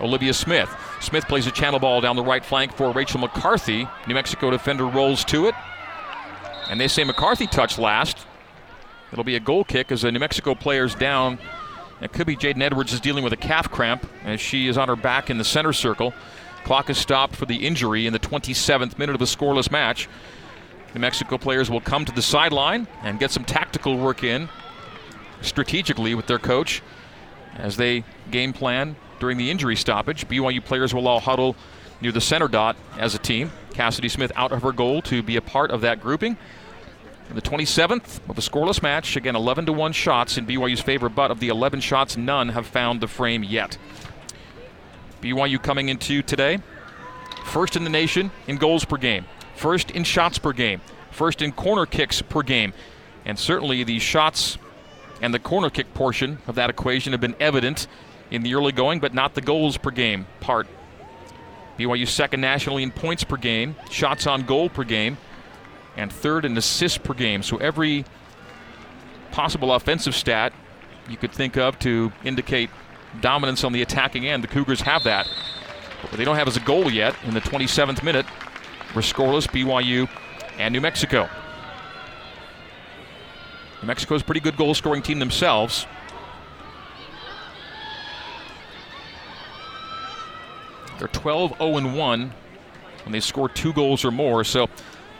Olivia 0.00 0.34
Smith. 0.34 0.68
Smith 1.00 1.26
plays 1.26 1.46
a 1.46 1.50
channel 1.50 1.78
ball 1.78 2.02
down 2.02 2.16
the 2.16 2.22
right 2.22 2.44
flank 2.44 2.74
for 2.74 2.92
Rachel 2.92 3.18
McCarthy. 3.18 3.88
New 4.06 4.14
Mexico 4.14 4.50
defender 4.50 4.86
rolls 4.86 5.24
to 5.26 5.46
it. 5.46 5.54
And 6.68 6.80
they 6.80 6.88
say 6.88 7.04
McCarthy 7.04 7.46
touched 7.46 7.78
last. 7.78 8.26
It'll 9.12 9.24
be 9.24 9.36
a 9.36 9.40
goal 9.40 9.64
kick 9.64 9.92
as 9.92 10.02
the 10.02 10.10
New 10.10 10.18
Mexico 10.18 10.54
player's 10.54 10.94
down. 10.94 11.38
It 12.00 12.12
could 12.12 12.26
be 12.26 12.36
Jaden 12.36 12.62
Edwards 12.62 12.92
is 12.92 13.00
dealing 13.00 13.24
with 13.24 13.32
a 13.32 13.36
calf 13.36 13.70
cramp 13.70 14.06
as 14.24 14.40
she 14.40 14.68
is 14.68 14.76
on 14.76 14.88
her 14.88 14.96
back 14.96 15.30
in 15.30 15.38
the 15.38 15.44
center 15.44 15.72
circle. 15.72 16.12
Clock 16.64 16.90
is 16.90 16.98
stopped 16.98 17.36
for 17.36 17.46
the 17.46 17.66
injury 17.66 18.06
in 18.06 18.12
the 18.12 18.18
27th 18.18 18.98
minute 18.98 19.14
of 19.14 19.22
a 19.22 19.24
scoreless 19.24 19.70
match. 19.70 20.08
New 20.94 21.00
Mexico 21.00 21.38
players 21.38 21.70
will 21.70 21.80
come 21.80 22.04
to 22.04 22.12
the 22.12 22.22
sideline 22.22 22.88
and 23.02 23.18
get 23.18 23.30
some 23.30 23.44
tactical 23.44 23.96
work 23.96 24.24
in 24.24 24.48
strategically 25.42 26.14
with 26.14 26.26
their 26.26 26.38
coach 26.38 26.82
as 27.54 27.76
they 27.76 28.04
game 28.30 28.52
plan 28.52 28.96
during 29.20 29.38
the 29.38 29.50
injury 29.50 29.76
stoppage. 29.76 30.26
BYU 30.28 30.64
players 30.64 30.92
will 30.92 31.06
all 31.06 31.20
huddle 31.20 31.56
near 32.00 32.12
the 32.12 32.20
center 32.20 32.48
dot 32.48 32.76
as 32.98 33.14
a 33.14 33.18
team. 33.18 33.50
Cassidy 33.72 34.08
Smith 34.08 34.32
out 34.36 34.52
of 34.52 34.62
her 34.62 34.72
goal 34.72 35.02
to 35.02 35.22
be 35.22 35.36
a 35.36 35.40
part 35.40 35.70
of 35.70 35.80
that 35.82 36.00
grouping. 36.00 36.36
The 37.34 37.42
27th 37.42 38.20
of 38.28 38.38
a 38.38 38.40
scoreless 38.40 38.82
match, 38.82 39.16
again 39.16 39.36
11 39.36 39.66
to 39.66 39.72
1 39.72 39.92
shots 39.92 40.38
in 40.38 40.46
BYU's 40.46 40.80
favor, 40.80 41.08
but 41.08 41.30
of 41.30 41.40
the 41.40 41.48
11 41.48 41.80
shots, 41.80 42.16
none 42.16 42.50
have 42.50 42.66
found 42.66 43.00
the 43.00 43.08
frame 43.08 43.42
yet. 43.42 43.78
BYU 45.20 45.62
coming 45.62 45.88
into 45.88 46.22
today, 46.22 46.58
first 47.44 47.76
in 47.76 47.84
the 47.84 47.90
nation 47.90 48.30
in 48.46 48.56
goals 48.56 48.84
per 48.84 48.96
game, 48.96 49.24
first 49.54 49.90
in 49.90 50.04
shots 50.04 50.38
per 50.38 50.52
game, 50.52 50.80
first 51.10 51.42
in 51.42 51.52
corner 51.52 51.86
kicks 51.86 52.22
per 52.22 52.42
game, 52.42 52.72
and 53.24 53.38
certainly 53.38 53.82
the 53.82 53.98
shots 53.98 54.58
and 55.20 55.32
the 55.32 55.38
corner 55.38 55.70
kick 55.70 55.92
portion 55.94 56.38
of 56.46 56.54
that 56.56 56.70
equation 56.70 57.12
have 57.12 57.20
been 57.20 57.36
evident 57.40 57.86
in 58.30 58.42
the 58.42 58.54
early 58.54 58.72
going, 58.72 59.00
but 59.00 59.14
not 59.14 59.34
the 59.34 59.40
goals 59.40 59.76
per 59.76 59.90
game 59.90 60.26
part. 60.40 60.66
BYU 61.78 62.06
second 62.06 62.40
nationally 62.40 62.82
in 62.82 62.90
points 62.90 63.24
per 63.24 63.36
game, 63.36 63.76
shots 63.90 64.26
on 64.26 64.42
goal 64.44 64.68
per 64.68 64.84
game, 64.84 65.16
and 65.96 66.12
third 66.12 66.44
in 66.44 66.56
assists 66.56 66.98
per 66.98 67.14
game. 67.14 67.42
So 67.42 67.56
every 67.56 68.04
possible 69.32 69.72
offensive 69.72 70.14
stat 70.14 70.52
you 71.08 71.16
could 71.16 71.32
think 71.32 71.56
of 71.56 71.78
to 71.80 72.12
indicate 72.24 72.70
dominance 73.20 73.64
on 73.64 73.72
the 73.72 73.82
attacking 73.82 74.26
end, 74.26 74.42
the 74.42 74.48
Cougars 74.48 74.80
have 74.82 75.04
that. 75.04 75.28
But 76.02 76.18
they 76.18 76.24
don't 76.24 76.36
have 76.36 76.48
as 76.48 76.56
a 76.56 76.60
goal 76.60 76.90
yet 76.90 77.14
in 77.24 77.34
the 77.34 77.40
27th 77.40 78.02
minute. 78.02 78.26
We're 78.94 79.02
scoreless, 79.02 79.46
BYU 79.48 80.08
and 80.58 80.72
New 80.72 80.80
Mexico. 80.80 81.28
New 83.82 83.86
Mexico's 83.86 84.22
a 84.22 84.24
pretty 84.24 84.40
good 84.40 84.56
goal 84.56 84.74
scoring 84.74 85.02
team 85.02 85.18
themselves. 85.18 85.86
They're 90.98 91.08
12 91.08 91.58
0 91.58 91.94
1 91.94 92.32
when 93.04 93.12
they 93.12 93.20
score 93.20 93.48
two 93.48 93.72
goals 93.72 94.04
or 94.04 94.10
more. 94.10 94.44
So 94.44 94.68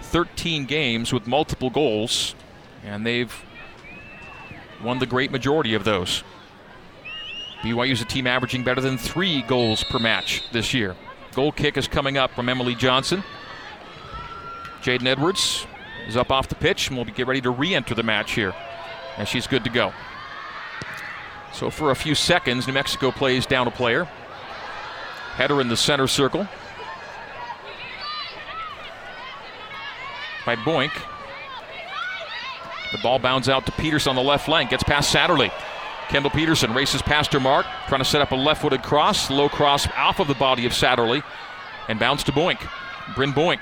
13 0.07 0.65
games 0.65 1.13
with 1.13 1.27
multiple 1.27 1.71
goals, 1.71 2.35
and 2.85 3.05
they've 3.05 3.35
won 4.83 4.99
the 4.99 5.07
great 5.07 5.31
majority 5.31 5.75
of 5.75 5.85
those. 5.85 6.23
BYU 7.63 7.93
is 7.93 8.01
a 8.01 8.05
team 8.05 8.27
averaging 8.27 8.65
better 8.65 8.81
than 8.81 8.99
three 8.99 9.43
goals 9.43 9.83
per 9.85 9.99
match 9.99 10.43
this 10.53 10.73
year. 10.73 10.95
Goal 11.35 11.53
kick 11.53 11.77
is 11.77 11.89
coming 11.89 12.17
up 12.17 12.31
from 12.33 12.49
Emily 12.49 12.75
Johnson. 12.75 13.25
Jaden 14.83 15.07
Edwards 15.07 15.67
is 16.07 16.17
up 16.17 16.31
off 16.31 16.49
the 16.49 16.55
pitch 16.55 16.89
and 16.89 16.97
will 16.97 17.05
get 17.05 17.27
ready 17.27 17.41
to 17.41 17.51
re 17.51 17.75
enter 17.75 17.95
the 17.95 18.03
match 18.03 18.33
here. 18.33 18.55
And 19.19 19.27
she's 19.27 19.47
good 19.47 19.65
to 19.65 19.71
go. 19.71 19.93
So 21.53 21.71
for 21.71 21.91
a 21.91 21.97
few 21.97 22.15
seconds, 22.15 22.67
New 22.67 22.75
Mexico 22.75 23.11
plays 23.11 23.47
down 23.47 23.67
a 23.67 23.71
player. 23.71 24.05
Header 25.35 25.61
in 25.61 25.69
the 25.69 25.77
center 25.77 26.07
circle. 26.07 26.47
By 30.47 30.57
Boink. 30.57 30.93
The 32.93 32.99
ball 33.03 33.19
bounds 33.19 33.49
out 33.49 33.67
to 33.67 33.73
Peters 33.73 34.07
on 34.07 34.15
the 34.15 34.23
left 34.23 34.47
flank. 34.47 34.71
Gets 34.71 34.85
past 34.85 35.15
Satterley. 35.15 35.53
Kendall 36.09 36.31
Peterson 36.31 36.73
races 36.73 37.03
past 37.03 37.33
her 37.33 37.41
mark, 37.41 37.67
trying 37.89 38.01
to 38.01 38.05
set 38.05 38.23
up 38.23 38.31
a 38.31 38.37
left 38.37 38.63
footed 38.63 38.83
cross. 38.83 39.29
Low 39.29 39.49
cross 39.49 39.89
off 39.97 40.21
of 40.21 40.29
the 40.29 40.35
body 40.35 40.65
of 40.65 40.73
Satterley 40.73 41.23
and 41.89 41.99
bounce 41.99 42.23
to 42.23 42.33
Boink. 42.33 42.61
Bryn 43.15 43.33
Boink 43.33 43.61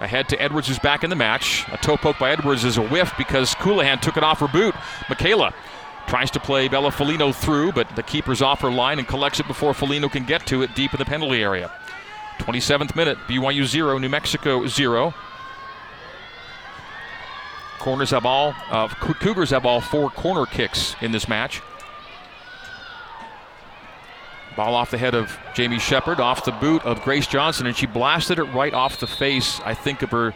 ahead 0.00 0.28
to 0.30 0.42
Edwards, 0.42 0.66
who's 0.68 0.80
back 0.80 1.04
in 1.04 1.10
the 1.10 1.16
match. 1.16 1.64
A 1.72 1.78
toe 1.78 1.96
poke 1.96 2.18
by 2.18 2.32
Edwards 2.32 2.64
is 2.64 2.76
a 2.76 2.82
whiff 2.82 3.12
because 3.16 3.54
Colohan 3.54 4.00
took 4.00 4.16
it 4.16 4.24
off 4.24 4.40
her 4.40 4.48
boot. 4.48 4.74
Michaela 5.08 5.54
Tries 6.06 6.30
to 6.32 6.40
play 6.40 6.68
Bella 6.68 6.90
Folino 6.90 7.34
through, 7.34 7.72
but 7.72 7.88
the 7.96 8.02
keeper's 8.02 8.42
off 8.42 8.60
her 8.60 8.70
line 8.70 8.98
and 8.98 9.08
collects 9.08 9.40
it 9.40 9.46
before 9.46 9.72
Folino 9.72 10.10
can 10.10 10.24
get 10.24 10.46
to 10.46 10.62
it 10.62 10.74
deep 10.74 10.92
in 10.92 10.98
the 10.98 11.04
penalty 11.04 11.42
area. 11.42 11.72
27th 12.40 12.94
minute, 12.94 13.16
BYU 13.26 13.64
0, 13.64 13.98
New 13.98 14.08
Mexico 14.08 14.66
0. 14.66 15.14
Corners 17.84 18.12
have 18.12 18.24
all, 18.24 18.54
uh, 18.70 18.88
Cougars 18.88 19.50
have 19.50 19.66
all 19.66 19.78
four 19.78 20.08
corner 20.08 20.46
kicks 20.46 20.96
in 21.02 21.12
this 21.12 21.28
match. 21.28 21.60
Ball 24.56 24.74
off 24.74 24.90
the 24.90 24.96
head 24.96 25.14
of 25.14 25.36
Jamie 25.54 25.78
Shepard, 25.78 26.18
off 26.18 26.46
the 26.46 26.52
boot 26.52 26.82
of 26.86 27.02
Grace 27.02 27.26
Johnson, 27.26 27.66
and 27.66 27.76
she 27.76 27.84
blasted 27.84 28.38
it 28.38 28.44
right 28.44 28.72
off 28.72 28.98
the 28.98 29.06
face, 29.06 29.60
I 29.66 29.74
think, 29.74 30.00
of 30.00 30.12
her 30.12 30.34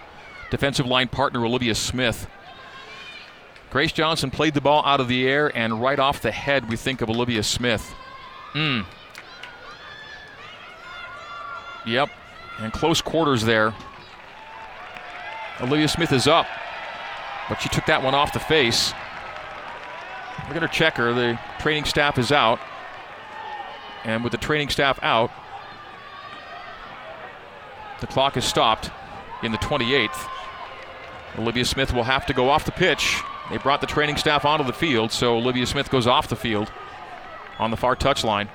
defensive 0.51 0.84
line 0.84 1.09
partner, 1.09 1.42
Olivia 1.42 1.74
Smith. 1.74 2.26
Grace 3.70 3.92
Johnson 3.92 4.30
played 4.30 4.53
the 4.53 4.61
ball 4.61 4.84
out 4.84 5.01
of 5.01 5.09
the 5.09 5.26
air 5.26 5.51
and 5.57 5.80
right 5.80 5.99
off 5.99 6.20
the 6.20 6.30
head, 6.30 6.68
we 6.68 6.76
think 6.76 7.01
of 7.01 7.09
Olivia 7.09 7.42
Smith. 7.42 7.94
Mm. 8.53 8.84
Yep. 11.86 12.11
And 12.59 12.74
close 12.74 13.01
quarters 13.01 13.42
there. 13.42 13.72
Olivia 15.62 15.88
Smith 15.88 16.12
is 16.12 16.26
up, 16.28 16.46
but 17.49 17.61
she 17.61 17.68
took 17.68 17.86
that 17.86 18.03
one 18.03 18.14
off 18.14 18.32
the 18.32 18.40
face. 18.40 18.92
We're 20.46 20.55
going 20.55 20.66
to 20.66 20.74
check 20.74 20.96
her. 20.96 21.12
The 21.12 21.38
training 21.59 21.84
staff 21.84 22.18
is 22.18 22.32
out. 22.32 22.59
And 24.05 24.22
with 24.22 24.32
the 24.32 24.38
training 24.38 24.68
staff 24.68 24.99
out, 25.03 25.30
the 28.01 28.07
clock 28.07 28.36
is 28.36 28.44
stopped 28.44 28.90
in 29.42 29.53
the 29.53 29.59
28th. 29.59 30.28
Olivia 31.38 31.64
Smith 31.64 31.92
will 31.92 32.05
have 32.05 32.24
to 32.26 32.32
go 32.32 32.49
off 32.49 32.64
the 32.64 32.72
pitch 32.72 33.20
they 33.51 33.57
brought 33.57 33.80
the 33.80 33.86
training 33.86 34.16
staff 34.16 34.44
onto 34.44 34.64
the 34.64 34.72
field, 34.72 35.11
so 35.11 35.36
Olivia 35.36 35.66
Smith 35.66 35.90
goes 35.90 36.07
off 36.07 36.28
the 36.28 36.36
field 36.36 36.70
on 37.59 37.70
the 37.70 37.76
far 37.76 37.96
touchline. 37.96 38.49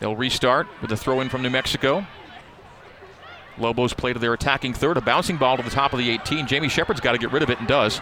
They'll 0.00 0.16
restart 0.16 0.66
with 0.82 0.92
a 0.92 0.96
throw 0.96 1.20
in 1.20 1.30
from 1.30 1.42
New 1.42 1.50
Mexico. 1.50 2.06
Lobos 3.58 3.92
play 3.92 4.12
to 4.12 4.18
their 4.18 4.32
attacking 4.32 4.74
third, 4.74 4.96
a 4.96 5.00
bouncing 5.00 5.36
ball 5.36 5.56
to 5.56 5.62
the 5.62 5.70
top 5.70 5.92
of 5.92 5.98
the 5.98 6.10
18. 6.10 6.46
Jamie 6.46 6.68
Shepard's 6.68 7.00
got 7.00 7.12
to 7.12 7.18
get 7.18 7.32
rid 7.32 7.42
of 7.42 7.50
it 7.50 7.58
and 7.58 7.68
does. 7.68 8.00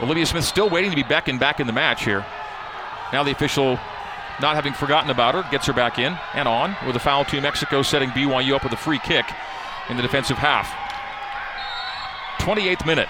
Olivia 0.00 0.26
Smith 0.26 0.44
still 0.44 0.68
waiting 0.68 0.90
to 0.90 0.96
be 0.96 1.02
beckoned 1.02 1.40
back 1.40 1.58
in 1.58 1.66
the 1.66 1.72
match 1.72 2.04
here. 2.04 2.24
Now 3.12 3.22
the 3.22 3.30
official, 3.30 3.78
not 4.42 4.54
having 4.54 4.74
forgotten 4.74 5.10
about 5.10 5.34
her, 5.34 5.48
gets 5.50 5.66
her 5.66 5.72
back 5.72 5.98
in 5.98 6.18
and 6.34 6.46
on 6.46 6.76
with 6.86 6.96
a 6.96 7.00
foul 7.00 7.24
to 7.26 7.40
Mexico, 7.40 7.80
setting 7.80 8.10
BYU 8.10 8.54
up 8.54 8.62
with 8.62 8.72
a 8.72 8.76
free 8.76 8.98
kick 8.98 9.24
in 9.88 9.96
the 9.96 10.02
defensive 10.02 10.36
half. 10.36 10.70
28th 12.40 12.84
minute. 12.84 13.08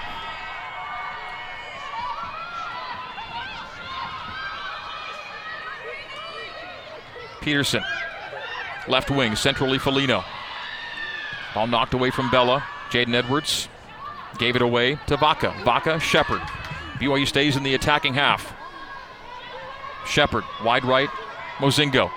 Peterson, 7.47 7.85
left 8.89 9.09
wing, 9.09 9.37
centrally 9.37 9.79
Folino. 9.79 10.25
Ball 11.55 11.69
knocked 11.69 11.95
away 11.95 12.11
from 12.11 12.29
Bella. 12.29 12.59
Jaden 12.91 13.15
Edwards 13.15 13.69
gave 14.37 14.57
it 14.57 14.63
away 14.63 14.99
to 15.07 15.17
Vaca. 15.17 15.55
Vaca, 15.65 16.01
Shepard. 16.01 16.41
BYU 16.99 17.25
stays 17.25 17.55
in 17.55 17.63
the 17.63 17.75
attacking 17.75 18.15
half. 18.15 18.53
Shepard, 20.09 20.43
wide 20.65 20.85
right, 20.85 21.09
Mozingo. 21.59 22.11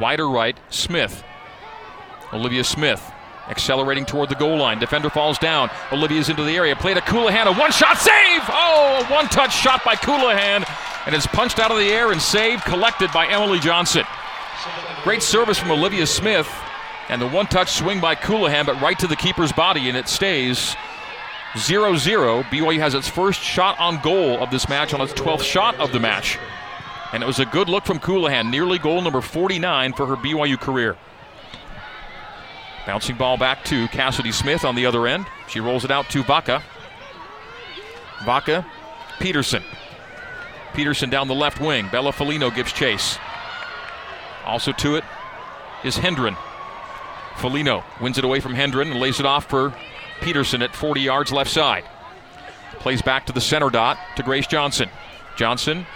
Wider 0.00 0.28
right, 0.28 0.58
Smith. 0.70 1.22
Olivia 2.32 2.64
Smith 2.64 3.00
accelerating 3.46 4.06
toward 4.06 4.28
the 4.28 4.34
goal 4.34 4.58
line. 4.58 4.80
Defender 4.80 5.08
falls 5.08 5.38
down. 5.38 5.70
Olivia's 5.92 6.30
into 6.30 6.42
the 6.42 6.56
area. 6.56 6.74
Play 6.74 6.94
to 6.94 7.00
Colohan. 7.00 7.46
A 7.46 7.56
one 7.56 7.70
shot 7.70 7.96
save! 7.96 8.42
Oh, 8.48 9.06
a 9.06 9.12
one 9.12 9.28
touch 9.28 9.54
shot 9.54 9.84
by 9.84 9.94
Colohan. 9.94 10.68
And 11.06 11.14
it's 11.14 11.28
punched 11.28 11.60
out 11.60 11.70
of 11.70 11.78
the 11.78 11.90
air 11.90 12.10
and 12.10 12.20
saved, 12.20 12.64
collected 12.64 13.12
by 13.12 13.28
Emily 13.28 13.60
Johnson. 13.60 14.04
Great 15.02 15.22
service 15.22 15.58
from 15.58 15.70
Olivia 15.70 16.06
Smith. 16.06 16.48
And 17.08 17.22
the 17.22 17.26
one 17.26 17.46
touch 17.46 17.72
swing 17.72 18.00
by 18.00 18.14
Colohan, 18.14 18.66
but 18.66 18.80
right 18.82 18.98
to 18.98 19.06
the 19.06 19.16
keeper's 19.16 19.52
body, 19.52 19.88
and 19.88 19.96
it 19.96 20.08
stays 20.08 20.76
0 21.56 21.96
0. 21.96 22.42
BYU 22.44 22.78
has 22.80 22.94
its 22.94 23.08
first 23.08 23.40
shot 23.40 23.78
on 23.78 24.00
goal 24.02 24.38
of 24.42 24.50
this 24.50 24.68
match 24.68 24.92
on 24.92 25.00
its 25.00 25.14
12th 25.14 25.42
shot 25.42 25.74
of 25.76 25.92
the 25.92 26.00
match. 26.00 26.38
And 27.12 27.22
it 27.22 27.26
was 27.26 27.38
a 27.38 27.46
good 27.46 27.68
look 27.68 27.86
from 27.86 27.98
Colohan, 27.98 28.50
nearly 28.50 28.78
goal 28.78 29.00
number 29.00 29.22
49 29.22 29.94
for 29.94 30.06
her 30.06 30.16
BYU 30.16 30.60
career. 30.60 30.96
Bouncing 32.86 33.16
ball 33.16 33.38
back 33.38 33.64
to 33.66 33.88
Cassidy 33.88 34.32
Smith 34.32 34.64
on 34.64 34.74
the 34.74 34.84
other 34.84 35.06
end. 35.06 35.26
She 35.48 35.60
rolls 35.60 35.84
it 35.84 35.90
out 35.90 36.10
to 36.10 36.22
Vaca. 36.22 36.62
Vaca, 38.24 38.66
Peterson. 39.18 39.62
Peterson 40.74 41.08
down 41.08 41.28
the 41.28 41.34
left 41.34 41.60
wing. 41.60 41.88
Bella 41.90 42.12
Folino 42.12 42.54
gives 42.54 42.72
chase. 42.72 43.18
Also 44.48 44.72
to 44.72 44.96
it 44.96 45.04
is 45.84 45.98
Hendren. 45.98 46.36
Folino 47.34 47.84
wins 48.00 48.18
it 48.18 48.24
away 48.24 48.40
from 48.40 48.54
Hendren 48.54 48.90
and 48.90 48.98
lays 48.98 49.20
it 49.20 49.26
off 49.26 49.44
for 49.48 49.72
Peterson 50.20 50.62
at 50.62 50.74
40 50.74 51.00
yards 51.02 51.30
left 51.30 51.50
side. 51.50 51.84
Plays 52.80 53.02
back 53.02 53.26
to 53.26 53.32
the 53.32 53.40
center 53.40 53.70
dot 53.70 53.98
to 54.16 54.22
Grace 54.22 54.46
Johnson. 54.46 54.88
Johnson 55.36 55.86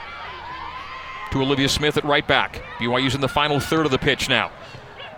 to 1.32 1.40
Olivia 1.40 1.68
Smith 1.68 1.96
at 1.96 2.04
right 2.04 2.26
back. 2.26 2.62
BYU's 2.78 3.14
in 3.14 3.20
the 3.20 3.28
final 3.28 3.58
third 3.58 3.86
of 3.86 3.90
the 3.90 3.98
pitch 3.98 4.28
now. 4.28 4.52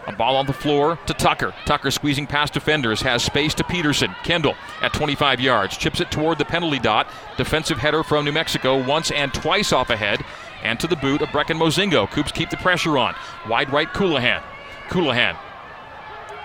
A 0.07 0.12
ball 0.12 0.37
on 0.37 0.47
the 0.47 0.53
floor 0.53 0.99
to 1.07 1.14
Tucker. 1.14 1.55
Tucker 1.64 1.91
squeezing 1.91 2.26
past 2.26 2.53
defenders, 2.53 3.01
has 3.03 3.22
space 3.22 3.55
to 3.55 3.64
Peterson. 3.64 4.14
Kendall 4.22 4.55
at 4.82 4.93
25 4.93 5.41
yards, 5.41 5.76
chips 5.76 6.01
it 6.01 6.11
toward 6.11 6.39
the 6.39 6.45
penalty 6.45 6.78
dot. 6.78 7.09
Defensive 7.37 7.78
header 7.78 8.03
from 8.03 8.24
New 8.24 8.32
Mexico 8.32 8.82
once 8.85 9.11
and 9.11 9.32
twice 9.32 9.72
off 9.72 9.91
ahead, 9.91 10.22
and 10.65 10.81
to 10.81 10.87
the 10.87 10.97
boot 10.97 11.23
of 11.23 11.29
Brecken 11.29 11.59
Mozingo. 11.59 12.09
Cougs 12.09 12.33
keep 12.33 12.51
the 12.51 12.57
pressure 12.57 12.99
on. 12.99 13.15
Wide 13.49 13.73
right, 13.73 13.89
Colohan. 13.89 14.43
Colohan 14.89 15.37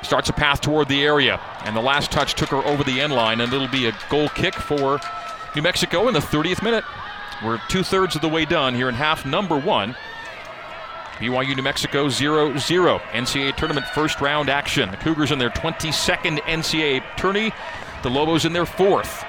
starts 0.03 0.30
a 0.30 0.34
path 0.34 0.61
toward 0.61 0.88
the 0.88 1.03
area, 1.03 1.39
and 1.65 1.76
the 1.76 1.82
last 1.82 2.11
touch 2.11 2.36
took 2.36 2.49
her 2.49 2.63
over 2.65 2.84
the 2.84 3.01
end 3.01 3.13
line, 3.13 3.41
and 3.41 3.51
it'll 3.51 3.67
be 3.67 3.88
a 3.88 3.93
goal 4.09 4.30
kick 4.30 4.53
for 4.53 4.99
New 5.55 5.61
Mexico 5.61 6.07
in 6.07 6.13
the 6.13 6.20
30th 6.20 6.61
minute. 6.61 6.84
We're 7.43 7.59
two 7.70 7.84
thirds 7.84 8.15
of 8.15 8.22
the 8.22 8.30
way 8.30 8.45
done 8.45 8.76
here 8.76 8.89
in 8.89 8.95
half 8.95 9.26
number 9.26 9.57
one. 9.57 9.95
BYU 11.20 11.55
New 11.55 11.63
Mexico 11.63 12.07
0 12.07 12.57
0. 12.57 12.99
NCAA 13.11 13.55
tournament 13.57 13.86
first 13.88 14.22
round 14.22 14.49
action. 14.49 14.89
The 14.89 14.97
Cougars 14.97 15.32
in 15.32 15.39
their 15.39 15.49
22nd 15.49 16.39
NCAA 16.39 17.03
tourney, 17.17 17.51
the 18.03 18.09
Lobos 18.09 18.45
in 18.45 18.53
their 18.53 18.65
fourth. 18.65 19.26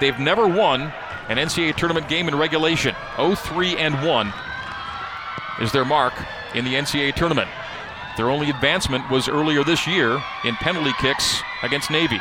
They've 0.00 0.18
never 0.18 0.48
won 0.48 0.92
an 1.30 1.38
NCAA 1.38 1.76
tournament 1.76 2.08
game 2.08 2.26
in 2.28 2.34
regulation. 2.34 2.94
0 3.16 3.36
3 3.36 3.76
and 3.76 4.06
1 4.06 4.32
is 5.60 5.70
their 5.72 5.84
mark 5.84 6.12
in 6.54 6.64
the 6.64 6.74
NCAA 6.74 7.14
tournament. 7.14 7.48
Their 8.16 8.28
only 8.28 8.50
advancement 8.50 9.08
was 9.08 9.28
earlier 9.28 9.62
this 9.62 9.86
year 9.86 10.20
in 10.44 10.54
penalty 10.56 10.92
kicks 11.00 11.40
against 11.62 11.90
Navy. 11.90 12.20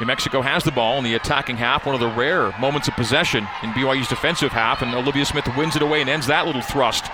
New 0.00 0.06
Mexico 0.06 0.40
has 0.42 0.64
the 0.64 0.70
ball 0.70 0.96
in 0.96 1.04
the 1.04 1.14
attacking 1.14 1.56
half, 1.56 1.84
one 1.84 1.94
of 1.94 2.00
the 2.00 2.08
rare 2.08 2.56
moments 2.58 2.88
of 2.88 2.94
possession 2.94 3.46
in 3.62 3.70
BYU's 3.70 4.08
defensive 4.08 4.52
half, 4.52 4.80
and 4.80 4.94
Olivia 4.94 5.26
Smith 5.26 5.48
wins 5.56 5.76
it 5.76 5.82
away 5.82 6.00
and 6.00 6.08
ends 6.08 6.28
that 6.28 6.46
little 6.46 6.62
thrust. 6.62 7.10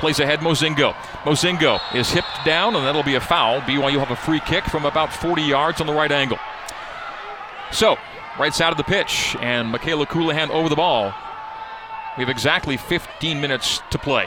Plays 0.00 0.18
ahead 0.18 0.40
Mozingo. 0.40 0.92
Mozingo 1.22 1.78
is 1.94 2.10
hipped 2.10 2.44
down, 2.44 2.74
and 2.74 2.84
that'll 2.84 3.04
be 3.04 3.14
a 3.14 3.20
foul. 3.20 3.60
BYU 3.60 4.00
have 4.00 4.10
a 4.10 4.16
free 4.16 4.40
kick 4.40 4.64
from 4.64 4.84
about 4.84 5.12
40 5.12 5.42
yards 5.42 5.80
on 5.80 5.86
the 5.86 5.92
right 5.94 6.10
angle. 6.10 6.38
So, 7.70 7.96
right 8.38 8.54
side 8.54 8.72
of 8.72 8.76
the 8.76 8.84
pitch, 8.84 9.36
and 9.40 9.68
Michaela 9.68 10.06
Colohan 10.06 10.50
over 10.50 10.68
the 10.68 10.76
ball. 10.76 11.14
We 12.16 12.22
have 12.22 12.28
exactly 12.28 12.76
15 12.76 13.40
minutes 13.40 13.80
to 13.90 13.98
play. 13.98 14.26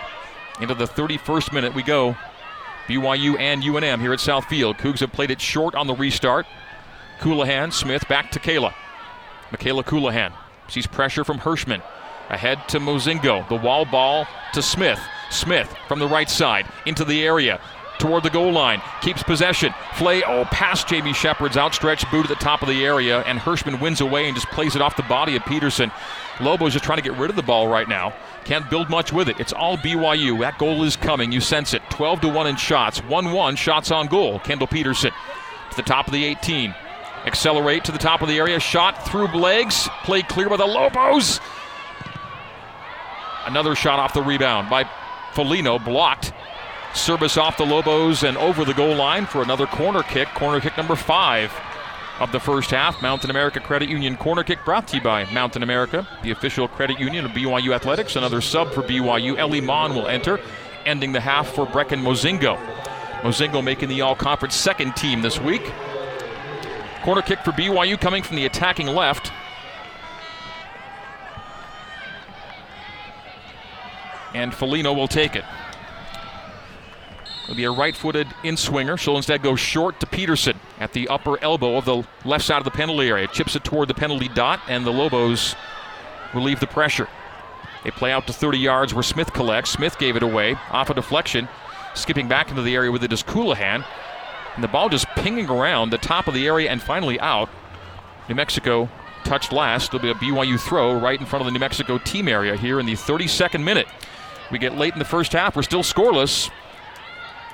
Into 0.60 0.74
the 0.74 0.86
31st 0.86 1.54
minute 1.54 1.74
we 1.74 1.84
go. 1.84 2.16
BYU 2.88 3.38
and 3.40 3.62
UNM 3.62 4.00
here 4.00 4.14
at 4.14 4.20
Southfield. 4.20 4.78
Cougs 4.78 5.00
have 5.00 5.12
played 5.12 5.32
it 5.32 5.42
short 5.42 5.76
on 5.76 5.88
the 5.88 5.94
restart. 5.94 6.46
Colohan, 7.20 7.72
Smith 7.72 8.08
back 8.08 8.32
to 8.32 8.40
Kayla. 8.40 8.74
Michaela 9.52 9.84
Colohan 9.84 10.34
sees 10.68 10.88
pressure 10.88 11.24
from 11.24 11.40
Hirschman. 11.40 11.82
Ahead 12.30 12.68
to 12.70 12.80
Mozingo. 12.80 13.48
The 13.50 13.56
wall 13.56 13.86
ball 13.86 14.28
to 14.54 14.62
Smith. 14.62 15.00
Smith 15.30 15.74
from 15.88 16.00
the 16.00 16.08
right 16.08 16.30
side 16.30 16.66
into 16.86 17.04
the 17.04 17.26
area 17.26 17.60
toward 18.00 18.24
the 18.24 18.30
goal 18.30 18.52
line. 18.52 18.82
Keeps 19.02 19.24
possession. 19.24 19.74
Flay, 19.96 20.24
oh, 20.24 20.46
past 20.46 20.88
Jamie 20.88 21.14
Shepard's 21.14 21.58
outstretched 21.58 22.10
boot 22.12 22.24
at 22.24 22.30
the 22.30 22.44
top 22.44 22.62
of 22.62 22.68
the 22.68 22.86
area, 22.86 23.22
and 23.22 23.40
Hirschman 23.40 23.82
wins 23.82 24.02
away 24.02 24.28
and 24.28 24.36
just 24.36 24.48
plays 24.50 24.76
it 24.76 24.82
off 24.82 24.96
the 24.96 25.04
body 25.04 25.36
of 25.36 25.46
Peterson. 25.46 25.92
Lobo's 26.40 26.74
just 26.74 26.86
trying 26.86 26.98
to 26.98 27.04
get 27.04 27.18
rid 27.18 27.30
of 27.30 27.36
the 27.36 27.42
ball 27.42 27.68
right 27.68 27.88
now. 27.88 28.14
Can't 28.46 28.70
build 28.70 28.90
much 28.90 29.12
with 29.12 29.28
it. 29.28 29.40
It's 29.40 29.54
all 29.54 29.78
BYU. 29.78 30.40
That 30.40 30.58
goal 30.58 30.84
is 30.84 30.96
coming. 30.96 31.32
You 31.32 31.42
sense 31.42 31.74
it. 31.74 31.82
12 31.90 32.22
to 32.22 32.30
1 32.30 32.48
in 32.48 32.56
shots. 32.56 33.00
1 33.00 33.32
1 33.32 33.56
shots 33.56 33.92
on 33.92 34.08
goal. 34.08 34.40
Kendall 34.40 34.68
Peterson 34.68 35.12
to 35.72 35.76
the 35.76 35.82
top 35.82 36.08
of 36.08 36.14
the 36.14 36.24
18. 36.24 36.74
Accelerate 37.26 37.84
to 37.86 37.92
the 37.92 37.98
top 37.98 38.22
of 38.22 38.30
the 38.30 38.38
area. 38.38 38.60
Shot 38.60 39.06
through 39.08 39.28
legs. 39.28 39.90
Played 40.04 40.30
clear 40.30 40.48
by 40.48 40.58
the 40.58 40.66
Lobos. 40.66 41.42
Another 43.46 43.76
shot 43.76 44.00
off 44.00 44.14
the 44.14 44.22
rebound 44.22 44.70
by 44.70 44.84
Folino. 45.34 45.84
Blocked. 45.84 46.32
Service 46.94 47.38
off 47.38 47.58
the 47.58 47.66
Lobos 47.66 48.24
and 48.24 48.38
over 48.38 48.66
the 48.66 48.74
goal 48.74 48.96
line 48.96 49.26
for 49.26 49.42
another 49.42 49.68
corner 49.68 50.04
kick. 50.04 50.28
Corner 50.30 50.60
kick 50.60 50.76
number 50.78 50.96
five 50.96 51.54
of 52.20 52.32
the 52.32 52.40
first 52.40 52.72
half. 52.72 53.02
Mountain 53.02 53.30
America 53.30 53.60
Credit 53.60 53.90
Union 53.90 54.18
corner 54.18 54.44
kick 54.44 54.64
brought 54.66 54.88
to 54.90 54.98
you 54.98 55.04
by 55.04 55.26
Mountain 55.32 55.64
America, 55.64 56.08
the 56.24 56.32
official 56.32 56.68
credit 56.68 57.00
union 57.00 57.26
of 57.26 57.32
BYU 57.32 57.74
Athletics. 57.74 58.16
Another 58.16 58.42
sub 58.42 58.72
for 58.72 58.82
BYU. 58.82 59.38
Ellie 59.38 59.62
Mon 59.62 59.94
will 59.94 60.08
enter, 60.08 60.40
ending 60.86 61.12
the 61.12 61.20
half 61.20 61.50
for 61.50 61.66
Brecken 61.66 62.02
Mozingo. 62.02 62.58
Mozingo 63.22 63.64
making 63.64 63.90
the 63.90 64.02
all 64.02 64.16
conference 64.16 64.56
second 64.56 64.96
team 64.96 65.22
this 65.22 65.40
week. 65.40 65.72
Corner 67.04 67.22
kick 67.22 67.40
for 67.40 67.52
BYU 67.52 68.00
coming 68.00 68.24
from 68.24 68.36
the 68.36 68.46
attacking 68.46 68.88
left. 68.88 69.32
And 74.34 74.52
Folino 74.52 74.96
will 74.96 75.08
take 75.08 75.36
it. 75.36 75.46
It'll 77.48 77.56
be 77.56 77.64
a 77.64 77.72
right 77.72 77.96
footed 77.96 78.28
in 78.44 78.58
swinger. 78.58 78.98
She'll 78.98 79.16
instead 79.16 79.42
go 79.42 79.56
short 79.56 80.02
to 80.02 80.06
Peterson 80.06 80.60
at 80.80 80.92
the 80.92 81.08
upper 81.08 81.42
elbow 81.42 81.78
of 81.78 81.86
the 81.86 82.04
left 82.26 82.44
side 82.44 82.58
of 82.58 82.66
the 82.66 82.72
penalty 82.72 83.08
area. 83.08 83.26
Chips 83.28 83.56
it 83.56 83.64
toward 83.64 83.88
the 83.88 83.94
penalty 83.94 84.28
dot, 84.28 84.60
and 84.68 84.86
the 84.86 84.92
Lobos 84.92 85.56
relieve 86.34 86.60
the 86.60 86.68
pressure. 86.68 87.08
They 87.86 87.92
play 87.92 88.12
out 88.12 88.28
to 88.28 88.34
30 88.34 88.58
yards 88.58 88.94
where 88.94 89.02
Smith 89.02 89.32
collects. 89.32 89.70
Smith 89.70 89.98
gave 89.98 90.18
it 90.18 90.24
away 90.24 90.56
off 90.72 90.90
a 90.90 90.94
deflection. 90.94 91.48
Skipping 91.94 92.28
back 92.28 92.50
into 92.50 92.64
the 92.64 92.76
area 92.76 92.92
with 92.92 93.02
it 93.06 93.14
is 93.14 93.24
Colohan. 93.24 93.86
And 94.56 94.64
the 94.64 94.68
ball 94.68 94.90
just 94.90 95.08
pinging 95.16 95.50
around 95.50 95.92
the 95.92 95.98
top 95.98 96.28
of 96.28 96.34
the 96.34 96.48
area 96.48 96.70
and 96.70 96.82
finally 96.82 97.18
out. 97.22 97.50
New 98.28 98.36
Mexico 98.36 98.90
touched 99.24 99.54
last. 99.54 99.94
It'll 99.94 100.02
be 100.02 100.12
a 100.12 100.16
BYU 100.16 100.60
throw 100.60 101.00
right 101.00 101.18
in 101.18 101.26
front 101.26 101.42
of 101.42 101.46
the 101.46 101.52
New 101.52 101.60
Mexico 101.60 101.98
team 101.98 102.28
area 102.28 102.58
here 102.58 102.78
in 102.82 102.86
the 102.86 102.94
32nd 102.94 103.64
minute. 103.64 103.88
We 104.52 104.60
get 104.60 104.76
late 104.76 104.92
in 104.92 105.00
the 105.00 105.06
first 105.06 105.32
half. 105.32 105.56
We're 105.56 105.64
still 105.64 105.84
scoreless. 105.84 106.50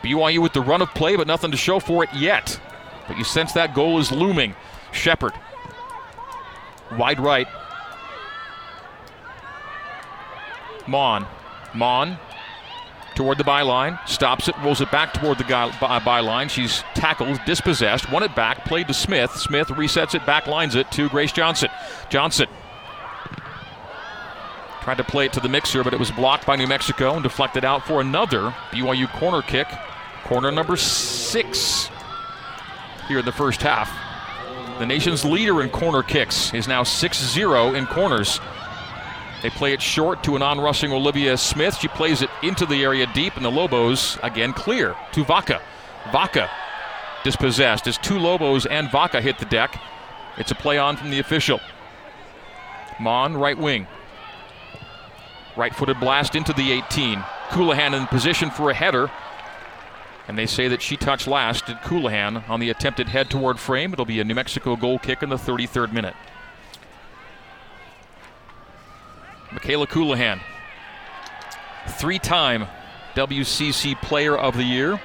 BYU 0.04 0.40
with 0.40 0.54
the 0.54 0.62
run 0.62 0.82
of 0.82 0.90
play, 0.94 1.16
but 1.16 1.28
nothing 1.28 1.52
to 1.52 1.58
show 1.58 1.80
for 1.80 2.04
it 2.04 2.14
yet. 2.14 2.60
But 3.08 3.18
you 3.18 3.24
sense 3.24 3.54
that 3.54 3.74
goal 3.74 4.00
is 4.00 4.12
looming. 4.12 4.56
Shepard. 4.92 5.34
Wide 6.92 7.20
right. 7.20 7.48
Mon. 10.88 11.26
Mon 11.74 12.18
toward 13.16 13.38
the 13.38 13.44
byline, 13.44 14.00
stops 14.08 14.48
it, 14.48 14.56
rolls 14.64 14.82
it 14.82 14.92
back 14.92 15.14
toward 15.14 15.38
the 15.38 15.44
by 15.44 16.00
byline. 16.00 16.50
She's 16.50 16.84
tackled, 16.94 17.40
dispossessed, 17.46 18.12
won 18.12 18.24
it 18.24 18.36
back, 18.36 18.66
played 18.66 18.88
to 18.88 18.94
Smith. 18.94 19.32
Smith 19.32 19.68
resets 19.70 20.16
it, 20.16 20.26
back 20.26 20.48
lines 20.48 20.76
it 20.76 20.90
to 20.92 21.10
Grace 21.10 21.32
Johnson. 21.32 21.70
Johnson 22.10 22.48
tried 24.82 24.98
to 24.98 25.04
play 25.04 25.26
it 25.26 25.34
to 25.34 25.40
the 25.40 25.50
mixer, 25.50 25.84
but 25.84 25.94
it 25.94 26.00
was 26.00 26.12
blocked 26.12 26.46
by 26.46 26.56
New 26.56 26.68
Mexico 26.68 27.14
and 27.14 27.24
deflected 27.24 27.64
out 27.64 27.86
for 27.86 28.02
another 28.02 28.54
BYU 28.72 29.10
corner 29.14 29.42
kick. 29.42 29.68
Corner 30.24 30.52
number 30.52 30.78
six 30.78 31.90
here 33.08 33.20
in 33.20 33.26
the 33.26 33.32
first 33.32 33.62
half. 33.62 33.92
The 34.80 34.86
nation's 34.86 35.24
leader 35.24 35.62
in 35.62 35.70
corner 35.70 36.02
kicks 36.02 36.54
is 36.54 36.68
now 36.68 36.84
6 36.84 37.18
0 37.18 37.74
in 37.76 37.86
corners. 37.86 38.40
They 39.42 39.50
play 39.50 39.74
it 39.74 39.82
short 39.82 40.24
to 40.24 40.36
an 40.36 40.42
on 40.42 40.60
rushing 40.60 40.94
Olivia 40.94 41.38
Smith. 41.38 41.78
She 41.78 41.90
plays 41.90 42.22
it 42.22 42.30
into 42.42 42.66
the 42.66 42.84
area 42.84 43.06
deep, 43.14 43.36
and 43.36 43.44
the 43.44 43.52
Lobos 43.52 44.18
again 44.24 44.54
clear 44.54 44.96
to 45.12 45.24
Vaca. 45.26 45.62
Vaca 46.12 46.50
dispossessed 47.24 47.88
as 47.88 47.98
two 47.98 48.18
Lobos 48.18 48.66
and 48.66 48.90
Vaca 48.90 49.22
hit 49.22 49.38
the 49.40 49.46
deck. 49.46 49.80
It's 50.38 50.52
a 50.52 50.56
play 50.56 50.78
on 50.78 50.96
from 50.98 51.12
the 51.12 51.20
official. 51.20 51.60
Mon, 53.00 53.36
right 53.36 53.58
wing. 53.58 53.86
Right 55.56 55.76
footed 55.76 56.00
blast 56.00 56.36
into 56.36 56.54
the 56.54 56.72
18. 56.72 57.20
Colohan 57.50 57.94
in 57.94 58.08
position 58.08 58.50
for 58.50 58.72
a 58.72 58.74
header. 58.74 59.12
And 60.28 60.38
they 60.38 60.46
say 60.46 60.68
that 60.70 60.82
she 60.82 60.96
touched 60.96 61.28
last 61.28 61.66
did 61.66 61.78
Colohan 61.78 62.48
on 62.50 62.60
the 62.60 62.70
attempted 62.70 63.10
head 63.10 63.30
toward 63.30 63.60
frame. 63.60 63.92
It'll 63.92 64.06
be 64.06 64.20
a 64.20 64.24
New 64.24 64.36
Mexico 64.36 64.76
goal 64.76 65.00
kick 65.00 65.22
in 65.22 65.30
the 65.30 65.36
33rd 65.36 65.92
minute. 65.92 66.16
Michaela 69.52 69.86
Colohan, 69.86 70.40
three 71.88 72.20
time 72.20 72.68
WCC 73.16 74.02
Player 74.02 74.36
of 74.36 74.58
the 74.58 74.64
Year. 74.64 75.00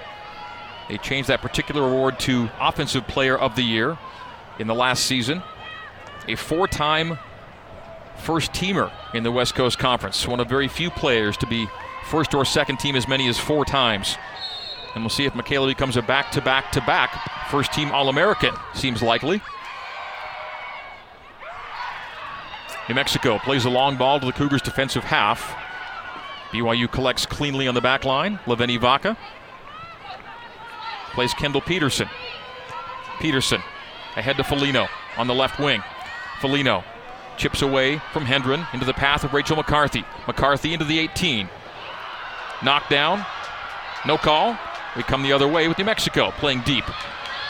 They 0.88 0.96
changed 0.98 1.28
that 1.28 1.42
particular 1.42 1.82
award 1.82 2.18
to 2.20 2.48
Offensive 2.58 3.06
Player 3.06 3.36
of 3.36 3.56
the 3.56 3.62
Year 3.62 3.98
in 4.58 4.66
the 4.66 4.74
last 4.74 5.04
season. 5.04 5.42
A 6.28 6.34
four 6.34 6.66
time 6.66 7.18
first 8.18 8.52
teamer 8.52 8.90
in 9.14 9.22
the 9.22 9.32
West 9.32 9.54
Coast 9.54 9.78
Conference. 9.78 10.26
One 10.26 10.40
of 10.40 10.48
very 10.48 10.68
few 10.68 10.90
players 10.90 11.36
to 11.38 11.46
be 11.46 11.68
first 12.06 12.34
or 12.34 12.44
second 12.44 12.78
team 12.78 12.96
as 12.96 13.06
many 13.06 13.28
as 13.28 13.38
four 13.38 13.64
times. 13.64 14.16
And 14.94 15.04
we'll 15.04 15.10
see 15.10 15.24
if 15.24 15.34
Michaela 15.34 15.68
becomes 15.68 15.96
a 15.96 16.02
back 16.02 16.30
to 16.32 16.40
back 16.40 16.72
to 16.72 16.80
back 16.80 17.48
first 17.48 17.72
team 17.72 17.90
All 17.90 18.08
American. 18.08 18.54
Seems 18.74 19.02
likely. 19.02 19.40
New 22.88 22.94
Mexico 22.94 23.38
plays 23.38 23.64
a 23.64 23.70
long 23.70 23.96
ball 23.96 24.18
to 24.20 24.26
the 24.26 24.32
Cougars' 24.32 24.62
defensive 24.62 25.04
half. 25.04 25.54
BYU 26.52 26.90
collects 26.90 27.26
cleanly 27.26 27.68
on 27.68 27.74
the 27.74 27.80
back 27.80 28.04
line. 28.04 28.38
Laveni 28.46 28.80
Vaca 28.80 29.16
plays 31.12 31.34
Kendall 31.34 31.60
Peterson. 31.60 32.08
Peterson 33.20 33.60
ahead 34.16 34.36
to 34.36 34.42
Folino 34.42 34.88
on 35.16 35.26
the 35.26 35.34
left 35.34 35.58
wing. 35.58 35.82
Folino 36.40 36.82
chips 37.36 37.62
away 37.62 38.00
from 38.12 38.24
Hendren 38.24 38.66
into 38.72 38.86
the 38.86 38.94
path 38.94 39.24
of 39.24 39.34
Rachel 39.34 39.56
McCarthy. 39.56 40.04
McCarthy 40.26 40.72
into 40.72 40.84
the 40.84 40.98
18. 40.98 41.48
Knocked 42.62 42.90
down. 42.90 43.24
No 44.06 44.16
call. 44.16 44.56
We 44.98 45.04
come 45.04 45.22
the 45.22 45.32
other 45.32 45.46
way 45.46 45.68
with 45.68 45.78
New 45.78 45.84
Mexico 45.84 46.32
playing 46.32 46.62
deep. 46.62 46.84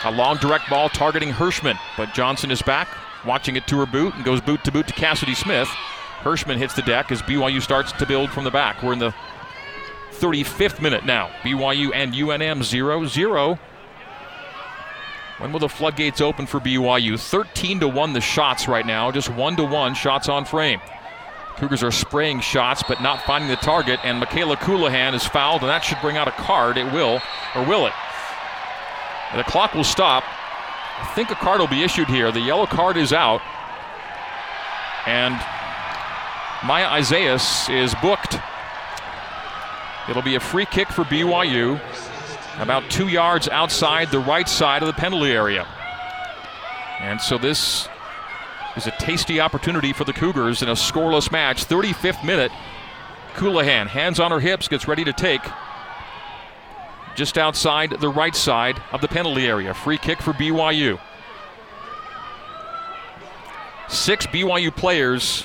A 0.04 0.10
long 0.10 0.36
direct 0.36 0.68
ball 0.68 0.90
targeting 0.90 1.30
Hirschman, 1.30 1.78
but 1.96 2.12
Johnson 2.12 2.50
is 2.50 2.60
back, 2.60 2.88
watching 3.24 3.56
it 3.56 3.66
to 3.68 3.78
her 3.78 3.86
boot, 3.86 4.14
and 4.14 4.22
goes 4.22 4.42
boot 4.42 4.62
to 4.64 4.70
boot 4.70 4.86
to 4.88 4.92
Cassidy 4.92 5.34
Smith. 5.34 5.66
Hirschman 6.20 6.58
hits 6.58 6.74
the 6.74 6.82
deck 6.82 7.10
as 7.10 7.22
BYU 7.22 7.62
starts 7.62 7.90
to 7.92 8.04
build 8.04 8.28
from 8.28 8.44
the 8.44 8.50
back. 8.50 8.82
We're 8.82 8.92
in 8.92 8.98
the 8.98 9.14
35th 10.12 10.82
minute 10.82 11.06
now. 11.06 11.30
BYU 11.42 11.90
and 11.94 12.12
UNM 12.12 12.62
0 12.62 13.06
0. 13.06 13.58
When 15.38 15.50
will 15.50 15.60
the 15.60 15.70
floodgates 15.70 16.20
open 16.20 16.44
for 16.44 16.60
BYU? 16.60 17.18
13 17.18 17.80
to 17.80 17.88
1 17.88 18.12
the 18.12 18.20
shots 18.20 18.68
right 18.68 18.84
now, 18.84 19.10
just 19.10 19.30
1 19.30 19.56
to 19.56 19.64
1 19.64 19.94
shots 19.94 20.28
on 20.28 20.44
frame. 20.44 20.82
Cougars 21.58 21.82
are 21.82 21.90
spraying 21.90 22.40
shots 22.40 22.84
but 22.86 23.02
not 23.02 23.22
finding 23.22 23.50
the 23.50 23.56
target, 23.56 23.98
and 24.04 24.20
Michaela 24.20 24.56
Colohan 24.56 25.12
is 25.12 25.26
fouled, 25.26 25.62
and 25.62 25.68
that 25.68 25.80
should 25.80 25.98
bring 26.00 26.16
out 26.16 26.28
a 26.28 26.32
card. 26.32 26.78
It 26.78 26.92
will, 26.92 27.20
or 27.56 27.64
will 27.64 27.86
it? 27.86 27.92
The 29.34 29.42
clock 29.42 29.74
will 29.74 29.84
stop. 29.84 30.22
I 30.24 31.12
think 31.14 31.30
a 31.30 31.34
card 31.34 31.58
will 31.60 31.66
be 31.66 31.82
issued 31.82 32.08
here. 32.08 32.30
The 32.30 32.40
yellow 32.40 32.66
card 32.66 32.96
is 32.96 33.12
out. 33.12 33.40
And 35.04 35.34
Maya 36.64 36.86
Isaias 36.86 37.68
is 37.68 37.94
booked. 37.96 38.38
It'll 40.08 40.22
be 40.22 40.36
a 40.36 40.40
free 40.40 40.66
kick 40.66 40.88
for 40.88 41.02
BYU, 41.04 41.80
about 42.60 42.88
two 42.88 43.08
yards 43.08 43.48
outside 43.48 44.10
the 44.10 44.20
right 44.20 44.48
side 44.48 44.82
of 44.82 44.86
the 44.86 44.92
penalty 44.92 45.32
area. 45.32 45.66
And 47.00 47.20
so 47.20 47.36
this 47.36 47.88
is 48.78 48.86
a 48.86 48.92
tasty 48.92 49.40
opportunity 49.40 49.92
for 49.92 50.04
the 50.04 50.12
Cougars 50.12 50.62
in 50.62 50.68
a 50.68 50.72
scoreless 50.72 51.30
match. 51.30 51.66
35th 51.66 52.24
minute. 52.24 52.52
Colohan, 53.34 53.88
hands 53.88 54.18
on 54.18 54.30
her 54.30 54.40
hips, 54.40 54.68
gets 54.68 54.88
ready 54.88 55.04
to 55.04 55.12
take. 55.12 55.42
Just 57.16 57.36
outside 57.36 57.90
the 58.00 58.08
right 58.08 58.34
side 58.34 58.80
of 58.92 59.00
the 59.00 59.08
penalty 59.08 59.46
area. 59.46 59.74
Free 59.74 59.98
kick 59.98 60.22
for 60.22 60.32
BYU. 60.32 61.00
Six 63.88 64.26
BYU 64.28 64.74
players 64.74 65.44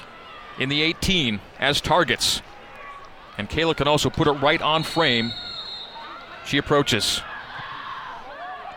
in 0.60 0.70
the 0.70 0.82
18 0.84 1.42
as 1.60 1.82
targets. 1.82 2.42
And 3.38 3.50
Kayla 3.50 3.76
can 3.76 3.88
also 3.88 4.12
put 4.12 4.28
it 4.28 4.34
right 4.34 4.62
on 4.62 4.84
frame. 4.84 5.34
She 6.46 6.58
approaches. 6.58 7.22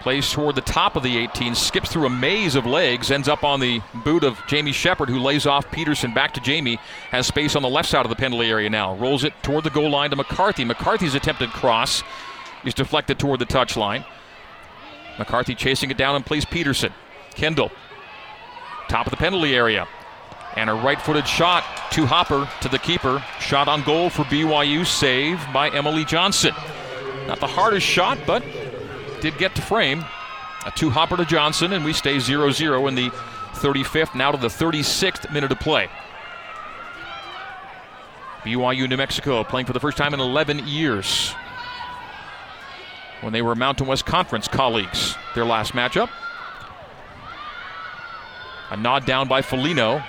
Plays 0.06 0.30
toward 0.30 0.54
the 0.54 0.60
top 0.60 0.94
of 0.94 1.02
the 1.02 1.18
18, 1.18 1.56
skips 1.56 1.90
through 1.90 2.06
a 2.06 2.08
maze 2.08 2.54
of 2.54 2.64
legs, 2.64 3.10
ends 3.10 3.26
up 3.26 3.42
on 3.42 3.58
the 3.58 3.82
boot 4.04 4.22
of 4.22 4.40
Jamie 4.46 4.70
Shepard, 4.70 5.08
who 5.08 5.18
lays 5.18 5.46
off 5.46 5.68
Peterson 5.72 6.14
back 6.14 6.32
to 6.34 6.40
Jamie. 6.40 6.78
Has 7.10 7.26
space 7.26 7.56
on 7.56 7.62
the 7.62 7.68
left 7.68 7.88
side 7.88 8.06
of 8.06 8.10
the 8.10 8.14
penalty 8.14 8.48
area 8.48 8.70
now. 8.70 8.94
Rolls 8.94 9.24
it 9.24 9.32
toward 9.42 9.64
the 9.64 9.70
goal 9.70 9.90
line 9.90 10.10
to 10.10 10.14
McCarthy. 10.14 10.64
McCarthy's 10.64 11.16
attempted 11.16 11.50
cross 11.50 12.04
is 12.64 12.72
deflected 12.72 13.18
toward 13.18 13.40
the 13.40 13.46
touchline. 13.46 14.06
McCarthy 15.18 15.56
chasing 15.56 15.90
it 15.90 15.96
down 15.96 16.14
and 16.14 16.24
plays 16.24 16.44
Peterson. 16.44 16.92
Kendall, 17.34 17.72
top 18.88 19.08
of 19.08 19.10
the 19.10 19.16
penalty 19.16 19.56
area. 19.56 19.88
And 20.54 20.70
a 20.70 20.74
right 20.74 21.02
footed 21.02 21.26
shot 21.26 21.64
to 21.90 22.06
Hopper 22.06 22.48
to 22.60 22.68
the 22.68 22.78
keeper. 22.78 23.24
Shot 23.40 23.66
on 23.66 23.82
goal 23.82 24.10
for 24.10 24.22
BYU, 24.26 24.86
save 24.86 25.44
by 25.52 25.68
Emily 25.70 26.04
Johnson. 26.04 26.54
Not 27.26 27.40
the 27.40 27.48
hardest 27.48 27.84
shot, 27.84 28.18
but 28.24 28.44
did 29.20 29.38
get 29.38 29.54
to 29.56 29.62
frame. 29.62 30.04
A 30.64 30.70
two 30.70 30.90
hopper 30.90 31.16
to 31.16 31.24
Johnson, 31.24 31.72
and 31.72 31.84
we 31.84 31.92
stay 31.92 32.18
0 32.18 32.50
0 32.50 32.86
in 32.86 32.94
the 32.94 33.10
35th, 33.52 34.14
now 34.14 34.32
to 34.32 34.38
the 34.38 34.48
36th 34.48 35.32
minute 35.32 35.52
of 35.52 35.60
play. 35.60 35.88
BYU 38.42 38.88
New 38.88 38.96
Mexico 38.96 39.42
playing 39.42 39.66
for 39.66 39.72
the 39.72 39.80
first 39.80 39.96
time 39.96 40.14
in 40.14 40.20
11 40.20 40.66
years 40.66 41.34
when 43.20 43.32
they 43.32 43.42
were 43.42 43.54
Mountain 43.54 43.86
West 43.86 44.06
Conference 44.06 44.46
colleagues, 44.46 45.16
their 45.34 45.44
last 45.44 45.72
matchup. 45.72 46.10
A 48.70 48.76
nod 48.76 49.04
down 49.04 49.26
by 49.28 49.42
Folino. 49.42 50.04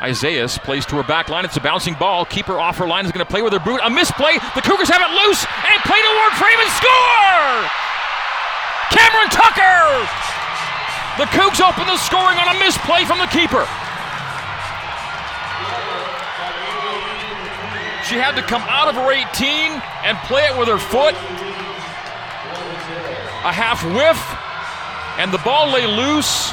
Isaias 0.00 0.56
plays 0.56 0.86
to 0.86 0.96
her 0.96 1.02
back 1.02 1.28
line. 1.28 1.44
It's 1.44 1.56
a 1.56 1.60
bouncing 1.60 1.92
ball. 1.94 2.24
Keeper 2.24 2.58
off 2.58 2.78
her 2.78 2.88
line 2.88 3.04
is 3.04 3.12
going 3.12 3.24
to 3.24 3.28
play 3.28 3.42
with 3.42 3.52
her 3.52 3.60
boot. 3.60 3.80
A 3.84 3.90
misplay. 3.90 4.40
The 4.56 4.64
Cougars 4.64 4.88
have 4.88 5.04
it 5.04 5.12
loose 5.12 5.44
and 5.44 5.76
play 5.84 6.00
toward 6.00 6.32
frame 6.40 6.56
and 6.56 6.72
score! 6.72 7.52
Cameron 8.96 9.28
Tucker! 9.28 10.08
The 11.20 11.28
Cougs 11.36 11.60
open 11.60 11.84
the 11.84 12.00
scoring 12.00 12.38
on 12.40 12.56
a 12.56 12.58
misplay 12.58 13.04
from 13.04 13.18
the 13.18 13.28
keeper. 13.28 13.68
She 18.08 18.16
had 18.16 18.32
to 18.36 18.42
come 18.42 18.62
out 18.66 18.88
of 18.88 18.94
her 18.96 19.12
18 19.12 19.28
and 20.02 20.16
play 20.24 20.42
it 20.48 20.56
with 20.58 20.66
her 20.68 20.78
foot. 20.78 21.14
A 23.44 23.52
half 23.52 23.84
whiff, 23.84 24.18
and 25.20 25.32
the 25.32 25.38
ball 25.44 25.70
lay 25.70 25.86
loose 25.86 26.52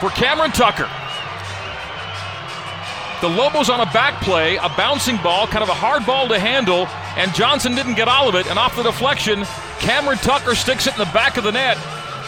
for 0.00 0.10
Cameron 0.10 0.52
Tucker. 0.52 0.88
The 3.20 3.28
Lobos 3.28 3.68
on 3.68 3.80
a 3.80 3.92
back 3.92 4.22
play, 4.22 4.56
a 4.56 4.70
bouncing 4.70 5.18
ball, 5.18 5.46
kind 5.46 5.62
of 5.62 5.68
a 5.68 5.74
hard 5.74 6.06
ball 6.06 6.26
to 6.28 6.38
handle, 6.38 6.86
and 7.18 7.34
Johnson 7.34 7.74
didn't 7.74 7.94
get 7.94 8.08
all 8.08 8.30
of 8.30 8.34
it. 8.34 8.46
And 8.46 8.58
off 8.58 8.74
the 8.76 8.82
deflection, 8.82 9.44
Cameron 9.78 10.16
Tucker 10.18 10.54
sticks 10.54 10.86
it 10.86 10.94
in 10.94 10.98
the 10.98 11.12
back 11.12 11.36
of 11.36 11.44
the 11.44 11.52
net 11.52 11.76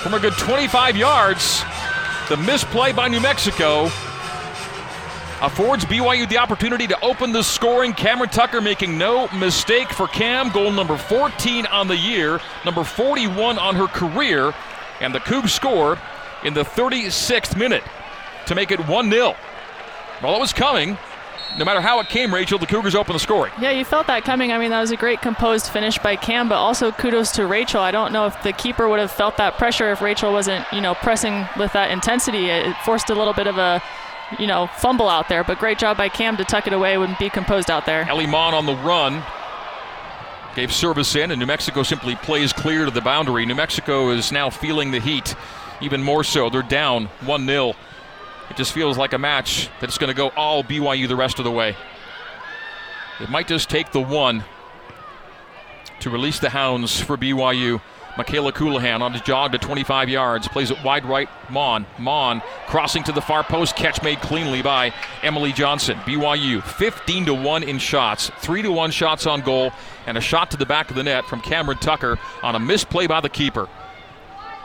from 0.03 0.13
a 0.13 0.21
good 0.21 0.35
25 0.35 0.99
yards. 0.99 1.63
The 2.29 2.37
misplay 2.37 2.93
by 2.93 3.09
New 3.09 3.21
Mexico 3.21 3.87
affords 5.41 5.87
BYU 5.87 6.29
the 6.29 6.37
opportunity 6.37 6.87
to 6.87 7.01
open 7.03 7.33
the 7.33 7.43
scoring. 7.43 7.95
Cameron 7.95 8.29
Tucker 8.29 8.61
making 8.61 8.99
no 8.99 9.29
mistake 9.29 9.89
for 9.89 10.09
Cam, 10.09 10.51
goal 10.51 10.73
number 10.73 10.99
14 10.99 11.65
on 11.67 11.89
the 11.89 11.97
year, 11.97 12.39
number 12.67 12.85
41 12.85 13.59
on 13.59 13.77
her 13.77 13.87
career, 13.87 14.53
and 15.01 15.15
the 15.15 15.21
Cougs 15.21 15.51
score 15.51 15.99
in 16.45 16.53
the 16.53 16.65
36th 16.65 17.57
minute 17.57 17.83
to 18.45 18.55
make 18.55 18.71
it 18.71 18.87
1 18.87 19.11
0. 19.11 19.35
Well, 20.23 20.37
it 20.37 20.41
was 20.41 20.53
coming. 20.53 20.97
No 21.59 21.65
matter 21.67 21.81
how 21.81 22.01
it 22.01 22.09
came, 22.09 22.33
Rachel, 22.33 22.59
the 22.59 22.67
Cougars 22.67 22.95
open 22.95 23.13
the 23.13 23.19
scoring. 23.19 23.53
Yeah, 23.61 23.73
you 23.73 23.85
felt 23.85 24.07
that 24.07 24.25
coming. 24.25 24.53
I 24.53 24.59
mean, 24.59 24.71
that 24.71 24.81
was 24.81 24.91
a 24.91 24.97
great 24.97 25.21
composed 25.21 25.69
finish 25.69 25.99
by 25.99 26.17
Cam, 26.17 26.49
but 26.49 26.55
also 26.55 26.93
kudos 26.93 27.33
to 27.33 27.47
Rachel. 27.47 27.81
I 27.81 27.91
don't 27.91 28.13
know 28.13 28.27
if 28.27 28.43
the 28.43 28.53
keeper 28.53 28.89
would 28.89 29.01
have 29.01 29.11
felt 29.11 29.37
that 29.37 29.59
pressure 29.59 29.93
if 29.93 30.01
Rachel 30.01 30.33
wasn't, 30.33 30.65
you 30.73 30.81
know, 30.81 30.95
pressing 30.95 31.47
with 31.59 31.73
that 31.75 31.91
intensity. 31.91 32.49
It 32.49 32.75
forced 32.85 33.11
a 33.11 33.15
little 33.15 33.35
bit 33.35 33.47
of 33.47 33.59
a, 33.59 33.83
you 34.39 34.47
know, 34.47 34.69
fumble 34.79 35.09
out 35.09 35.29
there, 35.29 35.45
but 35.45 35.59
great 35.59 35.79
job 35.79 35.99
by 35.99 36.09
Cam 36.09 36.39
to 36.39 36.45
tuck 36.45 36.67
it 36.67 36.73
away 36.73 36.95
and 36.95 37.19
be 37.19 37.29
composed 37.29 37.71
out 37.71 37.85
there. 37.85 38.09
Ellie 38.09 38.27
Mon 38.27 38.55
on 38.55 38.65
the 38.65 38.77
run. 38.77 39.23
Gave 40.55 40.73
service 40.73 41.17
in, 41.17 41.31
and 41.31 41.41
New 41.41 41.47
Mexico 41.47 41.83
simply 41.83 42.15
plays 42.17 42.53
clear 42.53 42.85
to 42.85 42.91
the 42.91 43.01
boundary. 43.01 43.47
New 43.47 43.55
Mexico 43.55 44.11
is 44.11 44.31
now 44.31 44.51
feeling 44.51 44.91
the 44.91 45.01
heat 45.01 45.35
even 45.81 46.03
more 46.03 46.23
so. 46.23 46.49
They're 46.51 46.63
down 46.63 47.07
1 47.25 47.47
0. 47.47 47.75
It 48.53 48.57
just 48.57 48.75
feels 48.75 48.99
like 48.99 49.15
a 49.15 49.19
match 49.19 49.71
that's 49.81 49.97
going 49.97 50.09
to 50.09 50.15
go 50.15 50.29
all 50.37 50.63
BYU 50.63 51.09
the 51.09 51.17
rest 51.17 51.39
of 51.39 51.47
the 51.47 51.51
way. 51.51 51.75
It 53.19 53.31
might 53.31 53.49
just 53.49 53.71
take 53.71 53.93
the 53.93 54.01
one 54.03 54.45
to 56.01 56.11
release 56.11 56.39
the 56.39 56.51
Hounds 56.51 57.01
for 57.01 57.17
BYU. 57.17 57.81
Michaela 58.19 58.53
Colohan 58.53 59.01
on 59.01 59.15
his 59.15 59.23
jog 59.23 59.53
to 59.53 59.59
25 59.59 60.11
yards, 60.11 60.49
plays 60.49 60.71
it 60.71 60.77
wide 60.85 61.07
right. 61.07 61.31
Mon. 61.49 61.87
Mon 61.99 62.43
crossing 62.67 63.03
to 63.05 63.13
the 63.13 63.23
far 63.23 63.43
post, 63.43 63.75
catch 63.75 64.03
made 64.03 64.21
cleanly 64.21 64.61
by 64.61 64.93
Emily 65.23 65.55
Johnson. 65.55 65.97
BYU 66.01 66.63
15 66.63 67.25
to 67.25 67.35
1 67.35 67.63
in 67.63 67.79
shots, 67.79 68.31
3 68.41 68.61
to 68.61 68.71
1 68.71 68.91
shots 68.91 69.25
on 69.25 69.41
goal, 69.41 69.73
and 70.07 70.19
a 70.19 70.21
shot 70.21 70.51
to 70.51 70.59
the 70.59 70.67
back 70.67 70.91
of 70.91 70.97
the 70.97 71.03
net 71.03 71.25
from 71.25 71.41
Cameron 71.41 71.79
Tucker 71.79 72.19
on 72.43 72.55
a 72.55 72.61
misplay 72.61 73.07
by 73.07 73.23
the 73.23 73.31
keeper. 73.31 73.67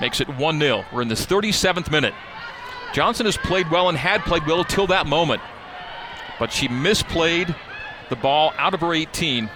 Makes 0.01 0.19
it 0.19 0.27
1 0.27 0.59
0. 0.59 0.83
We're 0.91 1.03
in 1.03 1.07
this 1.07 1.25
37th 1.25 1.89
minute. 1.89 2.13
Johnson 2.97 3.27
has 3.27 3.37
played 3.37 3.69
well 3.69 3.89
and 3.89 3.95
had 3.95 4.21
played 4.21 4.47
well 4.47 4.63
till 4.63 4.87
that 4.87 5.05
moment, 5.05 5.39
but 6.39 6.51
she 6.51 6.67
misplayed 6.67 7.55
the 8.09 8.15
ball 8.15 8.55
out 8.57 8.73
of 8.73 8.79
her 8.79 8.91
18. 8.91 9.51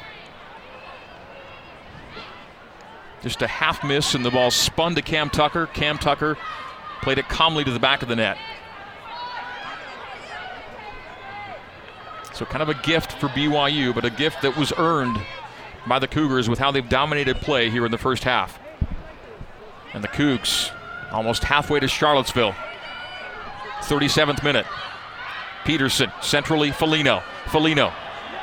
Just 3.23 3.41
a 3.41 3.47
half 3.47 3.83
miss, 3.83 4.13
and 4.13 4.23
the 4.23 4.29
ball 4.29 4.51
spun 4.51 4.93
to 4.93 5.01
Cam 5.01 5.31
Tucker. 5.31 5.65
Cam 5.65 5.97
Tucker 5.97 6.37
played 7.01 7.17
it 7.17 7.29
calmly 7.29 7.63
to 7.63 7.71
the 7.71 7.79
back 7.79 8.03
of 8.03 8.09
the 8.09 8.15
net. 8.15 8.37
So, 12.35 12.45
kind 12.45 12.61
of 12.61 12.69
a 12.69 12.75
gift 12.75 13.13
for 13.13 13.27
BYU, 13.29 13.95
but 13.95 14.05
a 14.05 14.11
gift 14.11 14.43
that 14.43 14.55
was 14.55 14.71
earned 14.77 15.19
by 15.87 15.97
the 15.97 16.07
Cougars 16.07 16.47
with 16.47 16.59
how 16.59 16.69
they've 16.69 16.87
dominated 16.87 17.37
play 17.37 17.71
here 17.71 17.85
in 17.87 17.91
the 17.91 17.97
first 17.97 18.23
half. 18.23 18.59
And 19.95 20.03
the 20.03 20.09
Cougs 20.09 20.71
almost 21.11 21.43
halfway 21.43 21.79
to 21.79 21.87
Charlottesville. 21.87 22.53
37th 23.81 24.43
minute. 24.43 24.65
Peterson, 25.65 26.11
centrally, 26.21 26.71
Folino. 26.71 27.21
Folino 27.45 27.93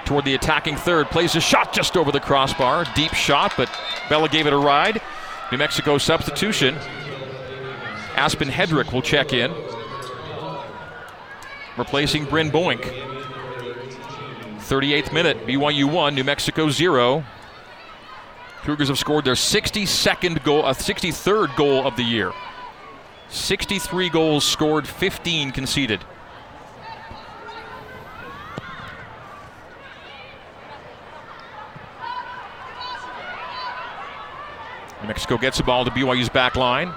toward 0.09 0.25
the 0.25 0.35
attacking 0.35 0.75
third, 0.75 1.07
plays 1.11 1.37
a 1.37 1.41
shot 1.41 1.71
just 1.71 1.95
over 1.95 2.11
the 2.11 2.19
crossbar. 2.19 2.87
Deep 2.95 3.13
shot, 3.13 3.53
but 3.59 3.71
Bella 4.09 4.29
gave 4.29 4.47
it 4.47 4.55
a 4.55 4.57
ride. 4.57 5.03
New 5.53 5.59
Mexico 5.59 5.99
substitution. 5.99 6.75
Aspen 8.17 8.49
Hedrick 8.49 8.91
will 8.93 9.03
check 9.03 9.35
in, 9.35 9.53
replacing 11.77 12.25
Bryn 12.25 12.51
Boink. 12.51 12.83
38th 14.61 15.13
minute, 15.13 15.47
BYU 15.47 15.91
1, 15.93 16.15
New 16.15 16.25
Mexico 16.25 16.71
0. 16.71 17.23
Cougars 18.63 18.89
have 18.89 18.99
scored 18.99 19.25
their 19.25 19.35
62nd 19.35 20.43
goal, 20.43 20.65
uh, 20.65 20.73
63rd 20.73 21.55
goal 21.55 21.87
of 21.87 21.97
the 21.97 22.03
year. 22.03 22.33
63 23.29 24.09
goals 24.09 24.45
scored, 24.45 24.87
15 24.87 25.51
conceded. 25.51 26.05
New 35.03 35.09
Mexico 35.09 35.37
gets 35.37 35.59
the 35.59 35.65
ball 35.65 35.85
to 35.85 35.91
BYU's 35.91 36.29
back 36.29 36.57
line. 36.57 36.93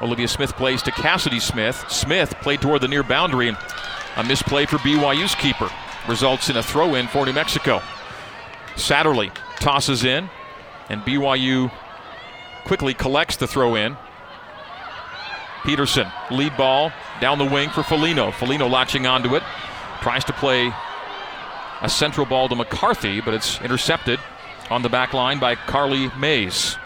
Olivia 0.00 0.28
Smith 0.28 0.52
plays 0.54 0.82
to 0.82 0.90
Cassidy 0.90 1.40
Smith. 1.40 1.84
Smith 1.88 2.34
played 2.42 2.60
toward 2.60 2.80
the 2.80 2.88
near 2.88 3.02
boundary 3.02 3.48
and 3.48 3.56
a 4.16 4.24
misplay 4.24 4.66
for 4.66 4.76
BYU's 4.78 5.34
keeper 5.34 5.70
results 6.08 6.50
in 6.50 6.56
a 6.56 6.62
throw 6.62 6.94
in 6.94 7.06
for 7.08 7.24
New 7.24 7.32
Mexico. 7.32 7.80
Satterley 8.74 9.32
tosses 9.56 10.04
in, 10.04 10.28
and 10.88 11.00
BYU 11.02 11.70
quickly 12.64 12.94
collects 12.94 13.36
the 13.36 13.46
throw 13.46 13.74
in. 13.74 13.96
Peterson, 15.64 16.10
lead 16.30 16.56
ball 16.56 16.92
down 17.20 17.38
the 17.38 17.44
wing 17.44 17.70
for 17.70 17.82
Folino. 17.82 18.32
Folino 18.32 18.70
latching 18.70 19.06
onto 19.06 19.36
it, 19.36 19.42
tries 20.00 20.24
to 20.24 20.32
play 20.32 20.72
a 21.80 21.88
central 21.88 22.26
ball 22.26 22.48
to 22.48 22.54
McCarthy, 22.54 23.20
but 23.20 23.34
it's 23.34 23.60
intercepted 23.60 24.20
on 24.70 24.82
the 24.82 24.88
back 24.88 25.12
line 25.12 25.38
by 25.38 25.54
Carly 25.54 26.10
Mays. 26.18 26.76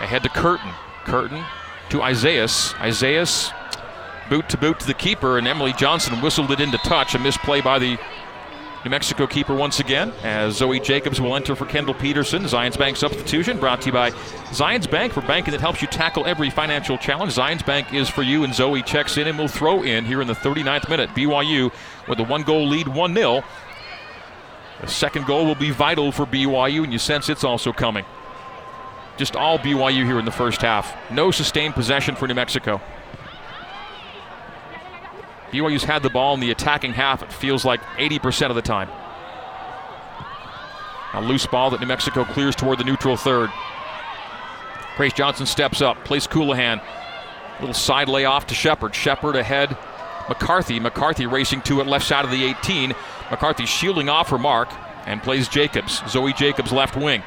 Ahead 0.00 0.22
to 0.24 0.28
Curtin. 0.28 0.70
Curtin 1.04 1.44
to 1.90 2.02
Isaias. 2.02 2.74
Isaias 2.74 3.52
boot 4.28 4.48
to 4.48 4.56
boot 4.56 4.80
to 4.80 4.86
the 4.86 4.94
keeper, 4.94 5.38
and 5.38 5.46
Emily 5.46 5.72
Johnson 5.72 6.20
whistled 6.20 6.50
it 6.50 6.60
into 6.60 6.78
touch. 6.78 7.14
A 7.14 7.18
misplay 7.18 7.60
by 7.60 7.78
the 7.78 7.98
New 8.84 8.90
Mexico 8.90 9.28
keeper 9.28 9.54
once 9.54 9.78
again, 9.78 10.12
as 10.24 10.56
Zoe 10.56 10.80
Jacobs 10.80 11.20
will 11.20 11.36
enter 11.36 11.54
for 11.54 11.66
Kendall 11.66 11.94
Peterson. 11.94 12.42
Zions 12.42 12.76
Bank 12.76 12.96
substitution 12.96 13.60
brought 13.60 13.80
to 13.82 13.86
you 13.86 13.92
by 13.92 14.10
Zions 14.50 14.90
Bank 14.90 15.12
for 15.12 15.20
banking 15.20 15.52
that 15.52 15.60
helps 15.60 15.80
you 15.80 15.86
tackle 15.86 16.26
every 16.26 16.50
financial 16.50 16.98
challenge. 16.98 17.32
Zions 17.32 17.64
Bank 17.64 17.94
is 17.94 18.08
for 18.08 18.22
you, 18.22 18.42
and 18.42 18.52
Zoe 18.52 18.82
checks 18.82 19.18
in 19.18 19.28
and 19.28 19.38
will 19.38 19.46
throw 19.46 19.84
in 19.84 20.04
here 20.04 20.20
in 20.20 20.26
the 20.26 20.34
39th 20.34 20.88
minute. 20.88 21.10
BYU 21.10 21.72
with 22.08 22.18
a 22.18 22.24
one 22.24 22.42
goal 22.42 22.66
lead, 22.66 22.88
1 22.88 23.14
0. 23.14 23.44
The 24.80 24.88
second 24.88 25.26
goal 25.26 25.46
will 25.46 25.54
be 25.54 25.70
vital 25.70 26.10
for 26.10 26.26
BYU, 26.26 26.82
and 26.82 26.92
you 26.92 26.98
sense 26.98 27.28
it's 27.28 27.44
also 27.44 27.72
coming. 27.72 28.04
Just 29.16 29.36
all 29.36 29.60
BYU 29.60 30.04
here 30.04 30.18
in 30.18 30.24
the 30.24 30.32
first 30.32 30.60
half. 30.60 30.92
No 31.08 31.30
sustained 31.30 31.74
possession 31.74 32.16
for 32.16 32.26
New 32.26 32.34
Mexico. 32.34 32.80
BYU's 35.52 35.84
had 35.84 36.02
the 36.02 36.10
ball 36.10 36.34
in 36.34 36.40
the 36.40 36.50
attacking 36.50 36.92
half, 36.92 37.22
it 37.22 37.32
feels 37.32 37.64
like 37.64 37.82
80% 37.98 38.48
of 38.48 38.56
the 38.56 38.62
time. 38.62 38.88
A 41.14 41.20
loose 41.20 41.46
ball 41.46 41.70
that 41.70 41.80
New 41.80 41.86
Mexico 41.86 42.24
clears 42.24 42.56
toward 42.56 42.78
the 42.78 42.84
neutral 42.84 43.16
third. 43.16 43.50
Grace 44.96 45.12
Johnson 45.12 45.44
steps 45.44 45.82
up, 45.82 46.02
plays 46.04 46.26
Colohan. 46.26 46.82
Little 47.60 47.74
side 47.74 48.08
layoff 48.08 48.46
to 48.46 48.54
Shepard. 48.54 48.94
Shepard 48.94 49.36
ahead. 49.36 49.76
McCarthy. 50.28 50.80
McCarthy 50.80 51.26
racing 51.26 51.60
to 51.62 51.80
it 51.80 51.86
left 51.86 52.06
side 52.06 52.24
of 52.24 52.30
the 52.30 52.44
18. 52.44 52.94
McCarthy 53.30 53.66
shielding 53.66 54.08
off 54.08 54.30
her 54.30 54.38
mark 54.38 54.70
and 55.06 55.22
plays 55.22 55.48
Jacobs. 55.48 56.02
Zoe 56.08 56.32
Jacobs 56.32 56.72
left 56.72 56.96
wing. 56.96 57.22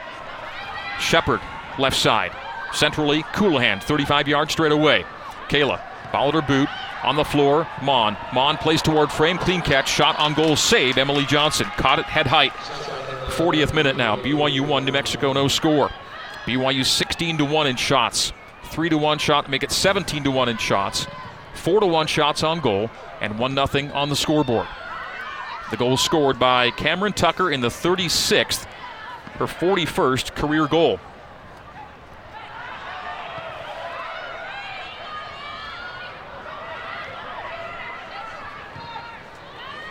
Shepard 0.99 1.41
left 1.77 1.97
side. 1.97 2.31
Centrally, 2.73 3.23
Colohan, 3.23 3.81
35 3.81 4.27
yards 4.27 4.51
straight 4.51 4.71
away. 4.71 5.05
Kayla 5.47 5.79
followed 6.11 6.33
her 6.33 6.41
boot, 6.41 6.67
on 7.05 7.15
the 7.15 7.23
floor, 7.23 7.67
Mon. 7.81 8.17
Mon 8.33 8.57
plays 8.57 8.81
toward 8.81 9.11
frame, 9.11 9.37
clean 9.37 9.61
catch, 9.61 9.89
shot 9.89 10.17
on 10.19 10.33
goal, 10.33 10.55
save. 10.55 10.97
Emily 10.97 11.25
Johnson 11.25 11.67
caught 11.77 11.99
it 11.99 12.05
head 12.05 12.27
height. 12.27 12.51
40th 13.37 13.73
minute 13.73 13.95
now. 13.95 14.15
BYU 14.15 14.67
1, 14.67 14.85
New 14.85 14.91
Mexico 14.91 15.31
no 15.31 15.47
score. 15.47 15.89
BYU 16.45 16.85
16 16.85 17.37
to 17.37 17.45
1 17.45 17.67
in 17.67 17.75
shots. 17.75 18.33
3 18.65 18.89
to 18.89 18.97
1 18.97 19.19
shot, 19.19 19.49
make 19.49 19.63
it 19.63 19.71
17 19.71 20.23
to 20.23 20.31
1 20.31 20.49
in 20.49 20.57
shots. 20.57 21.07
4 21.53 21.79
to 21.79 21.85
1 21.85 22.07
shots 22.07 22.43
on 22.43 22.59
goal, 22.59 22.89
and 23.21 23.39
1 23.39 23.67
0 23.67 23.91
on 23.93 24.09
the 24.09 24.15
scoreboard. 24.15 24.67
The 25.71 25.77
goal 25.77 25.97
scored 25.97 26.37
by 26.37 26.71
Cameron 26.71 27.13
Tucker 27.13 27.51
in 27.51 27.61
the 27.61 27.69
36th, 27.69 28.65
her 29.37 29.45
41st 29.45 30.35
career 30.35 30.67
goal. 30.67 30.99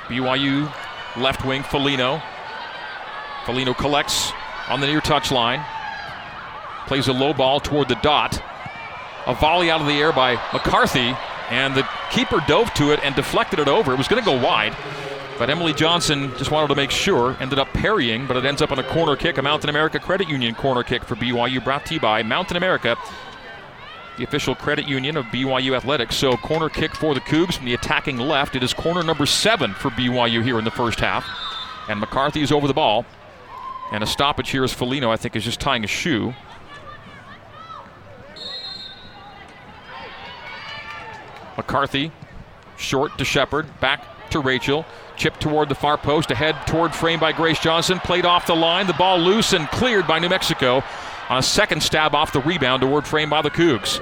BYU 0.09 0.73
left 1.17 1.45
wing, 1.45 1.63
Folino. 1.63 2.23
Folino 3.45 3.77
collects 3.77 4.33
on 4.69 4.81
the 4.81 4.87
near 4.87 5.01
touch 5.01 5.31
line. 5.31 5.65
Plays 6.87 7.09
a 7.09 7.13
low 7.13 7.33
ball 7.33 7.61
toward 7.61 7.89
the 7.89 7.95
dot. 7.97 8.43
A 9.27 9.35
volley 9.35 9.71
out 9.71 9.81
of 9.81 9.87
the 9.87 9.95
air 9.95 10.13
by 10.13 10.35
McCarthy, 10.53 11.15
and 11.51 11.75
the 11.75 11.89
keeper 12.11 12.43
dove 12.47 12.73
to 12.75 12.93
it 12.93 13.01
and 13.03 13.15
deflected 13.15 13.59
it 13.59 13.69
over. 13.69 13.93
It 13.93 13.99
was 13.99 14.09
going 14.09 14.23
to 14.23 14.27
go 14.27 14.39
wide, 14.39 14.77
but 15.39 15.49
Emily 15.49 15.73
Johnson 15.73 16.31
just 16.37 16.51
wanted 16.51 16.69
to 16.69 16.75
make 16.75 16.91
sure, 16.91 17.37
ended 17.41 17.59
up 17.59 17.69
parrying, 17.73 18.27
but 18.27 18.37
it 18.37 18.45
ends 18.45 18.61
up 18.61 18.71
on 18.71 18.79
a 18.79 18.85
corner 18.85 19.17
kick, 19.17 19.39
a 19.39 19.43
Mountain 19.43 19.71
America 19.71 19.99
Credit 19.99 20.29
Union 20.29 20.55
corner 20.55 20.83
kick 20.83 21.05
for 21.05 21.17
BYU, 21.17 21.63
brought 21.65 21.87
to 21.87 21.95
you 21.95 22.01
by 22.01 22.23
Mountain 22.23 22.57
America 22.57 22.97
the 24.17 24.25
official 24.25 24.55
credit 24.55 24.89
union 24.89 25.17
of 25.17 25.25
BYU 25.27 25.77
Athletics. 25.77 26.17
So, 26.17 26.37
corner 26.37 26.69
kick 26.69 26.95
for 26.95 27.15
the 27.15 27.21
Cougs 27.21 27.55
from 27.55 27.67
the 27.67 27.75
attacking 27.75 28.19
left. 28.19 28.55
It 28.55 28.63
is 28.63 28.73
corner 28.73 29.03
number 29.03 29.27
seven 29.27 29.75
for 29.75 29.91
BYU 29.91 30.43
here 30.43 30.59
in 30.59 30.65
the 30.65 30.71
first 30.71 31.01
half. 31.01 31.27
And 31.89 32.01
McCarthy 32.01 32.43
is 32.43 32.53
over 32.53 32.67
the 32.67 32.75
ball. 32.75 33.05
And 33.93 34.03
a 34.03 34.07
stoppage 34.07 34.51
here 34.51 34.65
is 34.65 34.73
Folino, 34.73 35.11
I 35.11 35.17
think, 35.17 35.37
is 35.37 35.45
just 35.45 35.61
tying 35.61 35.85
a 35.85 35.89
shoe. 35.89 36.35
McCarthy, 41.57 42.11
short 42.77 43.17
to 43.19 43.25
Shepard, 43.25 43.81
back 43.81 44.31
to 44.31 44.41
Rachel. 44.41 44.85
Chip 45.17 45.39
toward 45.39 45.69
the 45.69 45.77
far 45.77 45.97
post, 45.97 46.33
ahead 46.33 46.57
toward 46.67 46.93
frame 46.93 47.21
by 47.21 47.31
Grace 47.31 47.61
Johnson. 47.61 48.01
Played 48.01 48.25
off 48.25 48.47
the 48.47 48.55
line, 48.55 48.89
the 48.89 48.95
ball 48.95 49.19
loose 49.19 49.53
and 49.53 49.69
cleared 49.69 50.09
by 50.09 50.19
New 50.19 50.29
Mexico 50.29 50.83
on 51.29 51.39
a 51.39 51.43
second 51.43 51.83
stab 51.83 52.15
off 52.15 52.33
the 52.33 52.41
rebound 52.41 52.83
toward 52.83 53.07
frame 53.07 53.31
by 53.31 53.43
the 53.43 53.51
Cougs. 53.51 54.01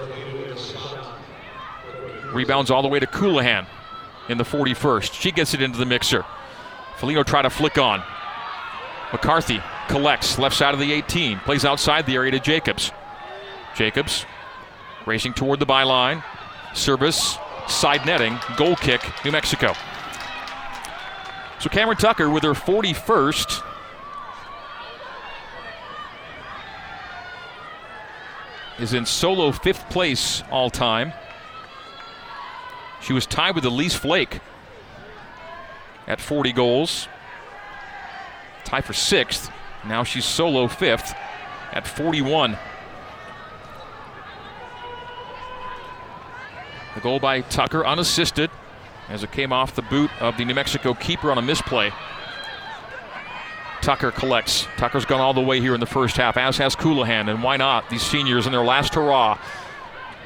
Rebounds 2.33 2.71
all 2.71 2.83
the 2.83 2.89
way 2.89 2.99
to 2.99 3.07
Colohan 3.07 3.67
in 4.29 4.39
the 4.39 4.45
41st. 4.45 5.13
She 5.13 5.31
gets 5.31 5.55
it 5.55 5.63
into 5.63 5.79
the 5.79 5.85
mixer. 5.85 6.25
Folino 6.97 7.25
try 7.25 7.43
to 7.43 7.51
flick 7.51 7.79
on. 7.79 8.03
McCarthy 9.13 9.61
collects 9.89 10.39
left 10.39 10.57
side 10.57 10.73
of 10.73 10.81
the 10.81 10.93
18. 10.93 11.39
Plays 11.41 11.65
outside 11.65 12.07
the 12.07 12.15
area 12.15 12.31
to 12.31 12.41
Jacobs. 12.41 12.91
Jacobs 13.75 14.25
racing 15.07 15.35
toward 15.35 15.59
the 15.59 15.67
byline. 15.67 16.25
Service, 16.75 17.37
side 17.69 18.07
netting, 18.07 18.39
goal 18.57 18.77
kick, 18.77 19.03
New 19.25 19.31
Mexico. 19.31 19.75
So 21.59 21.69
Cameron 21.69 21.99
Tucker 21.99 22.31
with 22.31 22.43
her 22.43 22.55
41st 22.55 23.63
is 28.79 28.95
in 28.95 29.07
solo 29.07 29.53
fifth 29.53 29.89
place 29.91 30.43
all 30.51 30.71
time. 30.71 31.13
She 33.01 33.13
was 33.13 33.27
tied 33.27 33.55
with 33.55 33.65
Elise 33.65 33.95
Flake 33.95 34.41
at 36.07 36.21
40 36.21 36.53
goals. 36.53 37.09
Tie 38.65 38.81
for 38.81 38.93
sixth. 38.93 39.51
Now 39.85 40.05
she's 40.05 40.25
solo 40.25 40.69
fifth 40.69 41.15
at 41.73 41.87
41. 41.87 42.57
The 46.95 47.01
goal 47.01 47.19
by 47.19 47.41
Tucker, 47.41 47.87
unassisted, 47.87 48.51
as 49.09 49.25
it 49.25 49.33
came 49.33 49.53
off 49.53 49.75
the 49.75 49.83
boot 49.83 50.11
of 50.21 50.37
the 50.37 50.45
New 50.45 50.55
Mexico 50.55 50.95
keeper 50.95 51.31
on 51.31 51.39
a 51.39 51.43
misplay. 51.43 51.91
Tucker 53.83 54.13
collects. 54.13 54.69
Tucker's 54.77 55.05
gone 55.05 55.21
all 55.21 55.35
the 55.35 55.41
way 55.41 55.61
here 55.61 55.75
in 55.75 55.81
the 55.81 55.87
first 55.87 56.17
half, 56.17 56.37
as 56.37 56.57
has 56.59 56.77
Colohan, 56.77 57.29
and 57.29 57.43
why 57.43 57.57
not? 57.57 57.91
These 57.91 58.03
seniors 58.03 58.47
in 58.47 58.53
their 58.53 58.65
last 58.65 58.95
hurrah. 58.95 59.39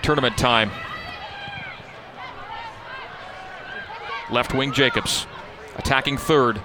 Tournament 0.03 0.37
time. 0.37 0.71
Left 4.31 4.53
wing 4.55 4.73
Jacobs 4.73 5.27
attacking 5.77 6.19
third. 6.19 6.61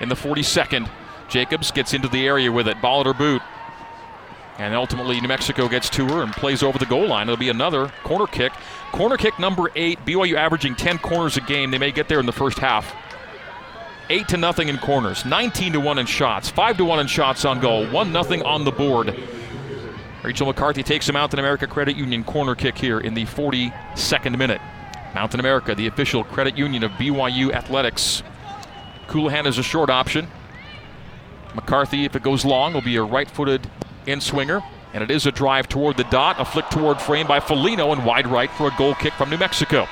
In 0.00 0.08
the 0.08 0.16
42nd, 0.16 0.90
Jacobs 1.28 1.70
gets 1.70 1.94
into 1.94 2.08
the 2.08 2.26
area 2.26 2.50
with 2.50 2.66
it. 2.66 2.80
Ball 2.82 3.00
at 3.00 3.06
her 3.06 3.14
boot. 3.14 3.42
And 4.58 4.74
ultimately, 4.74 5.20
New 5.20 5.28
Mexico 5.28 5.68
gets 5.68 5.88
to 5.90 6.06
her 6.08 6.22
and 6.22 6.32
plays 6.32 6.62
over 6.62 6.78
the 6.78 6.86
goal 6.86 7.06
line. 7.06 7.28
It'll 7.28 7.38
be 7.38 7.48
another 7.48 7.92
corner 8.02 8.26
kick. 8.26 8.52
Corner 8.90 9.16
kick 9.16 9.38
number 9.38 9.70
eight. 9.76 10.04
BYU 10.04 10.34
averaging 10.34 10.74
10 10.74 10.98
corners 10.98 11.36
a 11.36 11.40
game. 11.40 11.70
They 11.70 11.78
may 11.78 11.92
get 11.92 12.08
there 12.08 12.20
in 12.20 12.26
the 12.26 12.32
first 12.32 12.58
half. 12.58 12.94
8 14.12 14.28
to 14.28 14.36
nothing 14.36 14.68
in 14.68 14.76
corners, 14.76 15.24
19 15.24 15.72
to 15.72 15.80
1 15.80 15.98
in 15.98 16.04
shots, 16.04 16.50
5 16.50 16.76
to 16.76 16.84
1 16.84 17.00
in 17.00 17.06
shots 17.06 17.46
on 17.46 17.60
goal, 17.60 17.86
1 17.86 18.12
nothing 18.12 18.42
on 18.42 18.62
the 18.62 18.70
board. 18.70 19.18
Rachel 20.22 20.46
McCarthy 20.46 20.82
takes 20.82 21.08
a 21.08 21.14
Mountain 21.14 21.38
America 21.38 21.66
Credit 21.66 21.96
Union 21.96 22.22
corner 22.22 22.54
kick 22.54 22.76
here 22.76 23.00
in 23.00 23.14
the 23.14 23.24
42nd 23.24 24.36
minute. 24.36 24.60
Mountain 25.14 25.40
America, 25.40 25.74
the 25.74 25.86
official 25.86 26.24
credit 26.24 26.58
union 26.58 26.84
of 26.84 26.90
BYU 26.92 27.54
Athletics. 27.54 28.22
Colohan 29.08 29.46
is 29.46 29.56
a 29.56 29.62
short 29.62 29.88
option. 29.88 30.28
McCarthy, 31.54 32.04
if 32.04 32.14
it 32.14 32.22
goes 32.22 32.44
long, 32.44 32.74
will 32.74 32.82
be 32.82 32.96
a 32.96 33.02
right 33.02 33.30
footed 33.30 33.66
in 34.06 34.20
swinger. 34.20 34.62
And 34.92 35.02
it 35.02 35.10
is 35.10 35.24
a 35.24 35.32
drive 35.32 35.70
toward 35.70 35.96
the 35.96 36.04
dot, 36.04 36.38
a 36.38 36.44
flick 36.44 36.68
toward 36.68 37.00
frame 37.00 37.26
by 37.26 37.40
Folino 37.40 37.94
and 37.94 38.04
wide 38.04 38.26
right 38.26 38.50
for 38.50 38.68
a 38.68 38.74
goal 38.76 38.94
kick 38.94 39.14
from 39.14 39.30
New 39.30 39.38
Mexico. 39.38 39.88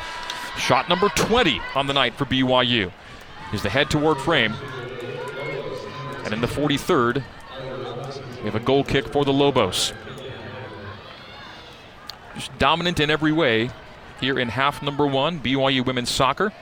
Shot 0.59 0.91
number 0.91 1.09
20 1.09 1.59
on 1.75 1.87
the 1.87 1.95
night 1.95 2.13
for 2.13 2.27
BYU 2.27 2.93
is 3.53 3.63
the 3.63 3.71
head 3.71 3.91
toward 3.91 4.19
frame. 4.19 4.55
And 6.25 6.35
in 6.35 6.41
the 6.41 6.47
43rd, 6.47 7.23
we 8.39 8.45
have 8.45 8.55
a 8.55 8.61
goal 8.61 8.85
kick 8.85 9.07
for 9.09 9.25
the 9.25 9.33
Lobos. 9.33 9.93
Just 12.35 12.57
dominant 12.59 13.01
in 13.01 13.11
every 13.11 13.33
way 13.33 13.71
here 14.21 14.39
in 14.39 14.49
half 14.49 14.83
number 14.83 15.07
one, 15.07 15.41
BYU 15.41 15.85
women's 15.85 16.11
soccer. 16.11 16.53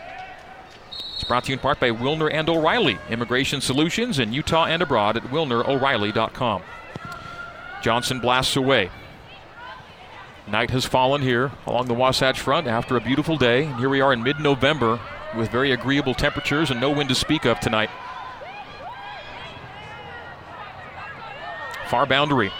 It's 1.14 1.24
brought 1.24 1.44
to 1.44 1.50
you 1.50 1.54
in 1.54 1.58
part 1.58 1.80
by 1.80 1.90
Wilner 1.90 2.32
and 2.32 2.48
O'Reilly, 2.48 2.98
Immigration 3.10 3.60
Solutions 3.60 4.18
in 4.18 4.32
Utah 4.32 4.66
and 4.66 4.82
abroad 4.82 5.16
at 5.16 5.24
wilnero'reilly.com. 5.24 6.62
Johnson 7.82 8.20
blasts 8.20 8.56
away. 8.56 8.90
Night 10.46 10.70
has 10.70 10.86
fallen 10.86 11.20
here 11.20 11.52
along 11.66 11.86
the 11.86 11.94
Wasatch 11.94 12.40
Front 12.40 12.66
after 12.66 12.96
a 12.96 13.00
beautiful 13.00 13.36
day. 13.36 13.64
And 13.64 13.76
here 13.76 13.88
we 13.88 14.00
are 14.00 14.12
in 14.12 14.22
mid 14.22 14.40
November 14.40 14.98
with 15.36 15.50
very 15.50 15.72
agreeable 15.72 16.14
temperatures 16.14 16.70
and 16.70 16.80
no 16.80 16.90
wind 16.90 17.08
to 17.08 17.14
speak 17.14 17.44
of 17.44 17.60
tonight. 17.60 17.90
Far 21.88 22.06
boundary. 22.06 22.50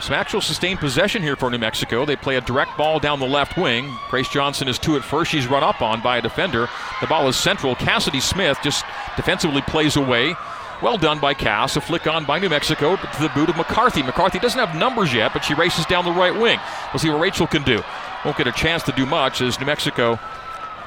Some 0.00 0.14
actual 0.14 0.40
sustained 0.40 0.78
possession 0.78 1.22
here 1.22 1.36
for 1.36 1.50
New 1.50 1.58
Mexico. 1.58 2.06
They 2.06 2.16
play 2.16 2.36
a 2.36 2.40
direct 2.40 2.76
ball 2.78 2.98
down 3.00 3.20
the 3.20 3.26
left 3.26 3.58
wing. 3.58 3.94
Grace 4.08 4.28
Johnson 4.28 4.66
is 4.66 4.78
two 4.78 4.96
at 4.96 5.04
first. 5.04 5.30
She's 5.30 5.46
run 5.46 5.62
up 5.62 5.82
on 5.82 6.00
by 6.00 6.18
a 6.18 6.22
defender. 6.22 6.68
The 7.02 7.06
ball 7.06 7.28
is 7.28 7.36
central. 7.36 7.74
Cassidy 7.74 8.20
Smith 8.20 8.58
just 8.62 8.84
defensively 9.16 9.60
plays 9.62 9.96
away. 9.96 10.34
Well 10.82 10.96
done 10.96 11.20
by 11.20 11.34
Cass. 11.34 11.76
A 11.76 11.82
flick 11.82 12.06
on 12.06 12.24
by 12.24 12.38
New 12.38 12.48
Mexico 12.48 12.96
to 12.96 13.22
the 13.22 13.28
boot 13.30 13.50
of 13.50 13.56
McCarthy. 13.58 14.02
McCarthy 14.02 14.38
doesn't 14.38 14.58
have 14.58 14.74
numbers 14.74 15.12
yet, 15.12 15.34
but 15.34 15.44
she 15.44 15.52
races 15.52 15.84
down 15.84 16.06
the 16.06 16.12
right 16.12 16.34
wing. 16.34 16.58
We'll 16.92 17.00
see 17.00 17.10
what 17.10 17.20
Rachel 17.20 17.46
can 17.46 17.62
do. 17.62 17.82
Won't 18.24 18.38
get 18.38 18.46
a 18.46 18.52
chance 18.52 18.82
to 18.84 18.92
do 18.92 19.04
much 19.04 19.42
as 19.42 19.60
New 19.60 19.66
Mexico 19.66 20.18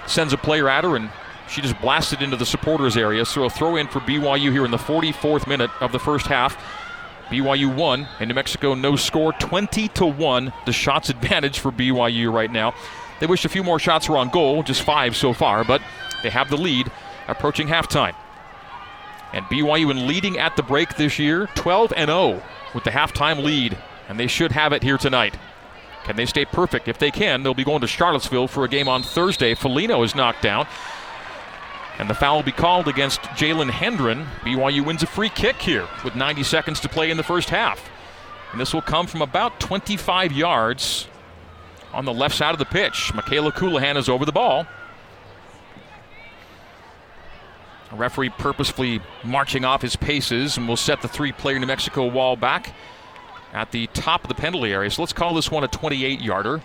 sends 0.08 0.34
a 0.34 0.38
player 0.38 0.70
at 0.70 0.84
her 0.84 0.95
and 0.95 1.10
she 1.47 1.62
just 1.62 1.80
blasted 1.82 2.22
into 2.22 2.38
the 2.38 2.45
supporters 2.45 2.97
area. 2.97 3.26
So 3.26 3.43
a 3.43 3.49
throw 3.49 3.76
in 3.76 3.88
for 3.88 3.99
BYU 3.99 4.51
here 4.51 4.66
in 4.66 4.72
the 4.72 4.78
44th 4.78 5.47
minute 5.47 5.70
of 5.82 5.91
the 5.91 5.99
first 5.99 6.28
half. 6.28 6.58
BYU 7.30 7.74
won, 7.74 8.08
and 8.20 8.28
New 8.28 8.34
Mexico 8.34 8.74
no 8.76 8.95
score 8.95 9.34
20 9.34 9.88
to 9.89 10.06
1. 10.06 10.54
The 10.66 10.74
shots 10.74 11.10
advantage 11.10 11.60
for 11.60 11.72
BYU 11.72 12.32
right 12.32 12.51
now. 12.51 12.74
They 13.20 13.28
wish 13.28 13.45
a 13.45 13.49
few 13.49 13.64
more 13.64 13.80
shots 13.80 14.10
were 14.10 14.18
on 14.18 14.30
goal, 14.30 14.64
just 14.64 14.82
five 14.82 15.16
so 15.16 15.34
far, 15.34 15.64
but 15.64 15.82
they 16.24 16.30
have 16.30 16.49
the 16.49 16.58
lead 16.58 16.91
approaching 17.28 17.68
halftime. 17.68 18.16
And 19.32 19.45
BYU 19.45 19.89
in 19.91 20.08
leading 20.08 20.38
at 20.38 20.56
the 20.56 20.64
break 20.64 20.95
this 20.95 21.18
year, 21.18 21.47
12 21.56 21.93
and 21.95 22.10
0 22.10 22.41
with 22.76 22.84
the 22.84 22.91
halftime 22.91 23.43
lead, 23.43 23.78
and 24.08 24.20
they 24.20 24.28
should 24.28 24.51
have 24.51 24.74
it 24.74 24.84
here 24.84 24.97
tonight. 24.97 25.36
Can 26.04 26.16
they 26.18 26.26
stay 26.26 26.45
perfect? 26.45 26.88
If 26.88 26.97
they 26.97 27.12
can, 27.12 27.43
they'll 27.43 27.54
be 27.54 27.64
going 27.64 27.82
to 27.82 27.88
Charlottesville 27.88 28.47
for 28.47 28.66
a 28.66 28.68
game 28.68 28.88
on 28.88 29.04
Thursday. 29.04 29.56
Folino 29.56 30.04
is 30.04 30.16
knocked 30.16 30.41
down. 30.41 30.68
And 31.97 32.10
the 32.10 32.14
foul 32.14 32.38
will 32.38 32.43
be 32.43 32.51
called 32.51 32.88
against 32.88 33.22
Jalen 33.22 33.70
Hendren. 33.70 34.26
BYU 34.41 34.86
wins 34.86 35.04
a 35.04 35.08
free 35.08 35.30
kick 35.30 35.58
here 35.58 35.88
with 36.04 36.16
90 36.16 36.43
seconds 36.43 36.80
to 36.82 36.89
play 36.89 37.12
in 37.12 37.18
the 37.18 37.24
first 37.24 37.49
half. 37.49 37.89
And 38.51 38.60
this 38.60 38.74
will 38.74 38.82
come 38.82 39.08
from 39.08 39.22
about 39.22 39.60
25 39.60 40.32
yards 40.32 41.08
on 41.93 42.06
the 42.06 42.14
left 42.14 42.36
side 42.36 42.51
of 42.51 42.60
the 42.60 42.66
pitch. 42.66 43.14
Michaela 43.14 43.51
Colohan 43.51 43.95
is 43.95 44.10
over 44.10 44.26
the 44.26 44.32
ball. 44.32 44.66
A 47.91 47.95
referee 47.95 48.30
purposefully 48.32 48.99
marching 49.24 49.64
off 49.64 49.84
his 49.84 49.95
paces 49.95 50.58
and 50.58 50.68
will 50.68 50.76
set 50.76 51.01
the 51.01 51.08
three 51.08 51.32
player 51.32 51.60
New 51.60 51.68
Mexico 51.68 52.08
wall 52.08 52.36
back 52.36 52.74
at 53.54 53.72
the 53.72 53.88
top 53.88 54.24
of 54.24 54.28
the 54.28 54.36
penalty 54.36 54.74
area. 54.74 54.89
So 54.89 55.01
let's 55.01 55.14
call 55.14 55.34
this 55.34 55.49
one 55.49 55.64
a 55.64 55.68
28 55.68 56.22
yarder 56.22 56.62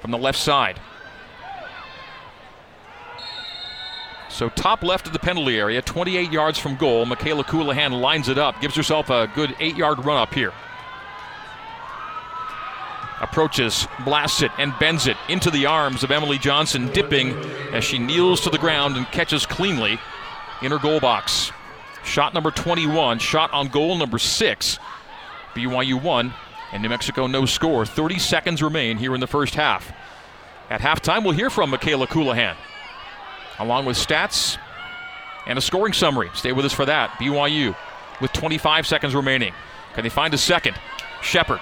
from 0.00 0.10
the 0.10 0.18
left 0.18 0.38
side. 0.38 0.80
So 4.30 4.48
top 4.48 4.82
left 4.82 5.06
of 5.06 5.12
the 5.12 5.18
penalty 5.18 5.58
area, 5.58 5.82
28 5.82 6.32
yards 6.32 6.58
from 6.58 6.76
goal. 6.76 7.04
Michaela 7.04 7.44
Colohan 7.44 8.00
lines 8.00 8.30
it 8.30 8.38
up, 8.38 8.60
gives 8.62 8.74
herself 8.74 9.10
a 9.10 9.30
good 9.34 9.54
eight-yard 9.60 10.04
run 10.06 10.16
up 10.16 10.32
here. 10.32 10.54
Approaches, 13.20 13.86
blasts 14.04 14.42
it, 14.42 14.50
and 14.58 14.72
bends 14.80 15.06
it 15.06 15.18
into 15.28 15.50
the 15.50 15.66
arms 15.66 16.02
of 16.02 16.10
Emily 16.10 16.38
Johnson, 16.38 16.90
dipping 16.92 17.36
as 17.72 17.84
she 17.84 17.98
kneels 17.98 18.40
to 18.40 18.50
the 18.50 18.58
ground 18.58 18.96
and 18.96 19.06
catches 19.08 19.44
cleanly 19.44 20.00
in 20.62 20.72
her 20.72 20.78
goal 20.78 20.98
box. 20.98 21.52
Shot 22.02 22.32
number 22.32 22.50
21, 22.50 23.18
shot 23.18 23.52
on 23.52 23.68
goal 23.68 23.96
number 23.98 24.18
six. 24.18 24.78
BYU 25.54 26.00
won, 26.02 26.34
and 26.72 26.82
New 26.82 26.88
Mexico 26.88 27.26
no 27.26 27.44
score. 27.44 27.84
30 27.84 28.18
seconds 28.18 28.62
remain 28.62 28.96
here 28.96 29.14
in 29.14 29.20
the 29.20 29.26
first 29.26 29.54
half. 29.54 29.92
At 30.70 30.80
halftime, 30.80 31.22
we'll 31.22 31.34
hear 31.34 31.50
from 31.50 31.70
Michaela 31.70 32.06
Colohan, 32.06 32.56
along 33.58 33.84
with 33.84 33.96
stats 33.96 34.56
and 35.46 35.58
a 35.58 35.62
scoring 35.62 35.92
summary. 35.92 36.30
Stay 36.34 36.52
with 36.52 36.64
us 36.64 36.72
for 36.72 36.86
that. 36.86 37.10
BYU 37.12 37.76
with 38.20 38.32
25 38.32 38.86
seconds 38.86 39.14
remaining. 39.14 39.52
Can 39.94 40.02
they 40.04 40.08
find 40.08 40.32
a 40.32 40.38
second? 40.38 40.76
Shepard 41.20 41.60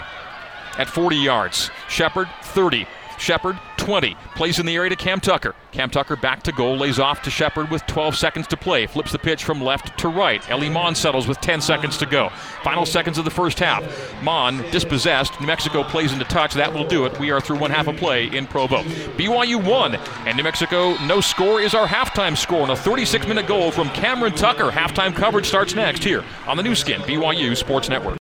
at 0.78 0.88
40 0.88 1.16
yards. 1.16 1.70
Shepard 1.88 2.28
30. 2.42 2.86
Shepard 3.20 3.58
20. 3.76 4.16
Plays 4.34 4.58
in 4.58 4.66
the 4.66 4.74
area 4.74 4.90
to 4.90 4.96
Cam 4.96 5.20
Tucker. 5.20 5.54
Cam 5.72 5.90
Tucker 5.90 6.16
back 6.16 6.42
to 6.42 6.52
goal, 6.52 6.76
lays 6.76 6.98
off 6.98 7.22
to 7.22 7.30
Shepard 7.30 7.70
with 7.70 7.86
12 7.86 8.16
seconds 8.16 8.46
to 8.48 8.56
play. 8.56 8.86
Flips 8.86 9.12
the 9.12 9.18
pitch 9.18 9.44
from 9.44 9.62
left 9.62 9.98
to 9.98 10.08
right. 10.08 10.48
Ellie 10.50 10.70
Mon 10.70 10.94
settles 10.94 11.28
with 11.28 11.40
10 11.40 11.60
seconds 11.60 11.96
to 11.98 12.06
go. 12.06 12.30
Final 12.64 12.84
seconds 12.84 13.18
of 13.18 13.24
the 13.24 13.30
first 13.30 13.58
half. 13.58 13.84
Mon 14.22 14.58
dispossessed. 14.70 15.38
New 15.40 15.46
Mexico 15.46 15.84
plays 15.84 16.12
into 16.12 16.24
touch. 16.24 16.54
That 16.54 16.72
will 16.72 16.86
do 16.86 17.04
it. 17.04 17.18
We 17.20 17.30
are 17.30 17.40
through 17.40 17.58
one 17.58 17.70
half 17.70 17.86
of 17.86 17.96
play 17.96 18.26
in 18.26 18.46
Provo. 18.46 18.82
BYU 19.16 19.64
won, 19.64 19.94
and 20.26 20.36
New 20.36 20.42
Mexico 20.42 20.96
no 21.04 21.20
score 21.20 21.60
is 21.60 21.74
our 21.74 21.86
halftime 21.86 22.36
score. 22.36 22.62
And 22.62 22.72
a 22.72 22.76
36 22.76 23.26
minute 23.28 23.46
goal 23.46 23.70
from 23.70 23.88
Cameron 23.90 24.34
Tucker. 24.34 24.70
Halftime 24.70 25.14
coverage 25.14 25.46
starts 25.46 25.74
next 25.74 26.02
here 26.02 26.24
on 26.46 26.56
the 26.56 26.62
Nu 26.62 26.74
Skin, 26.74 27.00
BYU 27.02 27.56
Sports 27.56 27.88
Network. 27.88 28.18